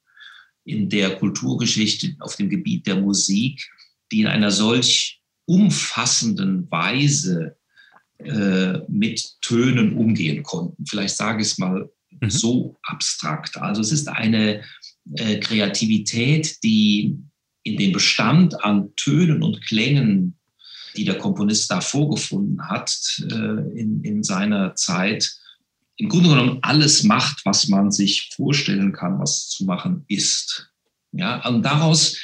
in 0.64 0.88
der 0.88 1.16
Kulturgeschichte 1.16 2.14
auf 2.20 2.36
dem 2.36 2.48
Gebiet 2.48 2.86
der 2.86 2.96
Musik, 2.96 3.68
die 4.12 4.20
in 4.20 4.26
einer 4.26 4.50
solch 4.50 5.20
umfassenden 5.46 6.70
Weise 6.70 7.56
äh, 8.18 8.78
mit 8.88 9.40
Tönen 9.40 9.96
umgehen 9.96 10.42
konnten. 10.42 10.84
Vielleicht 10.86 11.16
sage 11.16 11.42
ich 11.42 11.48
es 11.48 11.58
mal 11.58 11.90
mhm. 12.20 12.30
so 12.30 12.76
abstrakt. 12.82 13.56
Also 13.56 13.80
es 13.80 13.92
ist 13.92 14.08
eine 14.08 14.62
äh, 15.14 15.40
Kreativität, 15.40 16.62
die 16.62 17.18
in 17.62 17.76
dem 17.76 17.92
Bestand 17.92 18.64
an 18.64 18.94
Tönen 18.96 19.42
und 19.42 19.64
Klängen, 19.66 20.38
die 20.96 21.04
der 21.04 21.18
Komponist 21.18 21.70
da 21.70 21.80
vorgefunden 21.80 22.68
hat 22.68 23.22
äh, 23.30 23.78
in, 23.78 24.02
in 24.02 24.22
seiner 24.22 24.74
Zeit, 24.74 25.36
im 25.96 26.08
Grunde 26.08 26.30
genommen 26.30 26.58
alles 26.62 27.04
macht, 27.04 27.44
was 27.44 27.68
man 27.68 27.90
sich 27.90 28.30
vorstellen 28.34 28.92
kann, 28.92 29.18
was 29.20 29.50
zu 29.50 29.64
machen 29.64 30.04
ist. 30.08 30.70
Ja, 31.12 31.46
und 31.46 31.62
daraus 31.62 32.16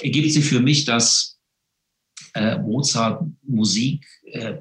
ergibt 0.00 0.32
sich 0.32 0.44
für 0.44 0.60
mich, 0.60 0.84
dass 0.84 1.38
äh, 2.34 2.58
Mozart 2.58 3.22
Musik 3.42 4.04
äh, 4.24 4.56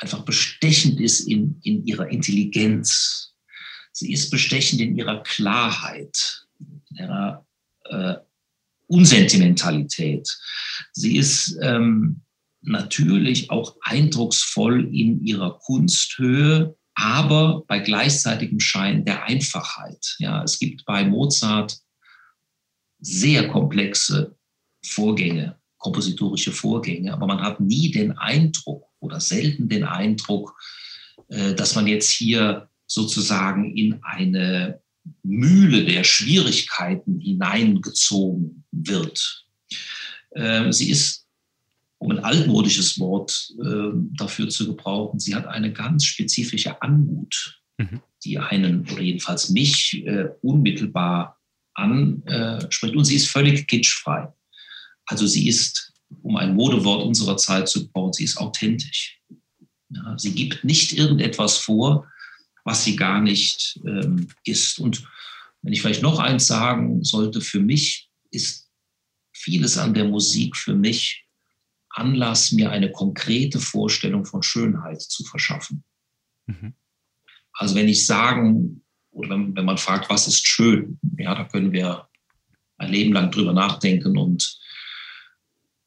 einfach 0.00 0.24
bestechend 0.24 1.00
ist 1.00 1.20
in, 1.20 1.58
in 1.62 1.86
ihrer 1.86 2.08
Intelligenz. 2.08 3.32
Sie 3.92 4.12
ist 4.12 4.30
bestechend 4.30 4.80
in 4.80 4.96
ihrer 4.98 5.22
Klarheit, 5.22 6.46
in 6.58 6.96
ihrer 6.96 7.46
äh, 7.84 8.14
Unsentimentalität. 8.86 10.28
Sie 10.92 11.16
ist 11.16 11.56
ähm, 11.62 12.22
natürlich 12.62 13.50
auch 13.50 13.76
eindrucksvoll 13.82 14.94
in 14.94 15.24
ihrer 15.24 15.58
Kunsthöhe, 15.58 16.76
aber 16.94 17.64
bei 17.66 17.80
gleichzeitigem 17.80 18.60
Schein 18.60 19.04
der 19.04 19.24
Einfachheit. 19.24 20.16
Ja, 20.18 20.42
es 20.42 20.58
gibt 20.58 20.84
bei 20.84 21.04
Mozart 21.04 21.78
sehr 23.00 23.48
komplexe 23.48 24.36
Vorgänge, 24.84 25.58
kompositorische 25.78 26.52
Vorgänge, 26.52 27.12
aber 27.12 27.26
man 27.26 27.42
hat 27.42 27.60
nie 27.60 27.90
den 27.90 28.12
Eindruck 28.12 28.86
oder 29.00 29.20
selten 29.20 29.68
den 29.68 29.84
Eindruck, 29.84 30.56
äh, 31.28 31.54
dass 31.54 31.74
man 31.74 31.86
jetzt 31.86 32.10
hier 32.10 32.68
sozusagen 32.86 33.76
in 33.76 34.02
eine 34.02 34.80
Mühle 35.22 35.84
der 35.84 36.04
Schwierigkeiten 36.04 37.20
hineingezogen 37.20 38.64
wird. 38.72 39.46
Ähm, 40.34 40.72
sie 40.72 40.90
ist, 40.90 41.26
um 41.98 42.10
ein 42.10 42.20
altmodisches 42.20 42.98
Wort 42.98 43.52
ähm, 43.62 44.10
dafür 44.16 44.48
zu 44.48 44.66
gebrauchen, 44.66 45.20
sie 45.20 45.34
hat 45.34 45.46
eine 45.46 45.72
ganz 45.72 46.04
spezifische 46.04 46.80
Anmut, 46.82 47.60
mhm. 47.78 48.00
die 48.24 48.38
einen 48.38 48.88
oder 48.90 49.02
jedenfalls 49.02 49.50
mich 49.50 50.04
äh, 50.06 50.28
unmittelbar 50.42 51.40
anspricht. 51.74 52.94
Und 52.94 53.04
sie 53.04 53.16
ist 53.16 53.28
völlig 53.28 53.66
kitschfrei. 53.66 54.32
Also 55.06 55.26
sie 55.26 55.48
ist, 55.48 55.92
um 56.22 56.36
ein 56.36 56.54
Modewort 56.54 57.04
unserer 57.04 57.36
Zeit 57.36 57.68
zu 57.68 57.90
bauen, 57.90 58.12
sie 58.12 58.24
ist 58.24 58.36
authentisch. 58.36 59.20
Sie 60.16 60.32
gibt 60.32 60.64
nicht 60.64 60.92
irgendetwas 60.92 61.58
vor, 61.58 62.06
was 62.64 62.84
sie 62.84 62.96
gar 62.96 63.20
nicht 63.20 63.80
ähm, 63.86 64.28
ist. 64.44 64.78
Und 64.78 65.06
wenn 65.62 65.72
ich 65.72 65.82
vielleicht 65.82 66.02
noch 66.02 66.18
eins 66.18 66.46
sagen 66.46 67.04
sollte, 67.04 67.40
für 67.40 67.60
mich 67.60 68.10
ist 68.30 68.70
vieles 69.32 69.78
an 69.78 69.94
der 69.94 70.04
Musik 70.04 70.56
für 70.56 70.74
mich 70.74 71.24
Anlass, 71.90 72.50
mir 72.50 72.70
eine 72.70 72.90
konkrete 72.90 73.60
Vorstellung 73.60 74.24
von 74.24 74.42
Schönheit 74.42 75.00
zu 75.00 75.24
verschaffen. 75.24 75.84
Mhm. 76.46 76.74
Also 77.52 77.76
wenn 77.76 77.88
ich 77.88 78.04
sagen, 78.04 78.84
oder 79.12 79.30
wenn, 79.30 79.54
wenn 79.54 79.64
man 79.64 79.78
fragt, 79.78 80.10
was 80.10 80.26
ist 80.26 80.46
schön, 80.46 80.98
ja, 81.18 81.34
da 81.34 81.44
können 81.44 81.72
wir 81.72 82.08
ein 82.78 82.90
Leben 82.90 83.12
lang 83.12 83.30
drüber 83.30 83.52
nachdenken 83.52 84.18
und 84.18 84.58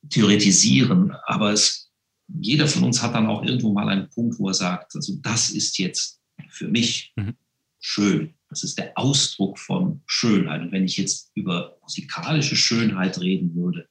theoretisieren, 0.10 1.14
aber 1.26 1.52
es, 1.52 1.92
jeder 2.28 2.68
von 2.68 2.84
uns 2.84 3.02
hat 3.02 3.14
dann 3.14 3.28
auch 3.28 3.44
irgendwo 3.44 3.74
mal 3.74 3.90
einen 3.90 4.10
Punkt, 4.10 4.40
wo 4.40 4.48
er 4.48 4.54
sagt, 4.54 4.96
also 4.96 5.18
das 5.22 5.50
ist 5.50 5.78
jetzt 5.78 6.22
für 6.50 6.68
mich 6.68 7.14
mhm. 7.16 7.36
schön. 7.80 8.34
Das 8.50 8.64
ist 8.64 8.78
der 8.78 8.98
Ausdruck 8.98 9.60
von 9.60 10.02
Schönheit. 10.06 10.62
Und 10.62 10.72
wenn 10.72 10.86
ich 10.86 10.98
jetzt 10.98 11.32
über 11.36 11.78
musikalische 11.82 12.56
Schönheit 12.56 13.20
reden 13.20 13.56
würde, 13.56 13.90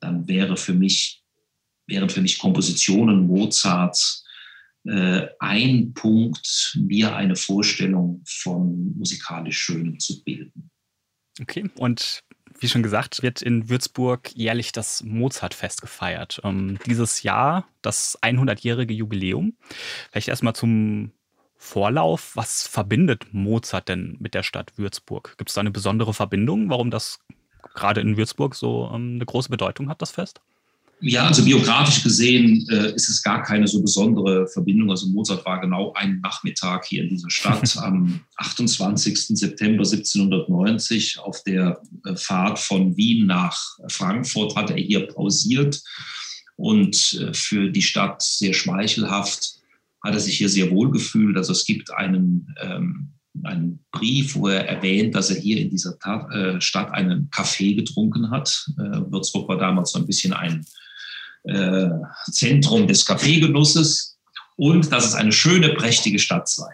dann 0.00 0.26
wäre 0.28 0.56
für 0.56 0.74
mich, 0.74 1.22
wären 1.86 2.08
für 2.08 2.22
mich 2.22 2.38
Kompositionen 2.38 3.26
Mozarts 3.26 4.24
äh, 4.84 5.28
ein 5.38 5.92
Punkt, 5.94 6.76
mir 6.80 7.14
eine 7.14 7.36
Vorstellung 7.36 8.22
von 8.26 8.96
musikalisch 8.96 9.58
Schönem 9.58 10.00
zu 10.00 10.22
bilden. 10.24 10.70
Okay, 11.40 11.70
und 11.76 12.24
Wie 12.60 12.68
schon 12.68 12.82
gesagt, 12.82 13.22
wird 13.22 13.42
in 13.42 13.68
Würzburg 13.68 14.30
jährlich 14.34 14.72
das 14.72 15.02
Mozartfest 15.02 15.80
gefeiert. 15.80 16.40
Ähm, 16.44 16.78
dieses 16.86 17.22
Jahr 17.22 17.66
das 17.80 18.20
100-jährige 18.22 18.94
Jubiläum. 18.94 19.56
Vielleicht 20.10 20.28
erstmal 20.28 20.54
zum 20.54 21.12
Vorlauf. 21.62 22.32
Was 22.34 22.66
verbindet 22.66 23.32
Mozart 23.32 23.88
denn 23.88 24.16
mit 24.18 24.34
der 24.34 24.42
Stadt 24.42 24.72
Würzburg? 24.76 25.36
Gibt 25.38 25.48
es 25.48 25.54
da 25.54 25.60
eine 25.60 25.70
besondere 25.70 26.12
Verbindung, 26.12 26.68
warum 26.68 26.90
das 26.90 27.20
gerade 27.74 28.00
in 28.00 28.16
Würzburg 28.16 28.56
so 28.56 28.90
ähm, 28.92 29.14
eine 29.14 29.24
große 29.24 29.48
Bedeutung 29.48 29.88
hat, 29.88 30.02
das 30.02 30.10
Fest? 30.10 30.40
Ja, 31.00 31.28
also 31.28 31.44
biografisch 31.44 32.02
gesehen 32.02 32.66
äh, 32.68 32.92
ist 32.94 33.08
es 33.08 33.22
gar 33.22 33.42
keine 33.42 33.68
so 33.68 33.80
besondere 33.80 34.48
Verbindung. 34.48 34.90
Also 34.90 35.06
Mozart 35.06 35.46
war 35.46 35.60
genau 35.60 35.92
einen 35.94 36.20
Nachmittag 36.20 36.84
hier 36.84 37.04
in 37.04 37.10
dieser 37.10 37.30
Stadt 37.30 37.76
am 37.80 38.20
28. 38.36 39.28
September 39.28 39.84
1790 39.84 41.20
auf 41.20 41.42
der 41.44 41.80
äh, 42.04 42.16
Fahrt 42.16 42.58
von 42.58 42.96
Wien 42.96 43.26
nach 43.26 43.78
Frankfurt 43.88 44.56
hat 44.56 44.70
er 44.70 44.76
hier 44.76 45.06
pausiert 45.06 45.80
und 46.56 47.14
äh, 47.14 47.32
für 47.32 47.70
die 47.70 47.82
Stadt 47.82 48.20
sehr 48.20 48.52
schmeichelhaft 48.52 49.61
hat 50.02 50.14
er 50.14 50.20
sich 50.20 50.36
hier 50.36 50.48
sehr 50.48 50.70
wohl 50.70 50.90
gefühlt. 50.90 51.36
Also 51.36 51.52
es 51.52 51.64
gibt 51.64 51.92
einen 51.92 52.54
ähm, 52.60 53.12
einen 53.44 53.84
Brief, 53.92 54.34
wo 54.34 54.48
er 54.48 54.68
erwähnt, 54.68 55.14
dass 55.14 55.30
er 55.30 55.40
hier 55.40 55.58
in 55.58 55.70
dieser 55.70 55.98
Tat, 55.98 56.30
äh, 56.32 56.60
Stadt 56.60 56.92
einen 56.92 57.30
Kaffee 57.30 57.74
getrunken 57.74 58.30
hat. 58.30 58.66
Äh, 58.78 59.10
Würzburg 59.10 59.48
war 59.48 59.58
damals 59.58 59.92
so 59.92 59.98
ein 59.98 60.06
bisschen 60.06 60.32
ein 60.32 60.64
äh, 61.44 61.88
Zentrum 62.30 62.86
des 62.86 63.06
Kaffeegenusses 63.06 64.18
und 64.56 64.92
dass 64.92 65.06
es 65.06 65.14
eine 65.14 65.32
schöne, 65.32 65.70
prächtige 65.70 66.18
Stadt 66.18 66.48
sei. 66.48 66.72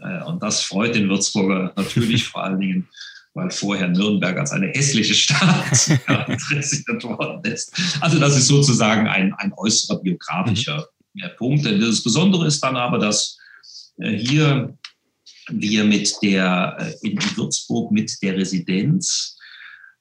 Äh, 0.00 0.22
und 0.24 0.42
das 0.42 0.62
freut 0.62 0.94
den 0.94 1.08
Würzburger 1.08 1.72
natürlich 1.76 2.24
vor 2.24 2.44
allen 2.44 2.60
Dingen, 2.60 2.88
weil 3.34 3.50
vorher 3.50 3.88
Nürnberg 3.88 4.36
als 4.36 4.50
eine 4.50 4.68
hässliche 4.68 5.14
Stadt 5.14 5.88
interessiert 6.28 7.04
worden 7.04 7.44
ist. 7.50 7.72
Also 8.00 8.18
das 8.18 8.36
ist 8.36 8.48
sozusagen 8.48 9.06
ein, 9.06 9.32
ein 9.34 9.52
äußerer 9.56 10.00
biografischer 10.00 10.78
mhm. 10.78 10.99
Punkt. 11.36 11.64
Das 11.64 12.02
Besondere 12.02 12.46
ist 12.46 12.60
dann 12.60 12.76
aber, 12.76 12.98
dass 12.98 13.38
äh, 13.98 14.12
hier 14.12 14.76
wir 15.50 15.84
mit 15.84 16.14
der, 16.22 16.76
äh, 16.78 17.08
in 17.08 17.18
Würzburg 17.36 17.90
mit 17.92 18.12
der 18.22 18.36
Residenz 18.36 19.36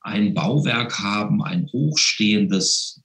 ein 0.02 0.34
Bauwerk 0.34 1.00
haben, 1.00 1.44
ein 1.44 1.68
hochstehendes 1.72 3.02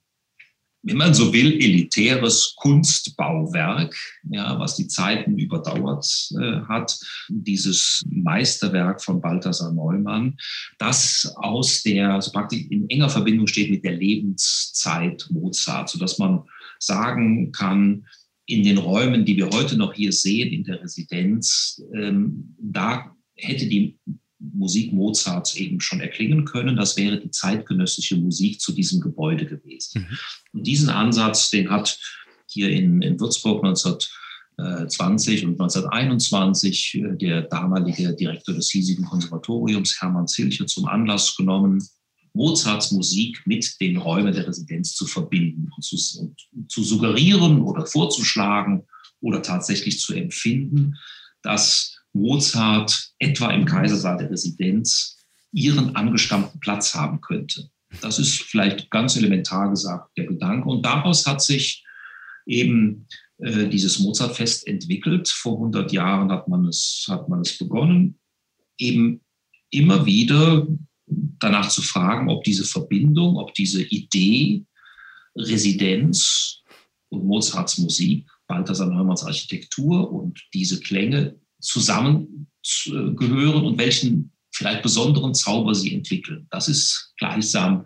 wenn 0.85 0.97
man 0.97 1.15
so 1.15 1.33
will, 1.33 1.53
elitäres 1.53 2.53
Kunstbauwerk, 2.57 3.95
ja, 4.29 4.59
was 4.59 4.75
die 4.75 4.87
Zeiten 4.87 5.37
überdauert 5.37 6.05
äh, 6.39 6.61
hat. 6.67 6.95
Dieses 7.27 8.03
Meisterwerk 8.07 9.03
von 9.03 9.19
Balthasar 9.19 9.73
Neumann, 9.73 10.37
das 10.77 11.33
aus 11.37 11.81
der, 11.81 12.13
also 12.13 12.31
praktisch 12.31 12.67
in 12.69 12.87
enger 12.91 13.09
Verbindung 13.09 13.47
steht 13.47 13.71
mit 13.71 13.83
der 13.83 13.93
Lebenszeit 13.93 15.25
Mozart, 15.31 15.89
sodass 15.89 16.19
man 16.19 16.43
sagen 16.85 17.51
kann, 17.51 18.05
in 18.45 18.63
den 18.63 18.77
Räumen, 18.77 19.25
die 19.25 19.37
wir 19.37 19.49
heute 19.49 19.75
noch 19.77 19.93
hier 19.93 20.11
sehen, 20.11 20.53
in 20.53 20.63
der 20.63 20.81
Residenz, 20.81 21.81
ähm, 21.93 22.55
da 22.59 23.15
hätte 23.35 23.67
die 23.67 23.97
Musik 24.53 24.93
Mozarts 24.93 25.55
eben 25.55 25.81
schon 25.81 25.99
erklingen 25.99 26.45
können. 26.45 26.75
Das 26.75 26.97
wäre 26.97 27.19
die 27.19 27.31
zeitgenössische 27.31 28.17
Musik 28.17 28.61
zu 28.61 28.71
diesem 28.71 29.01
Gebäude 29.01 29.45
gewesen. 29.45 30.01
Mhm. 30.01 30.17
Und 30.53 30.67
diesen 30.67 30.89
Ansatz, 30.89 31.49
den 31.49 31.69
hat 31.69 31.99
hier 32.47 32.69
in, 32.69 33.01
in 33.01 33.19
Würzburg 33.19 33.63
1920 33.63 35.45
und 35.45 35.59
1921 35.59 36.95
äh, 36.95 37.17
der 37.17 37.41
damalige 37.43 38.13
Direktor 38.15 38.53
des 38.53 38.69
hiesigen 38.69 39.05
Konservatoriums, 39.05 39.99
Hermann 40.01 40.27
Zilche, 40.27 40.65
zum 40.65 40.85
Anlass 40.85 41.35
genommen, 41.35 41.83
Mozarts 42.35 42.91
Musik 42.91 43.41
mit 43.45 43.79
den 43.79 43.97
Räumen 43.97 44.33
der 44.33 44.47
Residenz 44.47 44.93
zu 44.93 45.07
verbinden 45.07 45.69
und 45.75 45.83
zu, 45.83 45.97
und 46.19 46.71
zu 46.71 46.83
suggerieren 46.83 47.61
oder 47.61 47.85
vorzuschlagen 47.85 48.83
oder 49.21 49.41
tatsächlich 49.41 49.99
zu 49.99 50.13
empfinden, 50.13 50.95
dass 51.41 51.97
Mozart 52.13 53.11
etwa 53.19 53.51
im 53.51 53.65
Kaisersaal 53.65 54.17
der 54.17 54.29
Residenz 54.29 55.17
ihren 55.51 55.95
angestammten 55.95 56.59
Platz 56.59 56.93
haben 56.93 57.21
könnte. 57.21 57.69
Das 58.01 58.19
ist 58.19 58.41
vielleicht 58.41 58.91
ganz 58.91 59.15
elementar 59.15 59.69
gesagt 59.69 60.17
der 60.17 60.25
Gedanke. 60.25 60.67
Und 60.67 60.85
daraus 60.85 61.25
hat 61.25 61.41
sich 61.41 61.85
eben 62.45 63.07
äh, 63.37 63.67
dieses 63.67 63.99
Mozartfest 63.99 64.67
entwickelt. 64.67 65.29
Vor 65.29 65.53
100 65.53 65.91
Jahren 65.91 66.31
hat 66.31 66.47
man, 66.47 66.65
es, 66.65 67.05
hat 67.09 67.29
man 67.29 67.41
es 67.41 67.57
begonnen, 67.57 68.19
eben 68.77 69.21
immer 69.69 70.05
wieder 70.05 70.67
danach 71.39 71.69
zu 71.69 71.81
fragen, 71.81 72.29
ob 72.29 72.43
diese 72.43 72.63
Verbindung, 72.63 73.37
ob 73.37 73.53
diese 73.53 73.83
Idee, 73.83 74.65
Residenz 75.35 76.61
und 77.09 77.25
Mozarts 77.25 77.77
Musik, 77.77 78.27
Balthasar 78.47 78.87
Neumanns 78.87 79.23
Architektur 79.23 80.11
und 80.11 80.41
diese 80.53 80.79
Klänge 80.79 81.39
zusammengehören 81.59 83.65
und 83.65 83.77
welchen 83.77 84.31
vielleicht 84.51 84.83
besonderen 84.83 85.33
Zauber 85.33 85.75
sie 85.75 85.93
entwickeln. 85.93 86.47
Das 86.49 86.67
ist 86.67 87.13
gleichsam 87.17 87.85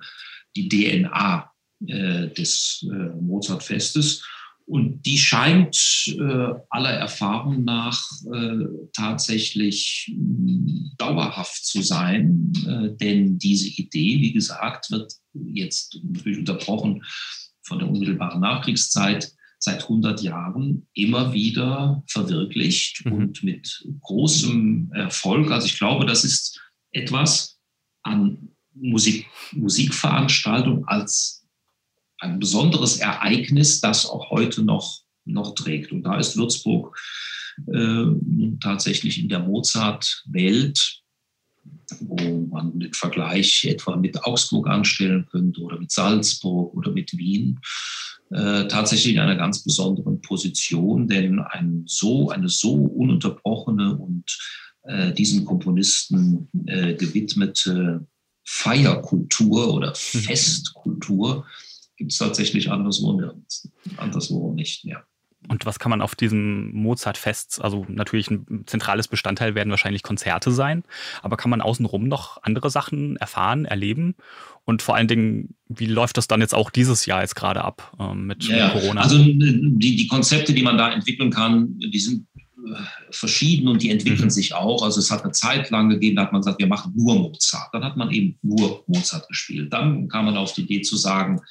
die 0.55 0.69
DNA 0.69 1.51
äh, 1.87 2.27
des 2.29 2.85
äh, 2.91 3.21
Mozartfestes. 3.21 4.23
Und 4.69 5.01
die 5.07 5.17
scheint 5.17 5.75
äh, 6.19 6.53
aller 6.69 6.91
Erfahrung 6.91 7.63
nach 7.63 8.03
äh, 8.31 8.65
tatsächlich 8.93 10.13
mh, 10.15 10.91
dauerhaft 10.99 11.65
zu 11.65 11.81
sein, 11.81 12.53
äh, 12.67 12.95
denn 12.95 13.39
diese 13.39 13.67
Idee, 13.67 14.19
wie 14.21 14.31
gesagt, 14.31 14.91
wird 14.91 15.11
jetzt 15.33 15.99
natürlich 16.03 16.37
unterbrochen 16.37 17.03
von 17.63 17.79
der 17.79 17.87
unmittelbaren 17.87 18.41
Nachkriegszeit 18.41 19.31
seit 19.57 19.81
100 19.81 20.21
Jahren 20.21 20.87
immer 20.93 21.33
wieder 21.33 22.03
verwirklicht 22.05 23.03
mhm. 23.05 23.13
und 23.13 23.43
mit 23.43 23.83
großem 24.01 24.91
Erfolg. 24.93 25.49
Also 25.49 25.65
ich 25.65 25.79
glaube, 25.79 26.05
das 26.05 26.23
ist 26.23 26.61
etwas 26.91 27.59
an 28.03 28.49
Musik, 28.75 29.25
Musikveranstaltung 29.51 30.87
als 30.87 31.38
ein 32.19 32.39
besonderes 32.39 32.97
Ereignis, 32.97 33.81
das 33.81 34.05
auch 34.05 34.29
heute 34.29 34.63
noch, 34.63 35.01
noch 35.25 35.55
trägt. 35.55 35.91
Und 35.91 36.03
da 36.03 36.17
ist 36.17 36.37
Würzburg 36.37 36.97
äh, 37.71 38.05
tatsächlich 38.61 39.19
in 39.19 39.29
der 39.29 39.39
Mozart-Welt, 39.39 41.01
wo 41.99 42.47
man 42.51 42.79
den 42.79 42.93
Vergleich 42.93 43.65
etwa 43.65 43.95
mit 43.95 44.23
Augsburg 44.23 44.67
anstellen 44.67 45.25
könnte 45.29 45.61
oder 45.61 45.79
mit 45.79 45.91
Salzburg 45.91 46.73
oder 46.75 46.91
mit 46.91 47.17
Wien, 47.17 47.59
äh, 48.31 48.67
tatsächlich 48.67 49.13
in 49.15 49.19
einer 49.19 49.35
ganz 49.35 49.63
besonderen 49.63 50.21
Position, 50.21 51.07
denn 51.07 51.39
ein 51.39 51.83
so, 51.87 52.29
eine 52.29 52.49
so 52.49 52.73
ununterbrochene 52.73 53.97
und 53.97 54.37
äh, 54.83 55.13
diesen 55.13 55.45
Komponisten 55.45 56.47
äh, 56.65 56.93
gewidmete 56.93 58.05
Feierkultur 58.43 59.73
oder 59.73 59.89
mhm. 59.89 60.19
Festkultur 60.19 61.45
gibt 61.99 62.13
es 62.13 62.17
tatsächlich 62.17 62.71
anderswo, 62.71 63.21
anderswo 63.97 64.53
nicht 64.53 64.85
mehr. 64.85 65.03
Und 65.47 65.65
was 65.65 65.79
kann 65.79 65.89
man 65.89 66.01
auf 66.01 66.15
diesem 66.15 66.73
Mozart-Fest, 66.73 67.61
also 67.61 67.85
natürlich 67.87 68.29
ein 68.29 68.63
zentrales 68.65 69.07
Bestandteil 69.07 69.55
werden 69.55 69.69
wahrscheinlich 69.69 70.03
Konzerte 70.03 70.51
sein, 70.51 70.83
aber 71.21 71.37
kann 71.37 71.49
man 71.49 71.61
außenrum 71.61 72.07
noch 72.07 72.43
andere 72.43 72.69
Sachen 72.69 73.15
erfahren, 73.17 73.65
erleben? 73.65 74.15
Und 74.65 74.81
vor 74.81 74.95
allen 74.95 75.07
Dingen, 75.07 75.55
wie 75.67 75.85
läuft 75.85 76.17
das 76.17 76.27
dann 76.27 76.41
jetzt 76.41 76.53
auch 76.53 76.69
dieses 76.69 77.05
Jahr 77.05 77.21
jetzt 77.21 77.35
gerade 77.35 77.63
ab 77.63 77.95
ähm, 77.99 78.27
mit 78.27 78.43
ja, 78.45 78.69
Corona? 78.69 79.01
Also 79.01 79.17
die, 79.17 79.95
die 79.95 80.07
Konzepte, 80.07 80.53
die 80.53 80.63
man 80.63 80.77
da 80.77 80.91
entwickeln 80.91 81.31
kann, 81.31 81.79
die 81.79 81.99
sind 81.99 82.27
äh, 82.37 82.83
verschieden 83.09 83.69
und 83.69 83.81
die 83.81 83.89
entwickeln 83.89 84.25
mhm. 84.25 84.31
sich 84.31 84.53
auch. 84.53 84.83
Also 84.83 84.99
es 84.99 85.09
hat 85.09 85.23
eine 85.23 85.31
Zeit 85.31 85.69
lang 85.69 85.89
gegeben, 85.89 86.17
da 86.17 86.23
hat 86.23 86.33
man 86.33 86.41
gesagt, 86.41 86.59
wir 86.59 86.67
machen 86.67 86.91
nur 86.95 87.15
Mozart. 87.15 87.69
Dann 87.73 87.83
hat 87.83 87.95
man 87.95 88.11
eben 88.11 88.37
nur 88.41 88.83
Mozart 88.87 89.27
gespielt. 89.29 89.71
Dann 89.71 90.09
kam 90.09 90.25
man 90.25 90.37
auf 90.37 90.53
die 90.53 90.63
Idee 90.63 90.81
zu 90.81 90.97
sagen, 90.97 91.41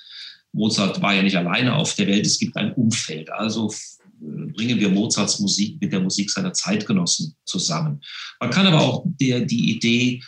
Mozart 0.52 1.00
war 1.02 1.14
ja 1.14 1.22
nicht 1.22 1.36
alleine 1.36 1.74
auf 1.76 1.94
der 1.94 2.06
Welt, 2.06 2.26
es 2.26 2.38
gibt 2.38 2.56
ein 2.56 2.72
Umfeld. 2.74 3.30
Also 3.30 3.72
äh, 4.20 4.52
bringen 4.52 4.78
wir 4.78 4.88
Mozarts 4.88 5.38
Musik 5.40 5.80
mit 5.80 5.92
der 5.92 6.00
Musik 6.00 6.30
seiner 6.30 6.52
Zeitgenossen 6.52 7.34
zusammen. 7.44 8.00
Man 8.40 8.50
kann 8.50 8.66
aber 8.66 8.80
auch 8.80 9.04
der, 9.06 9.40
die 9.40 9.72
Idee 9.72 10.20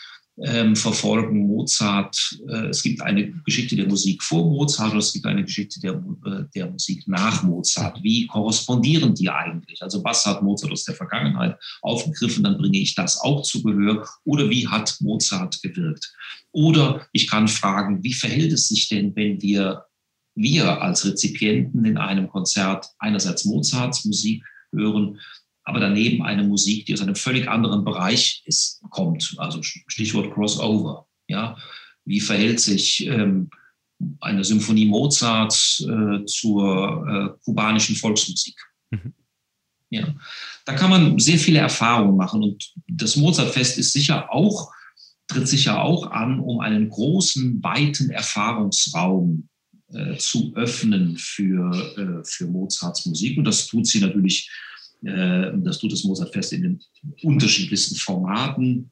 ähm, 0.42 0.74
verfolgen, 0.74 1.46
Mozart, 1.46 2.16
äh, 2.48 2.68
es 2.68 2.82
gibt 2.82 3.02
eine 3.02 3.30
Geschichte 3.44 3.76
der 3.76 3.86
Musik 3.86 4.22
vor 4.22 4.48
Mozart 4.48 4.92
und 4.92 4.98
es 4.98 5.12
gibt 5.12 5.26
eine 5.26 5.44
Geschichte 5.44 5.80
der, 5.80 6.02
äh, 6.24 6.44
der 6.54 6.70
Musik 6.70 7.06
nach 7.06 7.42
Mozart. 7.42 8.02
Wie 8.02 8.26
korrespondieren 8.26 9.14
die 9.14 9.28
eigentlich? 9.28 9.82
Also 9.82 10.02
was 10.02 10.24
hat 10.24 10.42
Mozart 10.42 10.72
aus 10.72 10.84
der 10.84 10.94
Vergangenheit 10.94 11.58
aufgegriffen, 11.82 12.44
dann 12.44 12.56
bringe 12.56 12.78
ich 12.78 12.94
das 12.94 13.20
auch 13.20 13.42
zu 13.42 13.62
Gehör. 13.62 14.08
Oder 14.24 14.48
wie 14.48 14.66
hat 14.66 14.96
Mozart 15.00 15.60
gewirkt? 15.62 16.10
Oder 16.52 17.06
ich 17.12 17.28
kann 17.28 17.46
fragen, 17.46 18.02
wie 18.02 18.14
verhält 18.14 18.52
es 18.52 18.68
sich 18.68 18.88
denn, 18.88 19.14
wenn 19.14 19.40
wir 19.42 19.84
wir 20.34 20.80
als 20.80 21.04
Rezipienten 21.04 21.84
in 21.84 21.98
einem 21.98 22.28
Konzert 22.28 22.86
einerseits 22.98 23.44
Mozarts 23.44 24.04
Musik 24.04 24.44
hören, 24.72 25.20
aber 25.64 25.80
daneben 25.80 26.22
eine 26.22 26.44
Musik, 26.44 26.86
die 26.86 26.94
aus 26.94 27.02
einem 27.02 27.16
völlig 27.16 27.48
anderen 27.48 27.84
Bereich 27.84 28.42
ist, 28.46 28.82
kommt. 28.90 29.34
Also 29.38 29.62
Stichwort 29.62 30.32
Crossover. 30.32 31.06
Ja, 31.28 31.56
Wie 32.04 32.20
verhält 32.20 32.60
sich 32.60 33.06
ähm, 33.06 33.50
eine 34.20 34.42
Symphonie 34.42 34.86
Mozarts 34.86 35.84
äh, 35.86 36.24
zur 36.24 37.06
äh, 37.06 37.44
kubanischen 37.44 37.94
Volksmusik? 37.96 38.56
Mhm. 38.90 39.14
Ja, 39.90 40.14
da 40.64 40.74
kann 40.74 40.90
man 40.90 41.18
sehr 41.18 41.38
viele 41.38 41.58
Erfahrungen 41.58 42.16
machen 42.16 42.42
und 42.42 42.72
das 42.88 43.16
Mozartfest 43.16 43.78
ist 43.78 43.92
sicher 43.92 44.32
auch 44.32 44.72
tritt 45.30 45.48
sicher 45.48 45.82
auch 45.82 46.10
an, 46.10 46.40
um 46.40 46.60
einen 46.60 46.88
großen, 46.88 47.62
weiten 47.62 48.10
Erfahrungsraum 48.10 49.48
äh, 49.92 50.16
zu 50.16 50.52
öffnen 50.54 51.16
für, 51.16 51.70
äh, 51.96 52.24
für 52.24 52.46
Mozarts 52.46 53.06
Musik. 53.06 53.38
Und 53.38 53.44
das 53.44 53.66
tut 53.66 53.86
sie 53.86 54.00
natürlich, 54.00 54.50
äh, 55.04 55.52
das 55.56 55.78
tut 55.78 55.92
das 55.92 56.04
Mozartfest 56.04 56.52
in 56.52 56.62
den 56.62 56.80
unterschiedlichsten 57.22 57.96
Formaten 57.96 58.90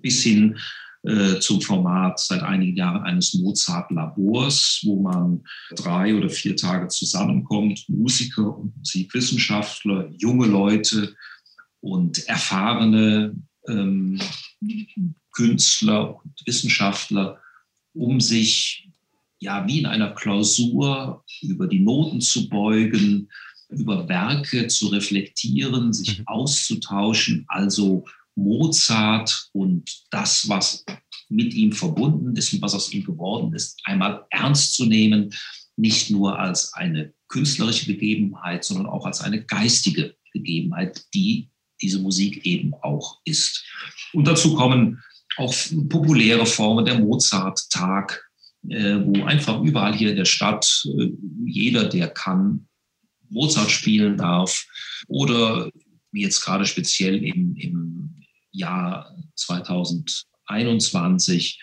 bis 0.00 0.22
hin 0.22 0.58
äh, 1.02 1.38
zum 1.38 1.60
Format 1.60 2.18
seit 2.18 2.42
einigen 2.42 2.76
Jahren 2.76 3.02
eines 3.02 3.34
Mozart-Labors, 3.34 4.82
wo 4.84 5.00
man 5.02 5.44
drei 5.76 6.14
oder 6.14 6.28
vier 6.28 6.56
Tage 6.56 6.88
zusammenkommt, 6.88 7.84
Musiker 7.88 8.56
und 8.58 8.76
Musikwissenschaftler, 8.76 10.10
junge 10.18 10.46
Leute 10.46 11.14
und 11.80 12.26
erfahrene 12.26 13.36
ähm, 13.68 14.18
Künstler 15.32 16.16
und 16.16 16.32
Wissenschaftler, 16.44 17.40
um 17.92 18.20
sich 18.20 18.88
ja 19.46 19.66
wie 19.66 19.78
in 19.78 19.86
einer 19.86 20.10
Klausur 20.10 21.24
über 21.40 21.68
die 21.68 21.78
Noten 21.78 22.20
zu 22.20 22.48
beugen, 22.48 23.30
über 23.68 24.08
Werke 24.08 24.66
zu 24.66 24.88
reflektieren, 24.88 25.92
sich 25.92 26.18
mhm. 26.18 26.26
auszutauschen, 26.26 27.44
also 27.48 28.04
Mozart 28.34 29.48
und 29.52 29.88
das, 30.10 30.48
was 30.48 30.84
mit 31.28 31.54
ihm 31.54 31.72
verbunden 31.72 32.36
ist 32.36 32.52
und 32.52 32.62
was 32.62 32.74
aus 32.74 32.92
ihm 32.92 33.04
geworden 33.04 33.54
ist, 33.54 33.80
einmal 33.84 34.26
ernst 34.30 34.74
zu 34.74 34.84
nehmen, 34.84 35.32
nicht 35.76 36.10
nur 36.10 36.38
als 36.38 36.74
eine 36.74 37.14
künstlerische 37.28 37.86
Begebenheit, 37.86 38.64
sondern 38.64 38.86
auch 38.86 39.06
als 39.06 39.20
eine 39.20 39.44
geistige 39.44 40.16
Begebenheit, 40.32 41.04
die 41.14 41.50
diese 41.80 42.00
Musik 42.00 42.44
eben 42.46 42.74
auch 42.82 43.20
ist. 43.24 43.64
Und 44.12 44.26
dazu 44.26 44.54
kommen 44.54 45.02
auch 45.36 45.54
populäre 45.88 46.46
Formen, 46.46 46.84
der 46.84 46.98
Mozart-Tag, 46.98 48.25
wo 49.04 49.24
einfach 49.24 49.60
überall 49.62 49.94
hier 49.94 50.10
in 50.10 50.16
der 50.16 50.24
Stadt 50.24 50.84
äh, 50.98 51.10
jeder, 51.44 51.88
der 51.88 52.08
kann, 52.08 52.66
Mozart 53.28 53.70
spielen 53.70 54.16
darf. 54.16 54.66
Oder 55.08 55.70
wie 56.12 56.22
jetzt 56.22 56.40
gerade 56.40 56.64
speziell 56.64 57.22
im, 57.24 57.56
im 57.56 58.14
Jahr 58.52 59.12
2021 59.34 61.60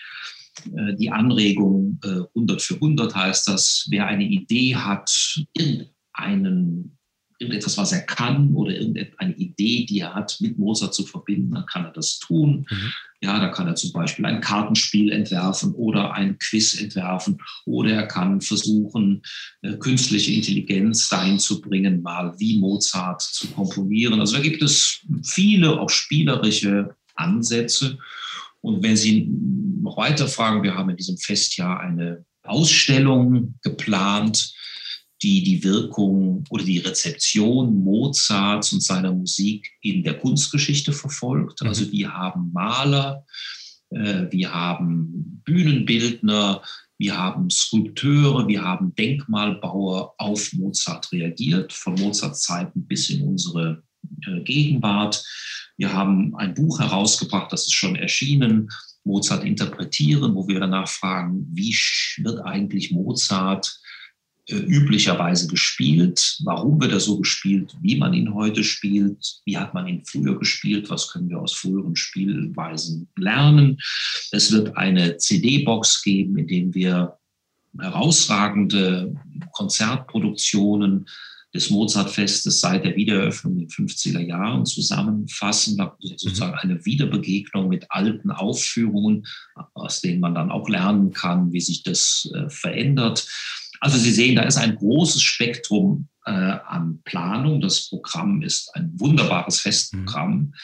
äh, 0.66 0.94
die 0.96 1.10
Anregung 1.10 1.98
100 2.02 2.62
für 2.62 2.74
100 2.74 3.14
heißt 3.14 3.48
das, 3.48 3.86
wer 3.90 4.06
eine 4.06 4.24
Idee 4.24 4.76
hat, 4.76 5.38
irgendeinen 5.54 6.98
irgendetwas, 7.44 7.78
was 7.78 7.92
er 7.92 8.00
kann 8.00 8.52
oder 8.54 8.72
irgendeine 8.72 9.34
Idee, 9.34 9.86
die 9.86 10.00
er 10.00 10.14
hat, 10.14 10.36
mit 10.40 10.58
Mozart 10.58 10.94
zu 10.94 11.04
verbinden, 11.04 11.52
dann 11.52 11.66
kann 11.66 11.84
er 11.84 11.92
das 11.92 12.18
tun. 12.18 12.66
Mhm. 12.70 12.92
Ja, 13.22 13.40
da 13.40 13.48
kann 13.48 13.66
er 13.66 13.74
zum 13.74 13.92
Beispiel 13.92 14.26
ein 14.26 14.40
Kartenspiel 14.40 15.10
entwerfen 15.10 15.72
oder 15.74 16.12
ein 16.12 16.38
Quiz 16.38 16.78
entwerfen 16.78 17.38
oder 17.64 17.92
er 17.92 18.06
kann 18.06 18.40
versuchen, 18.40 19.22
äh, 19.62 19.74
künstliche 19.74 20.32
Intelligenz 20.32 21.08
dahin 21.08 21.38
zu 21.38 21.60
bringen, 21.60 22.02
mal 22.02 22.34
wie 22.38 22.58
Mozart 22.58 23.22
zu 23.22 23.48
komponieren. 23.48 24.20
Also 24.20 24.36
da 24.36 24.42
gibt 24.42 24.62
es 24.62 25.00
viele 25.22 25.80
auch 25.80 25.88
spielerische 25.88 26.94
Ansätze. 27.14 27.98
Und 28.60 28.82
wenn 28.82 28.96
Sie 28.96 29.28
noch 29.82 29.96
weiter 29.96 30.28
fragen, 30.28 30.62
wir 30.62 30.74
haben 30.74 30.90
in 30.90 30.96
diesem 30.96 31.16
Festjahr 31.16 31.80
eine 31.80 32.24
Ausstellung 32.42 33.54
geplant, 33.62 34.54
die 35.24 35.42
die 35.42 35.64
Wirkung 35.64 36.44
oder 36.50 36.64
die 36.64 36.78
Rezeption 36.78 37.82
Mozarts 37.82 38.74
und 38.74 38.82
seiner 38.82 39.10
Musik 39.10 39.72
in 39.80 40.04
der 40.04 40.18
Kunstgeschichte 40.18 40.92
verfolgt. 40.92 41.62
Mhm. 41.62 41.68
Also 41.68 41.90
wir 41.90 42.12
haben 42.12 42.52
Maler, 42.52 43.24
äh, 43.90 44.26
wir 44.30 44.52
haben 44.52 45.40
Bühnenbildner, 45.46 46.62
wir 46.98 47.16
haben 47.16 47.48
Skulpteure, 47.48 48.46
wir 48.46 48.62
haben 48.62 48.94
Denkmalbauer 48.94 50.14
auf 50.18 50.52
Mozart 50.52 51.10
reagiert, 51.10 51.72
von 51.72 51.94
Mozarts 51.94 52.42
Zeiten 52.42 52.86
bis 52.86 53.08
in 53.08 53.22
unsere 53.22 53.82
äh, 54.26 54.40
Gegenwart. 54.42 55.24
Wir 55.78 55.92
haben 55.92 56.36
ein 56.36 56.52
Buch 56.52 56.80
herausgebracht, 56.80 57.50
das 57.50 57.62
ist 57.62 57.72
schon 57.72 57.96
erschienen, 57.96 58.68
Mozart 59.04 59.44
interpretieren, 59.44 60.34
wo 60.34 60.46
wir 60.48 60.60
danach 60.60 60.88
fragen, 60.88 61.46
wie 61.50 61.74
wird 62.18 62.40
eigentlich 62.44 62.90
Mozart 62.90 63.80
üblicherweise 64.48 65.48
gespielt. 65.48 66.38
Warum 66.44 66.80
wird 66.80 66.92
er 66.92 67.00
so 67.00 67.18
gespielt? 67.18 67.74
Wie 67.80 67.96
man 67.96 68.12
ihn 68.12 68.34
heute 68.34 68.62
spielt? 68.62 69.40
Wie 69.44 69.56
hat 69.56 69.72
man 69.72 69.88
ihn 69.88 70.04
früher 70.04 70.38
gespielt? 70.38 70.90
Was 70.90 71.10
können 71.10 71.30
wir 71.30 71.40
aus 71.40 71.54
früheren 71.54 71.96
Spielweisen 71.96 73.08
lernen? 73.16 73.78
Es 74.32 74.52
wird 74.52 74.76
eine 74.76 75.16
CD-Box 75.16 76.02
geben, 76.02 76.36
in 76.36 76.46
dem 76.46 76.74
wir 76.74 77.16
herausragende 77.78 79.14
Konzertproduktionen 79.52 81.06
des 81.54 81.70
Mozartfestes 81.70 82.60
seit 82.60 82.84
der 82.84 82.96
Wiedereröffnung 82.96 83.52
in 83.54 83.58
den 83.60 83.68
50er 83.68 84.20
Jahren 84.20 84.66
zusammenfassen, 84.66 85.80
sozusagen 86.00 86.54
eine 86.54 86.84
Wiederbegegnung 86.84 87.68
mit 87.68 87.86
alten 87.90 88.32
Aufführungen, 88.32 89.24
aus 89.72 90.00
denen 90.00 90.20
man 90.20 90.34
dann 90.34 90.50
auch 90.50 90.68
lernen 90.68 91.12
kann, 91.12 91.52
wie 91.52 91.60
sich 91.60 91.84
das 91.84 92.28
äh, 92.34 92.50
verändert. 92.50 93.28
Also 93.84 93.98
Sie 93.98 94.12
sehen, 94.12 94.36
da 94.36 94.44
ist 94.44 94.56
ein 94.56 94.76
großes 94.76 95.20
Spektrum 95.20 96.08
äh, 96.24 96.30
an 96.30 97.02
Planung. 97.04 97.60
Das 97.60 97.90
Programm 97.90 98.40
ist 98.40 98.74
ein 98.74 98.90
wunderbares 98.98 99.60
Festprogramm. 99.60 100.54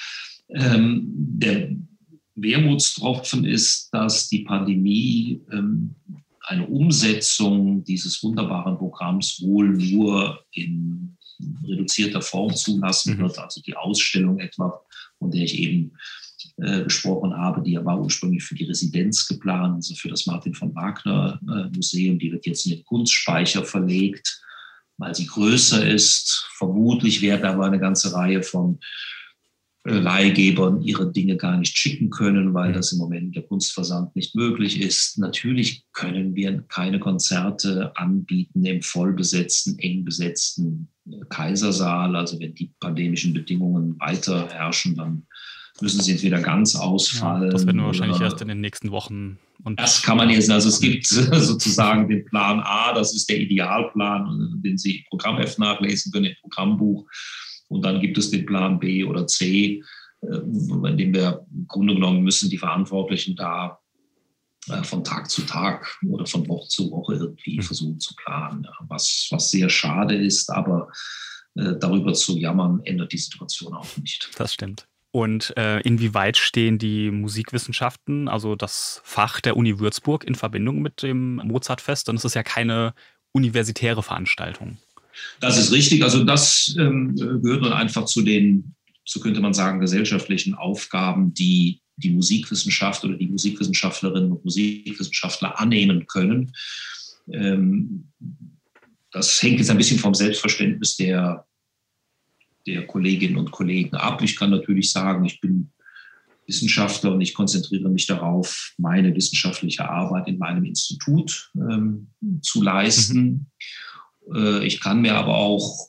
Mhm. 0.49 0.57
Ähm, 0.57 1.03
der 1.13 1.69
Wermutstropfen 2.35 3.45
ist, 3.45 3.91
dass 3.93 4.31
die 4.31 4.45
Pandemie 4.45 5.43
ähm, 5.53 5.97
eine 6.45 6.67
Umsetzung 6.67 7.85
dieses 7.85 8.23
wunderbaren 8.23 8.79
Programms 8.79 9.43
wohl 9.43 9.69
nur 9.69 10.43
in 10.53 11.19
reduzierter 11.69 12.23
Form 12.23 12.55
zulassen 12.55 13.19
mhm. 13.19 13.25
wird. 13.25 13.39
Also 13.39 13.61
die 13.61 13.77
Ausstellung 13.77 14.39
etwa, 14.39 14.81
von 15.19 15.31
der 15.31 15.43
ich 15.43 15.59
eben 15.59 15.93
äh, 16.63 16.85
gesprochen 16.85 17.37
habe, 17.37 17.63
die 17.63 17.77
war 17.85 18.01
ursprünglich 18.01 18.45
für 18.45 18.55
die 18.55 18.65
Residenz 18.65 19.27
geplant, 19.27 19.77
also 19.77 19.95
für 19.95 20.09
das 20.09 20.27
Martin 20.27 20.55
von 20.55 20.75
Wagner 20.75 21.41
äh, 21.43 21.75
Museum. 21.75 22.19
Die 22.19 22.33
wird 22.33 22.47
jetzt 22.47 22.67
in 22.67 22.77
den 22.77 22.85
Kunstspeicher 22.85 23.65
verlegt, 23.65 24.43
weil 24.99 25.15
sie 25.15 25.27
größer 25.27 25.87
ist. 25.87 26.47
Vermutlich 26.57 27.23
werden 27.23 27.47
aber 27.47 27.67
eine 27.67 27.81
ganze 27.81 28.13
Reihe 28.13 28.43
von 28.43 28.79
äh, 29.85 29.99
Leihgebern 29.99 30.83
ihre 30.83 31.11
Dinge 31.11 31.39
gar 31.39 31.57
nicht 31.57 31.79
schicken 31.79 32.11
können, 32.11 32.53
weil 32.53 32.71
mhm. 32.71 32.75
das 32.75 32.93
im 32.93 32.99
Moment 32.99 33.35
der 33.35 33.45
Kunstversand 33.45 34.15
nicht 34.15 34.35
möglich 34.35 34.83
ist. 34.83 35.17
Natürlich 35.17 35.87
können 35.95 36.35
wir 36.35 36.63
keine 36.69 37.01
Konzerte 37.01 37.97
anbieten 37.97 38.65
im 38.67 38.83
vollbesetzten, 38.83 39.79
eng 39.79 40.05
besetzten 40.05 40.89
Kaisersaal. 41.31 42.15
Also 42.15 42.39
wenn 42.39 42.55
die 42.55 42.73
pandemischen 42.79 43.33
Bedingungen 43.33 43.99
weiter 43.99 44.51
herrschen, 44.51 44.97
dann 44.97 45.27
müssen 45.83 46.01
sie 46.01 46.13
entweder 46.13 46.41
ganz 46.41 46.75
ausfallen. 46.75 47.45
Ja, 47.45 47.51
das 47.51 47.67
werden 47.67 47.79
wir 47.79 47.87
wahrscheinlich 47.87 48.21
erst 48.21 48.41
in 48.41 48.49
den 48.49 48.61
nächsten 48.61 48.91
Wochen. 48.91 49.39
Und 49.65 49.79
das 49.79 50.03
kann 50.03 50.17
man 50.17 50.31
jetzt, 50.31 50.51
also 50.51 50.69
es 50.69 50.81
gibt 50.81 51.07
sozusagen 51.07 52.09
den 52.09 52.25
Plan 52.25 52.61
A, 52.61 52.93
das 52.95 53.15
ist 53.15 53.29
der 53.29 53.39
Idealplan, 53.39 54.61
den 54.65 54.79
Sie 54.79 54.99
im 54.99 55.05
Programmheft 55.11 55.59
nachlesen 55.59 56.13
können, 56.13 56.27
im 56.27 56.37
Programmbuch. 56.41 57.07
Und 57.69 57.85
dann 57.85 58.01
gibt 58.01 58.19
es 58.19 58.31
den 58.31 58.47
Plan 58.47 58.79
B 58.79 59.05
oder 59.05 59.27
C, 59.27 59.83
äh, 60.23 60.37
in 60.37 60.97
dem 60.97 61.15
wir 61.15 61.47
im 61.53 61.67
Grunde 61.67 61.95
genommen 61.95 62.23
müssen 62.23 62.51
die 62.51 62.59
Verantwortlichen 62.59 63.37
da 63.37 63.79
äh, 64.69 64.83
von 64.83 65.05
Tag 65.05 65.31
zu 65.31 65.43
Tag 65.43 65.99
oder 66.09 66.27
von 66.27 66.47
Woche 66.49 66.69
zu 66.69 66.91
Woche 66.91 67.15
irgendwie 67.15 67.57
mhm. 67.57 67.63
versuchen 67.63 68.01
zu 68.01 68.15
planen, 68.17 68.67
was, 68.89 69.29
was 69.31 69.51
sehr 69.51 69.69
schade 69.69 70.15
ist, 70.15 70.51
aber 70.51 70.89
äh, 71.55 71.75
darüber 71.79 72.13
zu 72.13 72.39
jammern, 72.39 72.81
ändert 72.85 73.13
die 73.13 73.19
Situation 73.19 73.75
auch 73.75 73.97
nicht. 73.97 74.31
Das 74.37 74.55
stimmt. 74.55 74.87
Und 75.13 75.57
äh, 75.57 75.81
inwieweit 75.81 76.37
stehen 76.37 76.79
die 76.79 77.11
Musikwissenschaften, 77.11 78.29
also 78.29 78.55
das 78.55 79.01
Fach 79.05 79.41
der 79.41 79.57
Uni 79.57 79.81
Würzburg, 79.81 80.25
in 80.25 80.37
Verbindung 80.37 80.83
mit 80.83 81.03
dem 81.03 81.37
Mozartfest? 81.37 82.07
Denn 82.09 82.17
es 82.17 82.25
ist 82.25 82.35
ja 82.35 82.45
keine 82.45 82.95
universitäre 83.33 84.03
Veranstaltung. 84.03 84.79
Das 85.41 85.59
ist 85.59 85.73
richtig. 85.73 86.05
Also 86.05 86.25
das 86.25 86.75
ähm, 86.79 87.15
gehört 87.17 87.63
nun 87.63 87.73
einfach 87.73 88.05
zu 88.05 88.23
den, 88.23 88.75
so 89.05 89.21
könnte 89.21 89.41
man 89.41 89.53
sagen, 89.53 89.81
gesellschaftlichen 89.81 90.55
Aufgaben, 90.55 91.35
die 91.35 91.81
die 91.97 92.11
Musikwissenschaft 92.11 93.05
oder 93.05 93.17
die 93.17 93.29
Musikwissenschaftlerinnen 93.29 94.33
und 94.33 94.45
Musikwissenschaftler 94.45 95.59
annehmen 95.61 96.07
können. 96.07 96.53
Ähm, 97.33 98.09
das 99.13 99.43
hängt 99.43 99.59
jetzt 99.59 99.71
ein 99.71 99.77
bisschen 99.77 99.99
vom 99.99 100.15
Selbstverständnis 100.15 100.97
der 100.97 101.47
der 102.67 102.87
Kolleginnen 102.87 103.37
und 103.37 103.51
Kollegen 103.51 103.97
ab. 103.97 104.23
Ich 104.23 104.37
kann 104.37 104.51
natürlich 104.51 104.93
sagen, 104.93 105.25
ich 105.25 105.41
bin 105.41 105.71
Wissenschaftler 106.47 107.13
und 107.13 107.21
ich 107.21 107.33
konzentriere 107.33 107.89
mich 107.89 108.07
darauf, 108.07 108.75
meine 108.77 109.15
wissenschaftliche 109.15 109.89
Arbeit 109.89 110.27
in 110.29 110.39
meinem 110.39 110.65
Institut 110.65 111.51
ähm, 111.55 112.09
zu 112.43 112.63
leisten. 112.63 113.47
Äh, 114.35 114.67
ich 114.67 114.81
kann 114.81 115.01
mir 115.01 115.15
aber 115.15 115.37
auch 115.37 115.89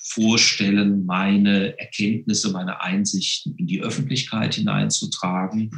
vorstellen, 0.00 1.04
meine 1.04 1.78
Erkenntnisse, 1.78 2.52
meine 2.52 2.80
Einsichten 2.80 3.54
in 3.56 3.66
die 3.66 3.82
Öffentlichkeit 3.82 4.54
hineinzutragen. 4.54 5.70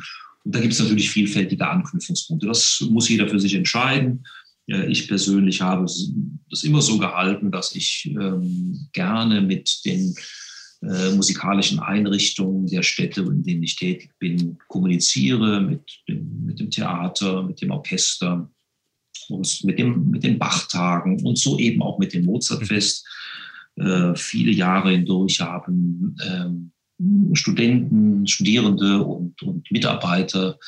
Und 0.44 0.54
da 0.54 0.60
gibt 0.60 0.74
es 0.74 0.80
natürlich 0.80 1.10
vielfältige 1.10 1.68
Anknüpfungspunkte. 1.68 2.46
Das 2.46 2.84
muss 2.88 3.08
jeder 3.08 3.28
für 3.28 3.40
sich 3.40 3.54
entscheiden. 3.54 4.24
Ich 4.66 5.08
persönlich 5.08 5.60
habe 5.60 5.86
das 6.50 6.64
immer 6.64 6.80
so 6.80 6.98
gehalten, 6.98 7.50
dass 7.50 7.74
ich 7.74 8.10
ähm, 8.18 8.88
gerne 8.92 9.42
mit 9.42 9.84
den 9.84 10.14
äh, 10.82 11.14
musikalischen 11.14 11.80
Einrichtungen 11.80 12.66
der 12.66 12.82
Städte, 12.82 13.22
in 13.22 13.42
denen 13.42 13.62
ich 13.62 13.76
tätig 13.76 14.10
bin, 14.18 14.58
kommuniziere, 14.68 15.60
mit 15.60 15.82
dem, 16.08 16.44
mit 16.44 16.60
dem 16.60 16.70
Theater, 16.70 17.42
mit 17.42 17.60
dem 17.60 17.70
Orchester 17.70 18.50
und 19.28 19.64
mit, 19.64 19.78
dem, 19.78 20.10
mit 20.10 20.24
den 20.24 20.38
Bachtagen 20.38 21.24
und 21.24 21.38
so 21.38 21.58
eben 21.58 21.82
auch 21.82 21.98
mit 21.98 22.12
dem 22.12 22.24
Mozartfest. 22.24 23.06
Äh, 23.76 24.14
viele 24.14 24.52
Jahre 24.52 24.92
hindurch 24.92 25.40
haben 25.40 26.16
ähm, 26.26 26.72
Studenten, 27.32 28.26
Studierende 28.26 29.02
und, 29.02 29.42
und 29.42 29.70
Mitarbeiter, 29.70 30.58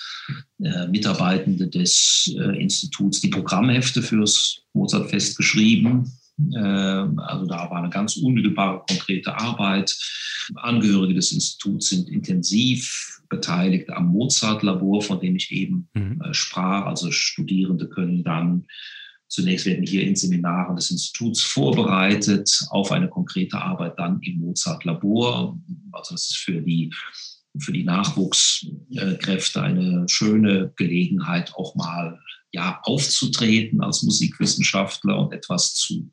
äh, 0.60 0.88
Mitarbeitende 0.88 1.68
des 1.68 2.34
äh, 2.36 2.60
Instituts 2.60 3.20
die 3.20 3.28
Programmhefte 3.28 4.02
fürs 4.02 4.62
Mozartfest 4.72 5.36
geschrieben. 5.36 6.12
Äh, 6.52 6.58
also 6.58 7.46
da 7.46 7.70
war 7.70 7.76
eine 7.76 7.90
ganz 7.90 8.16
unmittelbare, 8.16 8.82
konkrete 8.88 9.38
Arbeit. 9.38 9.96
Angehörige 10.56 11.14
des 11.14 11.32
Instituts 11.32 11.90
sind 11.90 12.08
intensiv 12.08 13.20
beteiligt 13.28 13.90
am 13.90 14.08
Mozart-Labor, 14.08 15.02
von 15.02 15.20
dem 15.20 15.36
ich 15.36 15.50
eben 15.52 15.88
mhm. 15.94 16.20
Äh, 16.22 16.34
sprach. 16.34 16.86
Also 16.86 17.10
Studierende 17.10 17.88
können 17.88 18.24
dann 18.24 18.66
Zunächst 19.28 19.66
werden 19.66 19.86
hier 19.86 20.02
in 20.02 20.14
Seminaren 20.14 20.76
des 20.76 20.90
Instituts 20.90 21.42
vorbereitet 21.42 22.64
auf 22.70 22.92
eine 22.92 23.08
konkrete 23.08 23.60
Arbeit 23.60 23.98
dann 23.98 24.20
im 24.22 24.38
Mozart-Labor. 24.38 25.58
Also 25.92 26.14
das 26.14 26.30
ist 26.30 26.36
für 26.36 26.60
die, 26.60 26.92
für 27.58 27.72
die 27.72 27.84
Nachwuchskräfte 27.84 29.62
eine 29.62 30.08
schöne 30.08 30.72
Gelegenheit, 30.76 31.52
auch 31.56 31.74
mal 31.74 32.20
ja, 32.52 32.80
aufzutreten 32.84 33.82
als 33.82 34.02
Musikwissenschaftler 34.02 35.18
und 35.18 35.32
etwas 35.32 35.74
zu 35.74 36.10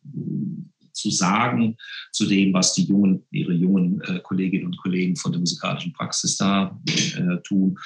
zu 0.93 1.09
sagen 1.09 1.75
zu 2.11 2.25
dem, 2.25 2.53
was 2.53 2.73
die 2.73 2.83
jungen, 2.83 3.23
ihre 3.31 3.53
jungen 3.53 4.01
äh, 4.01 4.19
Kolleginnen 4.19 4.67
und 4.67 4.77
Kollegen 4.77 5.15
von 5.15 5.31
der 5.31 5.39
musikalischen 5.39 5.93
Praxis 5.93 6.37
da 6.37 6.79
äh, 6.87 7.41
tun. 7.43 7.77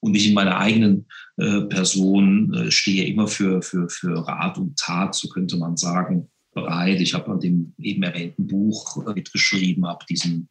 Und 0.00 0.14
ich 0.14 0.28
in 0.28 0.34
meiner 0.34 0.58
eigenen 0.58 1.06
äh, 1.36 1.62
Person 1.62 2.54
äh, 2.54 2.70
stehe 2.70 3.06
immer 3.06 3.26
für, 3.26 3.62
für, 3.62 3.88
für 3.88 4.26
Rat 4.26 4.58
und 4.58 4.78
Tat, 4.78 5.14
so 5.14 5.28
könnte 5.28 5.56
man 5.56 5.76
sagen, 5.76 6.28
bereit. 6.52 7.00
Ich 7.00 7.14
habe 7.14 7.30
an 7.30 7.40
dem 7.40 7.74
eben 7.78 8.02
erwähnten 8.02 8.46
Buch 8.46 9.06
äh, 9.06 9.14
mitgeschrieben, 9.14 9.86
habe 9.86 10.04
diesen 10.08 10.48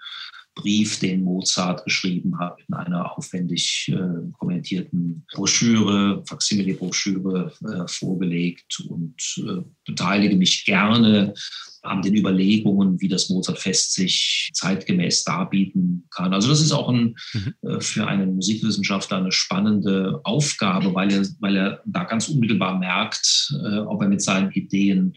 Brief, 0.56 1.00
den 1.00 1.24
Mozart 1.24 1.86
geschrieben 1.86 2.38
hat, 2.39 2.58
in 2.68 2.74
einer 2.74 3.18
aufwendig 3.18 3.91
äh, 3.93 4.32
kommentierten 4.38 5.26
Broschüre, 5.34 6.24
Faksimile-Broschüre 6.28 7.54
äh, 7.62 7.88
vorgelegt 7.88 8.84
und 8.89 9.16
äh, 9.38 9.64
beteilige 9.86 10.36
mich 10.36 10.66
gerne 10.66 11.34
an 11.82 12.02
den 12.02 12.16
Überlegungen, 12.16 13.00
wie 13.00 13.08
das 13.08 13.30
Mozartfest 13.30 13.93
sich 13.93 14.50
zeitgemäß 14.54 15.24
darbieten 15.24 16.08
kann. 16.12 16.34
Also 16.34 16.50
das 16.50 16.62
ist 16.62 16.72
auch 16.72 16.89
ein, 16.89 17.16
mhm. 17.34 17.54
Äh, 17.62 17.80
für 17.80 18.08
einen 18.08 18.36
Musikwissenschaftler 18.36 19.18
eine 19.18 19.32
spannende 19.32 20.20
Aufgabe, 20.24 20.93
weil 20.93 21.12
er, 21.12 21.26
weil 21.39 21.56
er 21.56 21.82
da 21.86 22.04
ganz 22.04 22.28
unmittelbar 22.28 22.78
merkt, 22.78 23.54
äh, 23.64 23.78
ob 23.80 24.02
er 24.02 24.10
mit 24.10 24.22
seinen 24.22 24.52
Ideen 24.52 25.16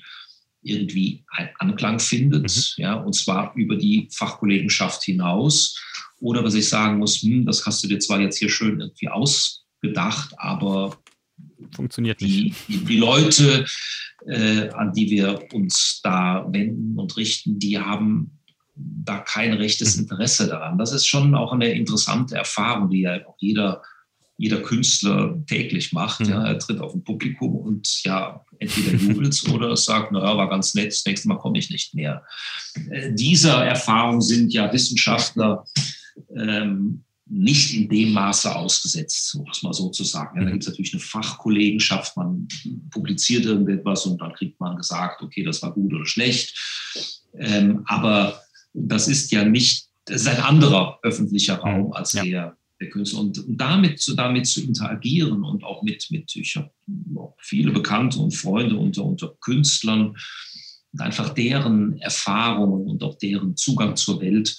irgendwie 0.62 1.24
einen 1.28 1.50
Anklang 1.58 1.98
findet, 1.98 2.74
mhm. 2.76 2.82
ja, 2.82 2.94
und 2.94 3.14
zwar 3.14 3.54
über 3.56 3.76
die 3.76 4.08
Fachkollegenschaft 4.12 5.02
hinaus. 5.02 5.80
Oder 6.20 6.44
was 6.44 6.54
ich 6.54 6.68
sagen 6.68 6.98
muss, 6.98 7.20
hm, 7.22 7.46
das 7.46 7.66
hast 7.66 7.82
du 7.82 7.88
dir 7.88 7.98
zwar 7.98 8.20
jetzt 8.20 8.38
hier 8.38 8.48
schön 8.48 8.80
irgendwie 8.80 9.08
ausgedacht, 9.08 10.34
aber 10.38 10.96
funktioniert 11.74 12.20
die, 12.20 12.44
nicht. 12.44 12.68
Die, 12.68 12.84
die 12.84 12.96
Leute, 12.96 13.66
äh, 14.26 14.68
an 14.70 14.92
die 14.92 15.10
wir 15.10 15.48
uns 15.52 16.00
da 16.02 16.46
wenden 16.48 16.98
und 16.98 17.16
richten, 17.16 17.58
die 17.58 17.78
haben 17.78 18.38
da 18.74 19.18
kein 19.18 19.52
rechtes 19.52 19.96
mhm. 19.96 20.02
Interesse 20.02 20.46
daran. 20.46 20.78
Das 20.78 20.92
ist 20.92 21.06
schon 21.06 21.34
auch 21.34 21.52
eine 21.52 21.72
interessante 21.72 22.36
Erfahrung, 22.36 22.88
die 22.88 23.00
ja 23.00 23.26
auch 23.26 23.36
jeder 23.38 23.82
jeder 24.36 24.60
Künstler 24.62 25.40
täglich 25.46 25.92
macht. 25.92 26.20
Mhm. 26.20 26.28
Ja. 26.28 26.46
Er 26.46 26.58
tritt 26.58 26.80
auf 26.80 26.94
ein 26.94 27.04
Publikum 27.04 27.56
und 27.56 28.02
ja, 28.04 28.44
entweder 28.58 28.96
jubelt 28.96 29.42
oder 29.52 29.76
sagt, 29.76 30.12
naja, 30.12 30.36
war 30.36 30.48
ganz 30.48 30.74
nett, 30.74 30.92
das 30.92 31.04
nächste 31.04 31.28
Mal 31.28 31.38
komme 31.38 31.58
ich 31.58 31.70
nicht 31.70 31.94
mehr. 31.94 32.24
Äh, 32.90 33.12
dieser 33.12 33.64
Erfahrung 33.64 34.20
sind 34.20 34.52
ja 34.52 34.72
Wissenschaftler 34.72 35.64
ähm, 36.36 37.04
nicht 37.26 37.74
in 37.74 37.88
dem 37.88 38.12
Maße 38.12 38.54
ausgesetzt, 38.54 39.34
um 39.34 39.48
es 39.50 39.62
mal 39.62 39.72
so 39.72 39.88
zu 39.88 40.04
sagen. 40.04 40.38
Ja, 40.38 40.44
da 40.44 40.48
mhm. 40.48 40.52
gibt 40.52 40.64
es 40.64 40.68
natürlich 40.68 40.92
eine 40.92 41.00
Fachkollegenschaft, 41.00 42.16
man 42.16 42.46
publiziert 42.90 43.44
irgendetwas 43.44 44.06
und 44.06 44.20
dann 44.20 44.34
kriegt 44.34 44.60
man 44.60 44.76
gesagt, 44.76 45.22
okay, 45.22 45.42
das 45.42 45.62
war 45.62 45.72
gut 45.72 45.94
oder 45.94 46.04
schlecht. 46.04 46.54
Ähm, 47.38 47.84
aber 47.86 48.42
das 48.74 49.08
ist 49.08 49.30
ja 49.30 49.44
nicht, 49.44 49.86
das 50.04 50.22
ist 50.22 50.28
ein 50.28 50.42
anderer 50.42 50.98
öffentlicher 51.02 51.56
Raum 51.56 51.92
als 51.92 52.12
ja. 52.12 52.24
der 52.24 52.56
der 52.82 52.90
Künstler. 52.90 53.20
Und, 53.20 53.42
damit, 53.48 54.00
zu, 54.00 54.14
damit 54.14 54.46
zu 54.46 54.62
interagieren 54.62 55.42
und 55.42 55.64
auch 55.64 55.82
mit, 55.82 56.06
mit 56.10 56.34
ich 56.36 56.56
habe 56.56 56.70
viele 57.38 57.72
Bekannte 57.72 58.18
und 58.18 58.32
Freunde 58.32 58.76
unter, 58.76 59.04
unter 59.04 59.34
Künstlern 59.40 60.16
und 60.92 61.00
einfach 61.00 61.30
deren 61.30 61.98
Erfahrungen 61.98 62.86
und 62.86 63.02
auch 63.02 63.16
deren 63.16 63.56
Zugang 63.56 63.96
zur 63.96 64.20
Welt 64.20 64.56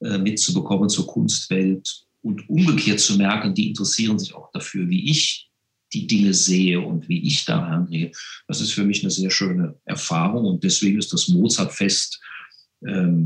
äh, 0.00 0.18
mitzubekommen, 0.18 0.88
zur 0.88 1.06
Kunstwelt 1.06 2.04
und 2.22 2.48
umgekehrt 2.48 3.00
zu 3.00 3.16
merken, 3.16 3.54
die 3.54 3.68
interessieren 3.68 4.18
sich 4.18 4.34
auch 4.34 4.50
dafür, 4.52 4.88
wie 4.88 5.10
ich 5.10 5.50
die 5.92 6.06
Dinge 6.06 6.34
sehe 6.34 6.80
und 6.80 7.08
wie 7.08 7.22
ich 7.24 7.44
da 7.44 7.60
herangehe. 7.60 8.10
Das 8.48 8.60
ist 8.60 8.72
für 8.72 8.84
mich 8.84 9.02
eine 9.02 9.10
sehr 9.10 9.30
schöne 9.30 9.76
Erfahrung 9.84 10.46
und 10.46 10.64
deswegen 10.64 10.98
ist 10.98 11.12
das 11.12 11.28
Mozartfest 11.28 12.20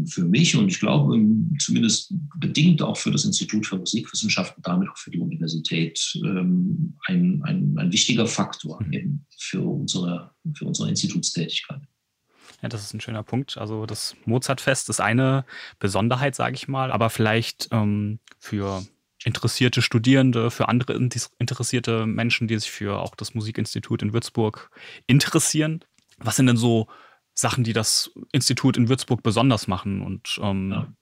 für 0.07 0.25
mich 0.25 0.57
und 0.57 0.69
ich 0.69 0.79
glaube 0.79 1.19
zumindest 1.59 2.15
bedingt 2.39 2.81
auch 2.81 2.97
für 2.97 3.11
das 3.11 3.25
Institut 3.25 3.67
für 3.67 3.77
Musikwissenschaften, 3.77 4.63
damit 4.63 4.89
auch 4.89 4.97
für 4.97 5.11
die 5.11 5.19
Universität 5.19 6.01
ähm, 6.25 6.97
ein, 7.07 7.43
ein, 7.45 7.75
ein 7.77 7.93
wichtiger 7.93 8.27
Faktor 8.27 8.83
mhm. 8.83 8.93
eben 8.93 9.27
für 9.37 9.63
unsere, 9.63 10.31
für 10.55 10.65
unsere 10.65 10.89
Institutstätigkeit. 10.89 11.81
Ja, 12.63 12.69
das 12.69 12.83
ist 12.83 12.95
ein 12.95 13.01
schöner 13.01 13.23
Punkt. 13.23 13.59
Also 13.59 13.87
das 13.87 14.17
Mozartfest 14.25 14.89
ist 14.89 15.01
eine 15.01 15.45
Besonderheit, 15.79 16.35
sage 16.35 16.55
ich 16.55 16.69
mal, 16.69 16.91
aber 16.91 17.11
vielleicht 17.11 17.69
ähm, 17.73 18.19
für 18.39 18.85
interessierte 19.25 19.83
Studierende, 19.83 20.51
für 20.51 20.69
andere 20.69 20.95
interessierte 20.95 22.07
Menschen, 22.07 22.49
die 22.49 22.59
sich 22.59 22.71
für 22.71 23.01
auch 23.01 23.15
das 23.15 23.35
Musikinstitut 23.35 24.03
in 24.03 24.13
Würzburg 24.13 24.71
interessieren. 25.07 25.85
Was 26.19 26.37
sind 26.37 26.47
denn 26.47 26.57
so 26.57 26.89
Sachen, 27.39 27.63
die 27.63 27.73
das 27.73 28.11
Institut 28.33 28.77
in 28.77 28.89
Würzburg 28.89 29.23
besonders 29.23 29.69
machen 29.69 30.03
und 30.03 30.39
ähm, 30.43 30.71
ja. 30.73 30.93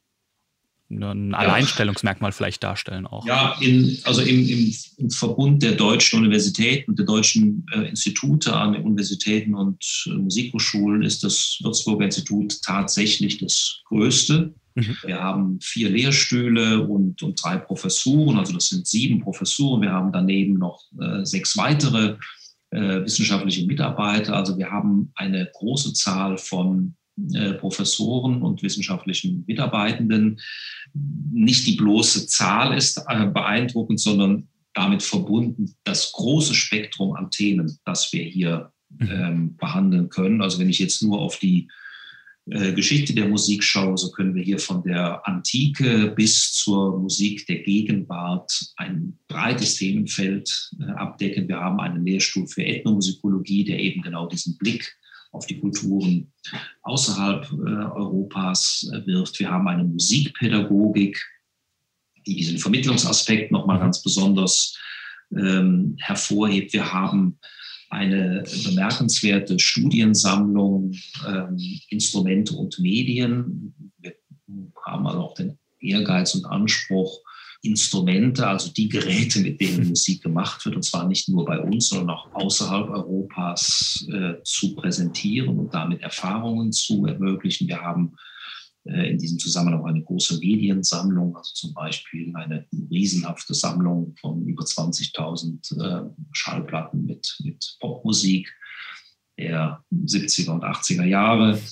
Ne, 0.89 1.11
ein 1.11 1.35
Alleinstellungsmerkmal 1.35 2.31
vielleicht 2.31 2.63
darstellen 2.63 3.09
auch. 3.09 3.27
Ja, 3.27 3.57
in, 3.61 3.99
also 4.05 4.21
im, 4.21 4.49
im, 4.49 4.73
im, 4.99 5.11
Verbund 5.11 5.61
der 5.65 5.73
deutschen 5.73 6.21
Universitäten 6.21 6.93
und 6.93 6.99
der 7.01 7.07
deutschen 7.07 7.67
äh, 7.73 7.89
Institute 7.89 8.55
an 8.55 8.77
Universitäten 8.77 9.57
und 9.57 9.83
äh, 10.07 10.11
Musikhochschulen 10.11 11.03
ist 11.03 11.25
das 11.25 11.59
Würzburger 11.61 12.05
Institut 12.05 12.63
tatsächlich 12.63 13.39
das 13.39 13.81
größte. 13.87 14.55
Mhm. 14.77 14.97
Wir 15.05 15.21
haben 15.21 15.59
vier 15.61 15.91
Lehrstühle 15.91 16.87
und, 16.87 17.21
und 17.21 17.43
drei 17.43 17.57
Professuren, 17.57 18.39
also 18.39 18.53
das 18.53 18.69
sind 18.69 18.87
sieben 18.87 19.21
Professuren. 19.21 19.83
Wir 19.83 19.91
haben 19.91 20.13
daneben 20.13 20.55
noch 20.55 20.85
äh, 21.01 21.25
sechs 21.25 21.57
weitere 21.57 22.17
äh, 22.71 23.05
wissenschaftliche 23.05 23.67
Mitarbeiter. 23.67 24.35
Also 24.35 24.59
wir 24.59 24.71
haben 24.71 25.13
eine 25.15 25.49
große 25.55 25.93
Zahl 25.93 26.39
von 26.39 26.97
äh, 27.35 27.55
Professoren 27.55 28.43
und 28.43 28.63
wissenschaftlichen 28.63 29.45
Mitarbeitenden. 29.47 30.41
Nicht 31.33 31.67
die 31.67 31.77
bloße 31.77 32.27
Zahl 32.27 32.77
ist 32.77 33.03
äh, 33.09 33.27
beeindruckend, 33.27 34.01
sondern 34.01 34.49
damit 34.75 35.03
verbunden 35.03 35.75
das 35.85 36.13
große 36.13 36.55
Spektrum 36.55 37.15
an 37.15 37.31
Themen, 37.31 37.79
das 37.85 38.13
wir 38.13 38.25
hier 38.25 38.73
mhm. 38.91 39.11
ähm, 39.11 39.57
behandeln 39.57 40.11
können. 40.11 40.43
Also 40.43 40.59
wenn 40.59 40.69
ich 40.69 40.79
jetzt 40.79 41.03
nur 41.03 41.21
auf 41.21 41.39
die 41.39 41.69
Geschichte 42.49 43.13
der 43.13 43.29
Musik 43.29 43.65
schaue, 43.65 43.99
so 43.99 44.13
können 44.13 44.37
wir 44.37 44.43
hier 44.43 44.61
von 44.61 44.81
der 44.85 45.27
Antike 45.27 46.13
bis 46.15 46.53
zur 46.53 46.97
Musik 46.97 47.45
der 47.47 47.59
Gegenwart 47.59 48.53
ein 48.77 49.19
breites 49.27 49.75
Themenfeld 49.75 50.71
äh, 50.81 50.85
abdecken. 50.93 51.49
Wir 51.49 51.59
haben 51.59 51.81
einen 51.81 52.07
Lehrstuhl 52.07 52.47
für 52.47 52.65
Ethnomusikologie, 52.65 53.65
der 53.65 53.81
eben 53.81 54.01
genau 54.01 54.29
diesen 54.29 54.57
Blick 54.59 54.97
auf 55.33 55.47
die 55.47 55.59
Kulturen 55.59 56.33
außerhalb 56.83 57.51
äh, 57.51 57.57
Europas 57.97 58.89
wirft. 59.07 59.41
Wir 59.41 59.51
haben 59.51 59.67
eine 59.67 59.83
Musikpädagogik, 59.83 61.21
die 62.27 62.37
diesen 62.37 62.59
Vermittlungsaspekt 62.59 63.51
nochmal 63.51 63.81
ganz 63.81 64.05
besonders 64.05 64.79
ähm, 65.37 65.97
hervorhebt. 65.99 66.73
Wir 66.73 66.93
haben 66.93 67.41
eine 67.91 68.45
bemerkenswerte 68.65 69.59
Studiensammlung 69.59 70.93
ähm, 71.27 71.57
Instrumente 71.89 72.55
und 72.55 72.79
Medien. 72.79 73.93
Wir 73.99 74.15
haben 74.85 75.07
also 75.07 75.21
auch 75.21 75.35
den 75.35 75.59
Ehrgeiz 75.81 76.35
und 76.35 76.47
Anspruch, 76.47 77.21
Instrumente, 77.63 78.47
also 78.47 78.73
die 78.73 78.89
Geräte, 78.89 79.41
mit 79.41 79.61
denen 79.61 79.89
Musik 79.89 80.23
gemacht 80.23 80.65
wird, 80.65 80.77
und 80.77 80.83
zwar 80.83 81.07
nicht 81.09 81.29
nur 81.29 81.45
bei 81.45 81.59
uns, 81.59 81.89
sondern 81.89 82.11
auch 82.11 82.33
außerhalb 82.35 82.89
Europas 82.89 84.07
äh, 84.13 84.43
zu 84.45 84.75
präsentieren 84.75 85.59
und 85.59 85.75
damit 85.75 86.03
Erfahrungen 86.03 86.73
zu 86.73 87.07
ermöglichen. 87.07 87.69
Wir 87.69 87.81
haben 87.81 88.17
in 88.87 89.19
diesem 89.19 89.39
Zusammenhang 89.39 89.85
eine 89.85 90.03
große 90.03 90.39
Mediensammlung, 90.39 91.37
also 91.37 91.53
zum 91.55 91.75
Beispiel 91.75 92.35
eine 92.37 92.67
riesenhafte 92.91 93.55
Sammlung 93.55 94.15
von 94.21 94.47
über 94.47 94.65
20.000 94.65 95.81
äh, 95.81 96.11
Schallplatten 96.33 97.05
mit, 97.05 97.37
mit 97.43 97.77
Popmusik 97.81 98.53
der 99.39 99.85
70er 99.93 100.51
und 100.51 100.65
80er 100.65 101.05
Jahre. 101.05 101.61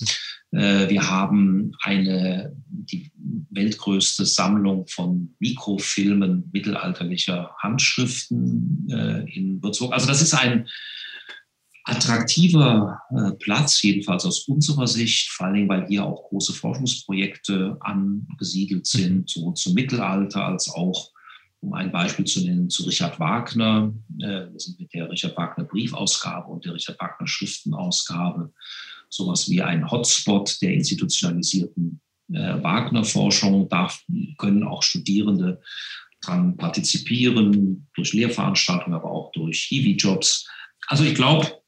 Äh, 0.51 0.87
wir 0.89 1.09
haben 1.09 1.73
eine, 1.81 2.55
die 2.69 3.11
weltgrößte 3.49 4.25
Sammlung 4.25 4.87
von 4.87 5.35
Mikrofilmen 5.39 6.49
mittelalterlicher 6.53 7.53
Handschriften 7.61 8.87
in 9.27 9.61
Würzburg. 9.61 9.91
Also 9.91 10.07
das 10.07 10.21
ist 10.21 10.33
ein, 10.33 10.69
attraktiver 11.85 12.99
äh, 13.11 13.31
Platz, 13.33 13.81
jedenfalls 13.81 14.25
aus 14.25 14.47
unserer 14.47 14.87
Sicht, 14.87 15.29
vor 15.29 15.45
allen 15.45 15.55
Dingen, 15.55 15.69
weil 15.69 15.87
hier 15.87 16.03
auch 16.03 16.29
große 16.29 16.53
Forschungsprojekte 16.53 17.77
angesiedelt 17.79 18.87
sind, 18.87 19.29
sowohl 19.29 19.53
zum 19.53 19.75
Mittelalter 19.75 20.45
als 20.45 20.69
auch, 20.69 21.11
um 21.61 21.73
ein 21.73 21.91
Beispiel 21.91 22.25
zu 22.25 22.43
nennen, 22.43 22.69
zu 22.69 22.83
Richard 22.83 23.19
Wagner. 23.19 23.93
Äh, 24.19 24.51
wir 24.51 24.59
sind 24.59 24.79
mit 24.79 24.93
der 24.93 25.09
Richard 25.09 25.37
Wagner 25.37 25.63
Briefausgabe 25.63 26.51
und 26.51 26.65
der 26.65 26.73
Richard 26.73 26.99
Wagner 26.99 27.27
Schriftenausgabe 27.27 28.51
sowas 29.09 29.49
wie 29.49 29.61
ein 29.61 29.89
Hotspot 29.89 30.61
der 30.61 30.73
institutionalisierten 30.73 32.01
äh, 32.33 32.63
Wagner-Forschung. 32.63 33.69
Da 33.69 33.91
können 34.37 34.63
auch 34.63 34.81
Studierende 34.81 35.61
dran 36.21 36.57
partizipieren, 36.57 37.87
durch 37.93 38.13
Lehrveranstaltungen, 38.13 38.99
aber 38.99 39.11
auch 39.11 39.31
durch 39.31 39.65
Hiwi-Jobs. 39.65 40.47
Also 40.87 41.03
ich 41.03 41.13
glaube, 41.13 41.61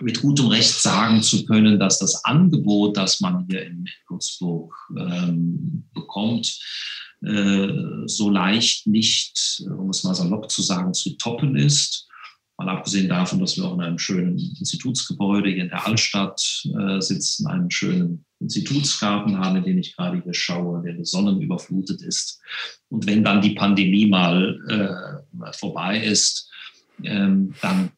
mit 0.00 0.20
gutem 0.20 0.46
Recht 0.48 0.80
sagen 0.80 1.22
zu 1.22 1.44
können, 1.44 1.78
dass 1.78 1.98
das 1.98 2.24
Angebot, 2.24 2.96
das 2.96 3.20
man 3.20 3.46
hier 3.48 3.64
in 3.64 3.86
Würzburg 4.08 4.74
ähm, 4.98 5.88
bekommt, 5.94 6.58
äh, 7.24 7.68
so 8.06 8.30
leicht 8.30 8.86
nicht, 8.86 9.62
um 9.66 9.90
es 9.90 10.04
mal 10.04 10.14
salopp 10.14 10.50
zu 10.50 10.62
sagen, 10.62 10.94
zu 10.94 11.16
toppen 11.16 11.56
ist. 11.56 12.08
Mal 12.56 12.68
abgesehen 12.68 13.08
davon, 13.08 13.40
dass 13.40 13.56
wir 13.56 13.64
auch 13.64 13.74
in 13.74 13.80
einem 13.80 13.98
schönen 13.98 14.38
Institutsgebäude 14.38 15.50
hier 15.50 15.64
in 15.64 15.70
der 15.70 15.86
Altstadt 15.86 16.40
äh, 16.78 17.00
sitzen, 17.00 17.46
einen 17.48 17.70
schönen 17.70 18.24
Institutsgarten 18.40 19.38
haben, 19.38 19.56
in 19.56 19.64
den 19.64 19.78
ich 19.78 19.96
gerade 19.96 20.22
hier 20.22 20.34
schaue, 20.34 20.82
der 20.82 21.04
sonnenüberflutet 21.04 22.02
ist. 22.02 22.40
Und 22.90 23.06
wenn 23.06 23.24
dann 23.24 23.42
die 23.42 23.54
Pandemie 23.54 24.06
mal 24.06 24.60
äh, 24.68 25.52
vorbei 25.52 26.04
ist, 26.04 26.48
ähm, 27.02 27.54
dann 27.60 27.90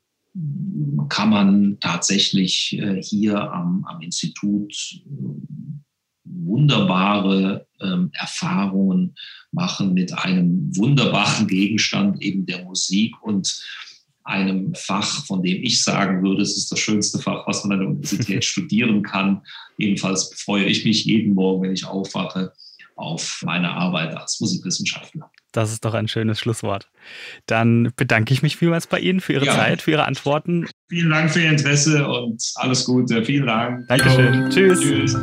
kann 1.09 1.31
man 1.31 1.79
tatsächlich 1.81 2.79
äh, 2.79 3.03
hier 3.03 3.39
am, 3.53 3.85
am 3.85 4.01
Institut 4.03 4.73
äh, 5.07 5.47
wunderbare 6.25 7.67
ähm, 7.81 8.11
Erfahrungen 8.13 9.15
machen 9.53 9.95
mit 9.95 10.13
einem 10.13 10.77
wunderbaren 10.77 11.47
Gegenstand, 11.47 12.23
eben 12.23 12.47
der 12.47 12.65
Musik 12.65 13.15
und 13.23 13.63
einem 14.25 14.75
Fach, 14.75 15.25
von 15.25 15.43
dem 15.43 15.63
ich 15.63 15.83
sagen 15.83 16.23
würde, 16.23 16.43
es 16.43 16.57
ist 16.57 16.71
das 16.73 16.81
schönste 16.81 17.21
Fach, 17.21 17.47
was 17.47 17.65
man 17.65 17.73
an 17.73 17.79
der 17.81 17.89
Universität 17.89 18.45
studieren 18.45 19.03
kann. 19.03 19.43
Jedenfalls 19.79 20.33
freue 20.35 20.65
ich 20.65 20.85
mich 20.85 21.05
jeden 21.05 21.35
Morgen, 21.35 21.63
wenn 21.63 21.73
ich 21.73 21.87
aufwache, 21.87 22.53
auf 22.97 23.43
meine 23.45 23.71
Arbeit 23.71 24.17
als 24.17 24.41
Musikwissenschaftler. 24.41 25.31
Das 25.53 25.73
ist 25.73 25.85
doch 25.85 25.95
ein 25.95 26.09
schönes 26.09 26.39
Schlusswort. 26.39 26.91
Dann 27.47 27.93
bedanke 27.97 28.35
ich 28.35 28.43
mich 28.43 28.57
vielmals 28.57 28.87
bei 28.87 28.99
Ihnen 28.99 29.21
für 29.21 29.35
Ihre 29.35 29.47
ja. 29.47 29.55
Zeit, 29.55 29.83
für 29.83 29.93
Ihre 29.93 30.05
Antworten. 30.05 30.67
Vielen 30.89 31.11
Dank 31.11 31.31
für 31.31 31.41
Ihr 31.41 31.51
Interesse 31.51 32.07
und 32.07 32.43
alles 32.57 32.85
Gute. 32.85 33.25
Vielen 33.25 33.47
Dank. 33.47 33.87
Dankeschön. 33.89 34.51
Tschüss. 34.51 34.81
Tschüss. 34.81 35.17